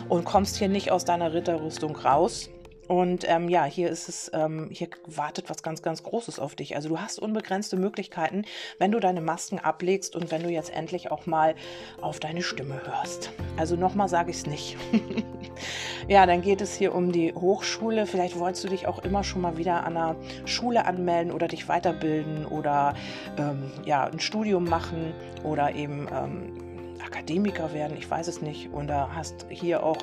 und 0.08 0.26
kommst 0.26 0.58
hier 0.58 0.70
nicht 0.70 0.92
aus 0.92 1.06
deiner 1.06 1.34
Ritterrüstung 1.34 1.96
raus 1.96 2.50
und 2.90 3.24
ähm, 3.30 3.50
ja, 3.50 3.66
hier 3.66 3.88
ist 3.92 4.10
es, 4.10 4.32
ähm, 4.34 4.68
hier 4.72 4.88
wartet 5.06 5.48
was 5.48 5.62
ganz, 5.62 5.84
ganz 5.84 6.02
Großes 6.02 6.40
auf 6.40 6.56
dich. 6.56 6.76
Also 6.76 6.90
du 6.90 7.00
hast 7.00 7.20
unbegrenzte 7.20 7.78
Möglichkeiten, 7.78 8.46
wenn 8.80 8.92
du 8.92 9.00
deine 9.00 9.22
Masken 9.22 9.60
ablegst 9.60 10.16
und 10.16 10.32
wenn 10.32 10.42
du 10.42 10.50
jetzt 10.50 10.74
endlich 10.74 11.12
auch 11.12 11.28
mal 11.28 11.54
auf 12.02 12.20
deine 12.20 12.42
Stimme 12.42 12.82
hörst. 12.84 13.32
Also 13.58 13.76
nochmal 13.76 14.10
sage 14.10 14.32
ich 14.32 14.38
es 14.38 14.48
nicht. 14.48 14.76
ja, 16.08 16.26
dann 16.26 16.42
geht 16.42 16.62
es 16.62 16.76
hier 16.76 16.96
um 16.96 17.12
die 17.12 17.32
Hochschule. 17.32 18.08
Vielleicht 18.08 18.40
wolltest 18.40 18.64
du 18.64 18.70
dich 18.70 18.88
auch 18.88 19.04
immer 19.04 19.24
schon 19.24 19.44
mal 19.44 19.58
wieder 19.58 19.84
an 19.84 19.96
einer 19.96 20.16
Schule 20.46 20.86
anmelden 20.86 21.32
oder 21.32 21.48
dich 21.48 21.68
weiterbilden 21.68 22.48
oder 22.48 22.96
ähm, 23.38 23.72
ja, 23.86 24.06
ein 24.06 24.20
Studium 24.20 24.64
machen 24.64 25.14
oder 25.44 25.76
eben 25.76 26.08
ähm, 26.12 26.69
Akademiker 27.10 27.74
werden, 27.74 27.98
ich 27.98 28.10
weiß 28.10 28.28
es 28.28 28.42
nicht. 28.42 28.72
Und 28.72 28.88
da 28.88 29.10
hast 29.14 29.48
hier 29.50 29.84
auch, 29.84 29.98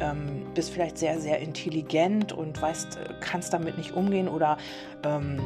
ähm, 0.00 0.46
bist 0.54 0.70
vielleicht 0.70 0.98
sehr, 0.98 1.18
sehr 1.18 1.40
intelligent 1.40 2.32
und 2.32 2.60
weißt, 2.60 2.96
äh, 2.96 3.14
kannst 3.20 3.52
damit 3.52 3.76
nicht 3.76 3.92
umgehen 3.92 4.28
oder 4.28 4.56
ähm, 5.04 5.40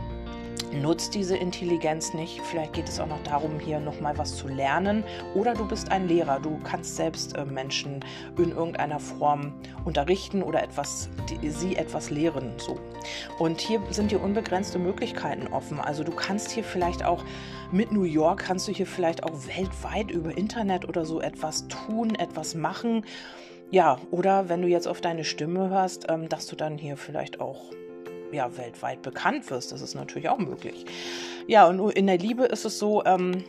nutzt 0.73 1.15
diese 1.15 1.37
Intelligenz 1.37 2.15
nicht. 2.15 2.41
Vielleicht 2.43 2.73
geht 2.73 2.89
es 2.89 3.01
auch 3.01 3.07
noch 3.07 3.23
darum, 3.23 3.59
hier 3.59 3.81
nochmal 3.81 4.17
was 4.19 4.37
zu 4.37 4.49
lernen. 4.49 5.05
Oder 5.35 5.55
du 5.55 5.67
bist 5.67 5.91
ein 5.91 6.09
Lehrer. 6.09 6.41
Du 6.41 6.59
kannst 6.65 6.97
selbst 6.97 7.37
äh, 7.37 7.45
Menschen 7.45 8.05
in 8.37 8.51
irgendeiner 8.51 9.01
Form 9.01 9.53
unterrichten 9.85 10.43
oder 10.43 10.63
etwas, 10.63 11.09
die, 11.29 11.51
sie 11.51 11.77
etwas 11.77 12.11
lehren. 12.11 12.53
So. 12.57 12.79
Und 13.39 13.61
hier 13.61 13.81
sind 13.91 14.11
dir 14.11 14.23
unbegrenzte 14.23 14.79
Möglichkeiten 14.79 15.53
offen. 15.53 15.81
Also 15.81 16.05
du 16.05 16.13
kannst 16.13 16.51
hier 16.51 16.65
vielleicht 16.65 17.05
auch 17.05 17.25
mit 17.73 17.93
New 17.93 18.05
York, 18.05 18.41
kannst 18.41 18.69
du 18.69 18.73
hier 18.73 18.87
vielleicht 18.87 19.25
auch 19.25 19.33
weltweit 19.47 20.11
über 20.11 20.37
Internet 20.37 20.89
oder 20.89 21.05
so 21.05 21.21
etwas 21.21 21.69
tun, 21.69 22.15
etwas 22.15 22.55
machen. 22.55 23.05
Ja, 23.71 23.99
oder 24.11 24.49
wenn 24.49 24.63
du 24.63 24.69
jetzt 24.69 24.89
auf 24.89 25.01
deine 25.03 25.25
Stimme 25.25 25.69
hörst, 25.69 26.07
ähm, 26.09 26.29
dass 26.29 26.47
du 26.47 26.57
dann 26.57 26.79
hier 26.79 26.97
vielleicht 26.97 27.41
auch 27.41 27.71
ja, 28.33 28.57
weltweit 28.57 29.03
bekannt 29.03 29.51
wirst. 29.51 29.73
Das 29.73 29.81
ist 29.81 29.95
natürlich 29.95 30.29
auch 30.29 30.39
möglich. 30.39 30.87
Ja, 31.47 31.67
und 31.67 31.91
in 31.93 32.07
der 32.07 32.19
Liebe 32.19 32.45
ist 32.45 32.65
es 32.65 32.79
so, 32.79 33.05
ähm, 33.05 33.45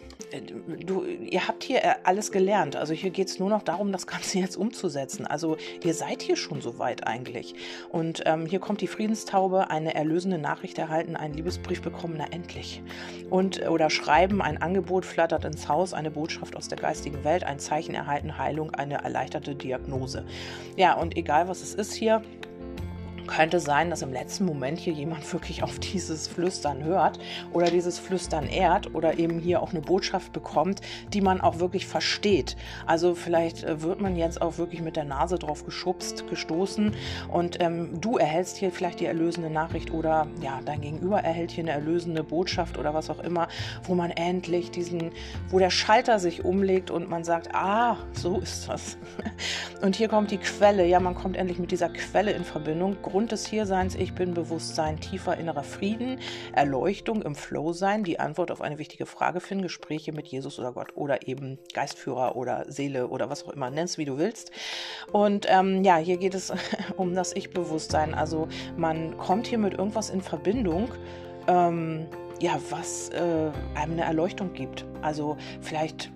du, 0.85 1.03
ihr 1.03 1.47
habt 1.47 1.63
hier 1.63 1.83
äh, 1.83 1.95
alles 2.03 2.31
gelernt. 2.31 2.75
Also 2.75 2.93
hier 2.93 3.09
geht 3.09 3.27
es 3.27 3.39
nur 3.39 3.49
noch 3.49 3.61
darum, 3.61 3.91
das 3.91 4.07
Ganze 4.07 4.39
jetzt 4.39 4.55
umzusetzen. 4.55 5.27
Also 5.27 5.57
ihr 5.83 5.93
seid 5.93 6.21
hier 6.21 6.35
schon 6.35 6.61
so 6.61 6.79
weit 6.79 7.07
eigentlich. 7.07 7.55
Und 7.89 8.23
ähm, 8.25 8.45
hier 8.45 8.59
kommt 8.59 8.81
die 8.81 8.87
Friedenstaube, 8.87 9.69
eine 9.69 9.95
erlösende 9.95 10.37
Nachricht 10.37 10.77
erhalten, 10.77 11.15
einen 11.15 11.33
Liebesbrief 11.33 11.81
bekommen, 11.81 12.15
na 12.17 12.25
endlich. 12.31 12.81
Und 13.29 13.67
oder 13.67 13.89
schreiben, 13.89 14.41
ein 14.41 14.61
Angebot 14.61 15.05
flattert 15.05 15.45
ins 15.45 15.67
Haus, 15.67 15.93
eine 15.93 16.11
Botschaft 16.11 16.55
aus 16.55 16.67
der 16.67 16.77
geistigen 16.77 17.23
Welt, 17.23 17.43
ein 17.43 17.59
Zeichen 17.59 17.95
erhalten, 17.95 18.37
Heilung, 18.37 18.71
eine 18.71 19.03
erleichterte 19.03 19.55
Diagnose. 19.55 20.25
Ja, 20.75 20.93
und 20.93 21.17
egal 21.17 21.47
was 21.47 21.61
es 21.61 21.73
ist 21.73 21.93
hier, 21.93 22.21
könnte 23.29 23.59
sein, 23.59 23.89
dass 23.89 24.01
im 24.01 24.11
letzten 24.11 24.45
Moment 24.45 24.79
hier 24.79 24.93
jemand 24.93 25.31
wirklich 25.33 25.63
auf 25.63 25.79
dieses 25.79 26.27
Flüstern 26.27 26.83
hört 26.83 27.19
oder 27.53 27.69
dieses 27.69 27.99
Flüstern 27.99 28.47
ehrt 28.47 28.93
oder 28.95 29.19
eben 29.19 29.39
hier 29.39 29.61
auch 29.61 29.71
eine 29.71 29.81
Botschaft 29.81 30.33
bekommt, 30.33 30.81
die 31.13 31.21
man 31.21 31.39
auch 31.39 31.59
wirklich 31.59 31.85
versteht. 31.85 32.57
Also 32.85 33.15
vielleicht 33.15 33.63
äh, 33.63 33.81
wird 33.81 34.01
man 34.01 34.15
jetzt 34.15 34.41
auch 34.41 34.57
wirklich 34.57 34.81
mit 34.81 34.95
der 34.95 35.05
Nase 35.05 35.37
drauf 35.37 35.65
geschubst, 35.65 36.27
gestoßen 36.27 36.95
und 37.29 37.61
ähm, 37.61 38.01
du 38.01 38.17
erhältst 38.17 38.57
hier 38.57 38.71
vielleicht 38.71 38.99
die 38.99 39.05
erlösende 39.05 39.49
Nachricht 39.49 39.91
oder 39.91 40.27
ja, 40.41 40.59
dein 40.65 40.81
Gegenüber 40.81 41.19
erhält 41.19 41.51
hier 41.51 41.63
eine 41.63 41.71
erlösende 41.71 42.23
Botschaft 42.23 42.77
oder 42.77 42.93
was 42.93 43.09
auch 43.09 43.19
immer, 43.19 43.47
wo 43.83 43.93
man 43.93 44.09
endlich 44.11 44.71
diesen, 44.71 45.11
wo 45.49 45.59
der 45.59 45.69
Schalter 45.69 46.17
sich 46.19 46.43
umlegt 46.43 46.89
und 46.89 47.09
man 47.09 47.23
sagt, 47.23 47.53
ah, 47.53 47.97
so 48.13 48.39
ist 48.39 48.67
das. 48.69 48.97
Und 49.81 49.95
hier 49.95 50.09
kommt 50.09 50.31
die 50.31 50.37
Quelle, 50.37 50.85
ja, 50.85 50.99
man 50.99 51.15
kommt 51.15 51.37
endlich 51.37 51.57
mit 51.57 51.71
dieser 51.71 51.87
Quelle 51.87 52.31
in 52.31 52.43
Verbindung. 52.43 52.97
Grund 53.01 53.18
des 53.27 53.45
Hierseins, 53.45 53.95
ich 53.95 54.13
bin 54.13 54.33
Bewusstsein, 54.33 54.99
tiefer 54.99 55.37
innerer 55.37 55.63
Frieden, 55.63 56.19
Erleuchtung 56.53 57.21
im 57.21 57.35
Flow 57.35 57.73
sein, 57.73 58.03
die 58.03 58.19
Antwort 58.19 58.51
auf 58.51 58.61
eine 58.61 58.77
wichtige 58.77 59.05
Frage 59.05 59.39
finden, 59.39 59.63
Gespräche 59.63 60.11
mit 60.11 60.27
Jesus 60.27 60.59
oder 60.59 60.73
Gott 60.73 60.95
oder 60.95 61.27
eben 61.27 61.59
Geistführer 61.73 62.35
oder 62.35 62.65
Seele 62.67 63.07
oder 63.07 63.29
was 63.29 63.45
auch 63.45 63.49
immer, 63.49 63.69
nennst 63.69 63.97
wie 63.97 64.05
du 64.05 64.17
willst. 64.17 64.51
Und 65.11 65.45
ähm, 65.49 65.83
ja, 65.83 65.97
hier 65.97 66.17
geht 66.17 66.35
es 66.35 66.53
um 66.97 67.15
das 67.15 67.35
Ich-Bewusstsein. 67.35 68.13
Also 68.13 68.47
man 68.77 69.17
kommt 69.17 69.47
hier 69.47 69.57
mit 69.57 69.73
irgendwas 69.73 70.09
in 70.09 70.21
Verbindung. 70.21 70.89
Ähm, 71.47 72.07
ja, 72.41 72.57
was 72.69 73.09
äh, 73.09 73.51
einem 73.75 73.93
eine 73.93 74.03
Erleuchtung 74.03 74.53
gibt. 74.53 74.85
Also 75.01 75.37
vielleicht 75.61 76.11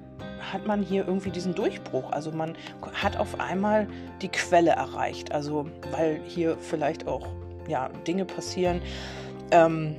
hat 0.53 0.67
man 0.67 0.81
hier 0.83 1.07
irgendwie 1.07 1.31
diesen 1.31 1.55
Durchbruch. 1.55 2.11
Also 2.11 2.31
man 2.31 2.55
hat 2.93 3.17
auf 3.17 3.39
einmal 3.39 3.87
die 4.21 4.29
Quelle 4.29 4.71
erreicht. 4.71 5.31
Also 5.31 5.67
weil 5.91 6.21
hier 6.25 6.57
vielleicht 6.59 7.07
auch 7.07 7.27
ja, 7.67 7.89
Dinge 8.07 8.25
passieren, 8.25 8.81
ähm, 9.51 9.95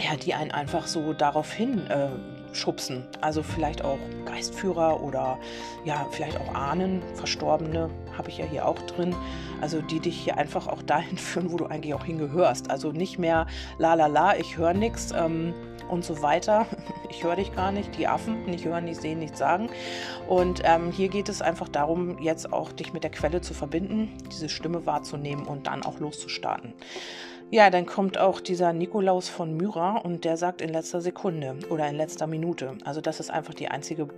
ja, 0.00 0.16
die 0.16 0.34
einen 0.34 0.50
einfach 0.50 0.86
so 0.86 1.12
darauf 1.12 1.52
hin 1.52 1.86
äh, 1.88 2.08
schubsen. 2.54 3.04
Also 3.20 3.42
vielleicht 3.42 3.84
auch 3.84 3.98
Geistführer 4.26 5.02
oder 5.02 5.38
ja, 5.84 6.06
vielleicht 6.12 6.38
auch 6.38 6.54
Ahnen, 6.54 7.02
Verstorbene 7.14 7.90
habe 8.16 8.28
ich 8.28 8.38
ja 8.38 8.44
hier 8.44 8.66
auch 8.66 8.80
drin. 8.82 9.14
Also 9.60 9.80
die 9.80 10.00
dich 10.00 10.16
hier 10.16 10.36
einfach 10.36 10.66
auch 10.68 10.82
dahin 10.82 11.18
führen, 11.18 11.50
wo 11.52 11.56
du 11.56 11.66
eigentlich 11.66 11.94
auch 11.94 12.04
hingehörst. 12.04 12.70
Also 12.70 12.92
nicht 12.92 13.18
mehr 13.18 13.46
la 13.78 13.94
la 13.94 14.06
la, 14.06 14.36
ich 14.36 14.56
höre 14.56 14.74
nichts. 14.74 15.12
Ähm, 15.12 15.52
und 15.88 16.04
so 16.04 16.22
weiter. 16.22 16.66
Ich 17.16 17.22
höre 17.22 17.36
dich 17.36 17.54
gar 17.54 17.70
nicht, 17.70 17.96
die 17.96 18.08
Affen, 18.08 18.44
nicht 18.46 18.64
hören, 18.64 18.86
nicht 18.86 19.00
sehen, 19.00 19.20
nichts 19.20 19.38
sagen. 19.38 19.68
Und 20.28 20.62
ähm, 20.64 20.90
hier 20.90 21.08
geht 21.08 21.28
es 21.28 21.42
einfach 21.42 21.68
darum, 21.68 22.18
jetzt 22.20 22.52
auch 22.52 22.72
dich 22.72 22.92
mit 22.92 23.04
der 23.04 23.10
Quelle 23.12 23.40
zu 23.40 23.54
verbinden, 23.54 24.10
diese 24.32 24.48
Stimme 24.48 24.84
wahrzunehmen 24.84 25.46
und 25.46 25.68
dann 25.68 25.84
auch 25.84 26.00
loszustarten. 26.00 26.74
Ja, 27.50 27.70
dann 27.70 27.86
kommt 27.86 28.18
auch 28.18 28.40
dieser 28.40 28.72
Nikolaus 28.72 29.28
von 29.28 29.56
Myra 29.56 29.98
und 29.98 30.24
der 30.24 30.36
sagt 30.36 30.60
in 30.60 30.70
letzter 30.70 31.00
Sekunde 31.00 31.56
oder 31.70 31.88
in 31.88 31.94
letzter 31.94 32.26
Minute. 32.26 32.76
Also 32.84 33.00
das 33.00 33.20
ist 33.20 33.30
einfach 33.30 33.54
die 33.54 33.68
einzige 33.68 34.08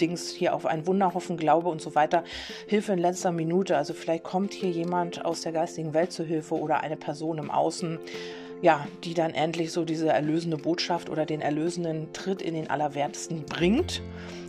Dings 0.00 0.30
hier 0.30 0.54
auf 0.54 0.64
ein 0.64 0.86
Wunder 0.86 1.14
hoffen, 1.14 1.36
Glaube 1.36 1.68
und 1.68 1.80
so 1.80 1.96
weiter. 1.96 2.22
Hilfe 2.68 2.92
in 2.92 3.00
letzter 3.00 3.32
Minute. 3.32 3.76
Also 3.76 3.94
vielleicht 3.94 4.22
kommt 4.22 4.52
hier 4.52 4.70
jemand 4.70 5.24
aus 5.24 5.40
der 5.40 5.50
geistigen 5.50 5.92
Welt 5.92 6.12
zu 6.12 6.24
Hilfe 6.24 6.54
oder 6.54 6.82
eine 6.82 6.96
Person 6.96 7.38
im 7.38 7.50
Außen 7.50 7.98
ja, 8.62 8.86
die 9.04 9.14
dann 9.14 9.32
endlich 9.32 9.72
so 9.72 9.84
diese 9.84 10.08
erlösende 10.08 10.56
Botschaft 10.56 11.10
oder 11.10 11.26
den 11.26 11.40
erlösenden 11.40 12.12
Tritt 12.12 12.42
in 12.42 12.54
den 12.54 12.70
Allerwertesten 12.70 13.44
bringt 13.44 14.02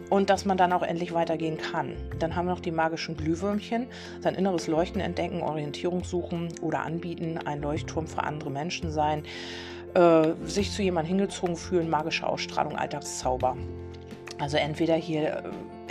und 0.09 0.29
dass 0.29 0.45
man 0.45 0.57
dann 0.57 0.73
auch 0.73 0.81
endlich 0.81 1.13
weitergehen 1.13 1.57
kann. 1.57 1.95
Dann 2.17 2.35
haben 2.35 2.47
wir 2.47 2.53
noch 2.53 2.59
die 2.59 2.71
magischen 2.71 3.15
Glühwürmchen, 3.15 3.87
sein 4.21 4.35
inneres 4.35 4.67
Leuchten 4.67 5.01
entdecken, 5.01 5.41
Orientierung 5.41 6.03
suchen 6.03 6.49
oder 6.61 6.81
anbieten, 6.81 7.37
ein 7.45 7.61
Leuchtturm 7.61 8.07
für 8.07 8.23
andere 8.23 8.49
Menschen 8.49 8.91
sein, 8.91 9.23
äh, 9.93 10.29
sich 10.43 10.71
zu 10.71 10.81
jemandem 10.81 11.17
hingezogen 11.17 11.55
fühlen, 11.55 11.89
magische 11.89 12.27
Ausstrahlung, 12.27 12.75
Alltagszauber. 12.75 13.57
Also 14.39 14.57
entweder 14.57 14.95
hier 14.95 15.21
äh, 15.21 15.43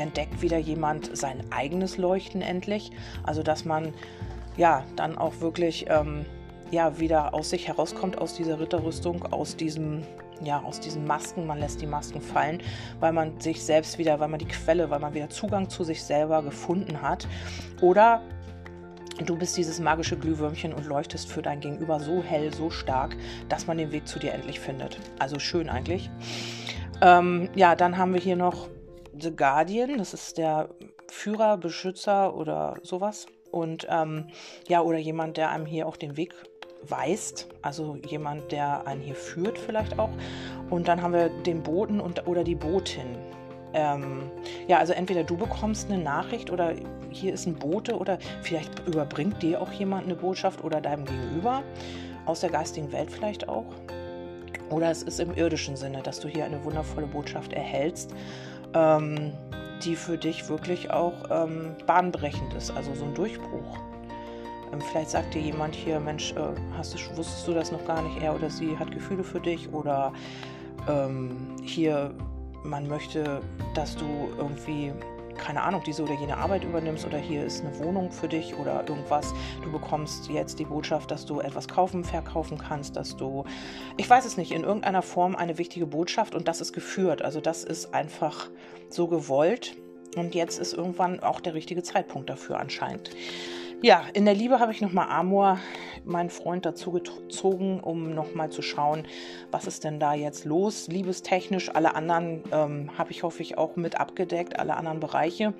entdeckt 0.02 0.42
wieder 0.42 0.58
jemand 0.58 1.16
sein 1.16 1.44
eigenes 1.50 1.98
Leuchten 1.98 2.42
endlich, 2.42 2.90
also 3.22 3.42
dass 3.42 3.64
man 3.64 3.92
ja 4.56 4.84
dann 4.96 5.16
auch 5.16 5.40
wirklich 5.40 5.86
ähm, 5.88 6.24
ja, 6.70 6.98
wieder 6.98 7.34
aus 7.34 7.50
sich 7.50 7.68
herauskommt, 7.68 8.18
aus 8.18 8.34
dieser 8.34 8.60
Ritterrüstung, 8.60 9.24
aus 9.32 9.56
diesem, 9.56 10.02
ja, 10.42 10.60
aus 10.62 10.80
diesen 10.80 11.06
Masken. 11.06 11.46
Man 11.46 11.58
lässt 11.58 11.80
die 11.80 11.86
Masken 11.86 12.20
fallen, 12.20 12.62
weil 13.00 13.12
man 13.12 13.40
sich 13.40 13.62
selbst 13.62 13.98
wieder, 13.98 14.20
weil 14.20 14.28
man 14.28 14.38
die 14.38 14.48
Quelle, 14.48 14.90
weil 14.90 15.00
man 15.00 15.14
wieder 15.14 15.30
Zugang 15.30 15.68
zu 15.68 15.84
sich 15.84 16.02
selber 16.02 16.42
gefunden 16.42 17.00
hat. 17.00 17.26
Oder 17.80 18.22
du 19.24 19.36
bist 19.36 19.56
dieses 19.56 19.80
magische 19.80 20.16
Glühwürmchen 20.16 20.72
und 20.72 20.86
leuchtest 20.86 21.30
für 21.30 21.42
dein 21.42 21.60
Gegenüber 21.60 22.00
so 22.00 22.22
hell, 22.22 22.52
so 22.52 22.70
stark, 22.70 23.16
dass 23.48 23.66
man 23.66 23.78
den 23.78 23.92
Weg 23.92 24.06
zu 24.06 24.18
dir 24.18 24.32
endlich 24.32 24.60
findet. 24.60 24.98
Also 25.18 25.38
schön 25.38 25.68
eigentlich. 25.68 26.10
Ähm, 27.00 27.48
ja, 27.54 27.74
dann 27.76 27.96
haben 27.96 28.12
wir 28.12 28.20
hier 28.20 28.36
noch 28.36 28.68
The 29.18 29.34
Guardian. 29.34 29.98
Das 29.98 30.14
ist 30.14 30.38
der 30.38 30.68
Führer, 31.10 31.56
Beschützer 31.56 32.34
oder 32.34 32.76
sowas 32.82 33.26
und 33.50 33.86
ähm, 33.90 34.26
ja, 34.68 34.82
oder 34.82 34.98
jemand, 34.98 35.36
der 35.36 35.50
einem 35.50 35.66
hier 35.66 35.86
auch 35.86 35.96
den 35.96 36.16
Weg 36.16 36.34
weist, 36.82 37.48
also 37.62 37.96
jemand, 38.06 38.52
der 38.52 38.86
einen 38.86 39.00
hier 39.00 39.14
führt 39.14 39.58
vielleicht 39.58 39.98
auch. 39.98 40.10
Und 40.70 40.88
dann 40.88 41.02
haben 41.02 41.12
wir 41.12 41.28
den 41.28 41.62
Boten 41.62 42.00
und, 42.00 42.26
oder 42.26 42.44
die 42.44 42.54
Botin. 42.54 43.16
Ähm, 43.74 44.30
ja, 44.66 44.78
also 44.78 44.92
entweder 44.92 45.24
du 45.24 45.36
bekommst 45.36 45.90
eine 45.90 46.02
Nachricht 46.02 46.50
oder 46.50 46.74
hier 47.10 47.34
ist 47.34 47.46
ein 47.46 47.54
Bote 47.54 47.98
oder 47.98 48.18
vielleicht 48.42 48.86
überbringt 48.86 49.42
dir 49.42 49.60
auch 49.60 49.72
jemand 49.72 50.04
eine 50.04 50.14
Botschaft 50.14 50.64
oder 50.64 50.80
deinem 50.80 51.04
Gegenüber 51.04 51.62
aus 52.26 52.40
der 52.40 52.50
geistigen 52.50 52.92
Welt 52.92 53.10
vielleicht 53.10 53.48
auch. 53.48 53.66
Oder 54.70 54.90
es 54.90 55.02
ist 55.02 55.20
im 55.20 55.34
irdischen 55.34 55.76
Sinne, 55.76 56.02
dass 56.02 56.20
du 56.20 56.28
hier 56.28 56.44
eine 56.44 56.62
wundervolle 56.64 57.06
Botschaft 57.06 57.52
erhältst, 57.52 58.14
ähm, 58.74 59.32
die 59.82 59.96
für 59.96 60.18
dich 60.18 60.48
wirklich 60.48 60.90
auch 60.90 61.14
ähm, 61.30 61.74
bahnbrechend 61.86 62.52
ist, 62.54 62.70
also 62.70 62.94
so 62.94 63.04
ein 63.04 63.14
Durchbruch. 63.14 63.78
Ähm, 64.72 64.80
vielleicht 64.80 65.10
sagt 65.10 65.34
dir 65.34 65.42
jemand 65.42 65.74
hier, 65.74 66.00
Mensch, 66.00 66.32
äh, 66.32 66.54
hast 66.76 66.94
du, 66.94 66.98
wusstest 67.16 67.46
du 67.46 67.54
das 67.54 67.72
noch 67.72 67.84
gar 67.86 68.02
nicht, 68.02 68.22
er 68.22 68.34
oder 68.34 68.50
sie 68.50 68.78
hat 68.78 68.90
Gefühle 68.90 69.24
für 69.24 69.40
dich 69.40 69.72
oder 69.72 70.12
ähm, 70.88 71.56
hier, 71.62 72.14
man 72.64 72.88
möchte, 72.88 73.40
dass 73.74 73.96
du 73.96 74.06
irgendwie 74.36 74.92
keine 75.38 75.62
Ahnung, 75.62 75.82
diese 75.86 76.02
oder 76.02 76.14
jene 76.14 76.36
Arbeit 76.36 76.64
übernimmst 76.64 77.06
oder 77.06 77.16
hier 77.16 77.44
ist 77.44 77.64
eine 77.64 77.78
Wohnung 77.78 78.10
für 78.10 78.28
dich 78.28 78.54
oder 78.56 78.86
irgendwas. 78.86 79.32
Du 79.62 79.72
bekommst 79.72 80.28
jetzt 80.28 80.58
die 80.58 80.64
Botschaft, 80.64 81.10
dass 81.10 81.24
du 81.24 81.40
etwas 81.40 81.68
kaufen, 81.68 82.04
verkaufen 82.04 82.58
kannst, 82.58 82.96
dass 82.96 83.16
du, 83.16 83.44
ich 83.96 84.10
weiß 84.10 84.26
es 84.26 84.36
nicht, 84.36 84.52
in 84.52 84.64
irgendeiner 84.64 85.02
Form 85.02 85.36
eine 85.36 85.56
wichtige 85.56 85.86
Botschaft 85.86 86.34
und 86.34 86.48
das 86.48 86.60
ist 86.60 86.72
geführt. 86.72 87.22
Also 87.22 87.40
das 87.40 87.64
ist 87.64 87.94
einfach 87.94 88.50
so 88.90 89.06
gewollt 89.06 89.76
und 90.16 90.34
jetzt 90.34 90.58
ist 90.58 90.74
irgendwann 90.74 91.20
auch 91.20 91.40
der 91.40 91.54
richtige 91.54 91.82
Zeitpunkt 91.82 92.28
dafür 92.28 92.58
anscheinend. 92.58 93.10
Ja, 93.80 94.02
in 94.12 94.24
der 94.24 94.34
Liebe 94.34 94.58
habe 94.58 94.72
ich 94.72 94.80
nochmal 94.80 95.06
Amor, 95.08 95.60
meinen 96.04 96.30
Freund, 96.30 96.66
dazu 96.66 96.90
gezogen, 96.90 97.78
um 97.78 98.12
nochmal 98.12 98.50
zu 98.50 98.60
schauen, 98.60 99.06
was 99.52 99.68
ist 99.68 99.84
denn 99.84 100.00
da 100.00 100.14
jetzt 100.14 100.44
los, 100.44 100.88
liebestechnisch. 100.88 101.72
Alle 101.72 101.94
anderen 101.94 102.42
ähm, 102.50 102.90
habe 102.98 103.12
ich, 103.12 103.22
hoffe 103.22 103.40
ich, 103.40 103.56
auch 103.56 103.76
mit 103.76 104.00
abgedeckt, 104.00 104.58
alle 104.58 104.76
anderen 104.76 104.98
Bereiche. 104.98 105.54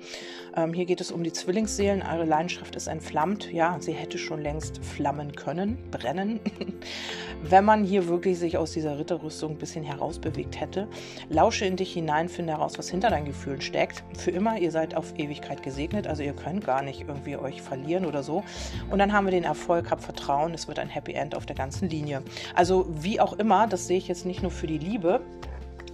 Ähm, 0.53 0.73
hier 0.73 0.85
geht 0.85 0.99
es 0.99 1.13
um 1.13 1.23
die 1.23 1.31
Zwillingsseelen. 1.31 2.01
Eure 2.01 2.25
Leidenschaft 2.25 2.75
ist 2.75 2.87
entflammt. 2.87 3.53
Ja, 3.53 3.77
sie 3.79 3.93
hätte 3.93 4.17
schon 4.17 4.41
längst 4.41 4.83
flammen 4.83 5.33
können, 5.33 5.77
brennen, 5.89 6.41
wenn 7.43 7.63
man 7.63 7.85
hier 7.85 8.09
wirklich 8.09 8.37
sich 8.37 8.57
aus 8.57 8.73
dieser 8.73 8.99
Ritterrüstung 8.99 9.51
ein 9.51 9.57
bisschen 9.57 9.85
herausbewegt 9.85 10.59
hätte. 10.59 10.89
Lausche 11.29 11.63
in 11.63 11.77
dich 11.77 11.93
hinein, 11.93 12.27
finde 12.27 12.53
heraus, 12.53 12.77
was 12.77 12.89
hinter 12.89 13.11
deinen 13.11 13.25
Gefühlen 13.25 13.61
steckt. 13.61 14.03
Für 14.17 14.31
immer, 14.31 14.59
ihr 14.59 14.71
seid 14.71 14.97
auf 14.97 15.17
Ewigkeit 15.17 15.63
gesegnet, 15.63 16.05
also 16.05 16.21
ihr 16.21 16.33
könnt 16.33 16.65
gar 16.65 16.81
nicht 16.81 17.07
irgendwie 17.07 17.37
euch 17.37 17.61
verlieren 17.61 18.08
oder 18.09 18.23
so. 18.23 18.43
Und 18.91 18.99
dann 18.99 19.13
haben 19.13 19.25
wir 19.25 19.31
den 19.31 19.45
Erfolg, 19.45 19.89
hab 19.89 20.01
Vertrauen, 20.01 20.53
es 20.53 20.67
wird 20.67 20.79
ein 20.79 20.89
Happy 20.89 21.13
End 21.13 21.35
auf 21.35 21.45
der 21.45 21.55
ganzen 21.55 21.87
Linie. 21.87 22.21
Also 22.55 22.85
wie 22.89 23.21
auch 23.21 23.33
immer, 23.33 23.67
das 23.67 23.87
sehe 23.87 23.97
ich 23.97 24.09
jetzt 24.09 24.25
nicht 24.25 24.41
nur 24.41 24.51
für 24.51 24.67
die 24.67 24.77
Liebe, 24.77 25.21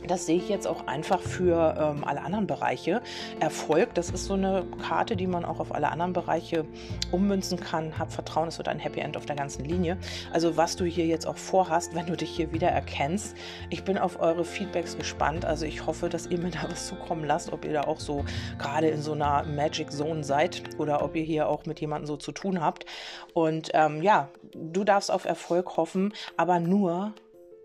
das 0.07 0.25
sehe 0.25 0.37
ich 0.37 0.49
jetzt 0.49 0.67
auch 0.67 0.87
einfach 0.87 1.21
für 1.21 1.75
ähm, 1.79 2.03
alle 2.03 2.21
anderen 2.21 2.47
Bereiche. 2.47 3.01
Erfolg, 3.39 3.93
das 3.93 4.09
ist 4.09 4.25
so 4.25 4.33
eine 4.33 4.65
Karte, 4.81 5.15
die 5.15 5.27
man 5.27 5.45
auch 5.45 5.59
auf 5.59 5.73
alle 5.73 5.89
anderen 5.89 6.13
Bereiche 6.13 6.65
ummünzen 7.11 7.59
kann. 7.59 7.97
Hab 7.97 8.11
Vertrauen, 8.11 8.47
es 8.47 8.57
wird 8.57 8.67
ein 8.67 8.79
Happy 8.79 8.99
End 8.99 9.17
auf 9.17 9.25
der 9.25 9.35
ganzen 9.35 9.65
Linie. 9.65 9.97
Also 10.31 10.57
was 10.57 10.75
du 10.75 10.85
hier 10.85 11.05
jetzt 11.05 11.27
auch 11.27 11.37
vorhast, 11.37 11.95
wenn 11.95 12.05
du 12.05 12.15
dich 12.15 12.29
hier 12.29 12.51
wieder 12.51 12.69
erkennst. 12.69 13.35
Ich 13.69 13.83
bin 13.83 13.97
auf 13.97 14.19
eure 14.19 14.45
Feedbacks 14.45 14.97
gespannt. 14.97 15.45
Also 15.45 15.65
ich 15.65 15.85
hoffe, 15.85 16.09
dass 16.09 16.27
ihr 16.27 16.39
mir 16.39 16.51
da 16.51 16.65
was 16.69 16.87
zukommen 16.87 17.25
lasst, 17.25 17.51
ob 17.51 17.65
ihr 17.65 17.73
da 17.73 17.81
auch 17.81 17.99
so 17.99 18.25
gerade 18.57 18.87
in 18.87 19.01
so 19.01 19.13
einer 19.13 19.43
Magic 19.43 19.91
Zone 19.91 20.23
seid 20.23 20.61
oder 20.77 21.03
ob 21.03 21.15
ihr 21.15 21.23
hier 21.23 21.49
auch 21.49 21.65
mit 21.65 21.79
jemandem 21.79 22.07
so 22.07 22.17
zu 22.17 22.31
tun 22.31 22.61
habt. 22.61 22.85
Und 23.33 23.71
ähm, 23.73 24.01
ja, 24.01 24.29
du 24.53 24.83
darfst 24.83 25.11
auf 25.11 25.25
Erfolg 25.25 25.77
hoffen, 25.77 26.13
aber 26.37 26.59
nur, 26.59 27.13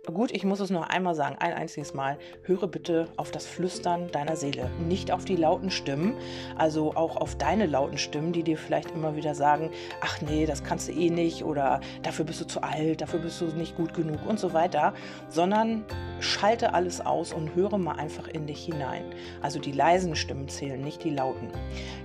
Gut, 0.07 0.32
ich 0.32 0.44
muss 0.44 0.61
es 0.61 0.70
noch 0.70 0.88
einmal 0.88 1.14
sagen, 1.14 1.36
ein 1.40 1.53
einziges 1.53 1.92
Mal. 1.92 2.16
Höre 2.44 2.68
bitte 2.68 3.09
auf 3.18 3.30
das 3.30 3.44
Flüstern 3.46 4.11
deiner 4.11 4.34
Seele, 4.34 4.70
nicht 4.88 5.12
auf 5.12 5.26
die 5.26 5.36
lauten 5.36 5.70
Stimmen, 5.70 6.14
also 6.57 6.96
auch 6.96 7.18
auf 7.18 7.36
deine 7.36 7.66
lauten 7.66 7.98
Stimmen, 7.98 8.32
die 8.32 8.42
dir 8.42 8.57
vielleicht 8.57 8.92
immer 8.92 9.14
wieder 9.14 9.34
sagen, 9.34 9.70
ach 10.01 10.22
nee, 10.22 10.46
das 10.46 10.64
kannst 10.64 10.88
du 10.88 10.92
eh 10.92 11.11
nicht 11.11 11.44
oder 11.44 11.80
dafür 12.03 12.24
bist 12.24 12.40
du 12.40 12.46
zu 12.46 12.62
alt, 12.62 13.03
dafür 13.03 13.18
bist 13.18 13.42
du 13.42 13.44
nicht 13.48 13.76
gut 13.76 13.92
genug 13.92 14.20
und 14.26 14.40
so 14.40 14.55
weiter, 14.55 14.94
sondern 15.28 15.84
schalte 16.18 16.72
alles 16.72 17.05
aus 17.05 17.34
und 17.34 17.55
höre 17.55 17.76
mal 17.76 17.96
einfach 17.96 18.26
in 18.26 18.46
dich 18.46 18.64
hinein. 18.64 19.05
Also 19.42 19.59
die 19.59 19.72
leisen 19.72 20.16
Stimmen 20.16 20.48
zählen, 20.48 20.80
nicht 20.80 21.05
die 21.05 21.11
lauten. 21.11 21.51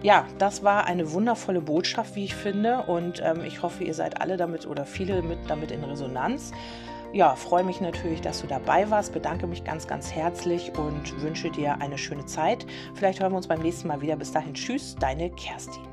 Ja, 0.03 0.27
das 0.37 0.63
war 0.63 0.85
eine 0.85 1.13
wundervolle 1.13 1.61
Botschaft, 1.61 2.15
wie 2.15 2.25
ich 2.25 2.35
finde 2.35 2.83
und 2.87 3.21
ähm, 3.23 3.45
ich 3.45 3.61
hoffe, 3.61 3.85
ihr 3.85 3.93
seid 3.93 4.19
alle 4.19 4.35
damit 4.35 4.67
oder 4.67 4.85
viele 4.85 5.21
mit 5.21 5.39
damit 5.47 5.71
in 5.71 5.81
Resonanz 5.81 6.51
ja, 7.15 7.33
freue 7.33 7.63
mich 7.63 7.79
natürlich, 7.79 8.19
dass 8.19 8.41
du 8.41 8.47
dabei 8.47 8.89
warst, 8.89 9.13
bedanke 9.13 9.47
mich 9.47 9.63
ganz, 9.63 9.87
ganz 9.87 10.11
herzlich 10.11 10.77
und 10.77 11.21
wünsche 11.21 11.49
dir 11.49 11.79
eine 11.79 11.97
schöne 11.97 12.25
Zeit. 12.25 12.65
Vielleicht 12.93 13.21
hören 13.21 13.31
wir 13.31 13.37
uns 13.37 13.47
beim 13.47 13.61
nächsten 13.61 13.87
Mal 13.87 14.01
wieder. 14.01 14.17
Bis 14.17 14.33
dahin, 14.33 14.53
tschüss, 14.53 14.97
deine 14.99 15.29
Kerstin. 15.29 15.83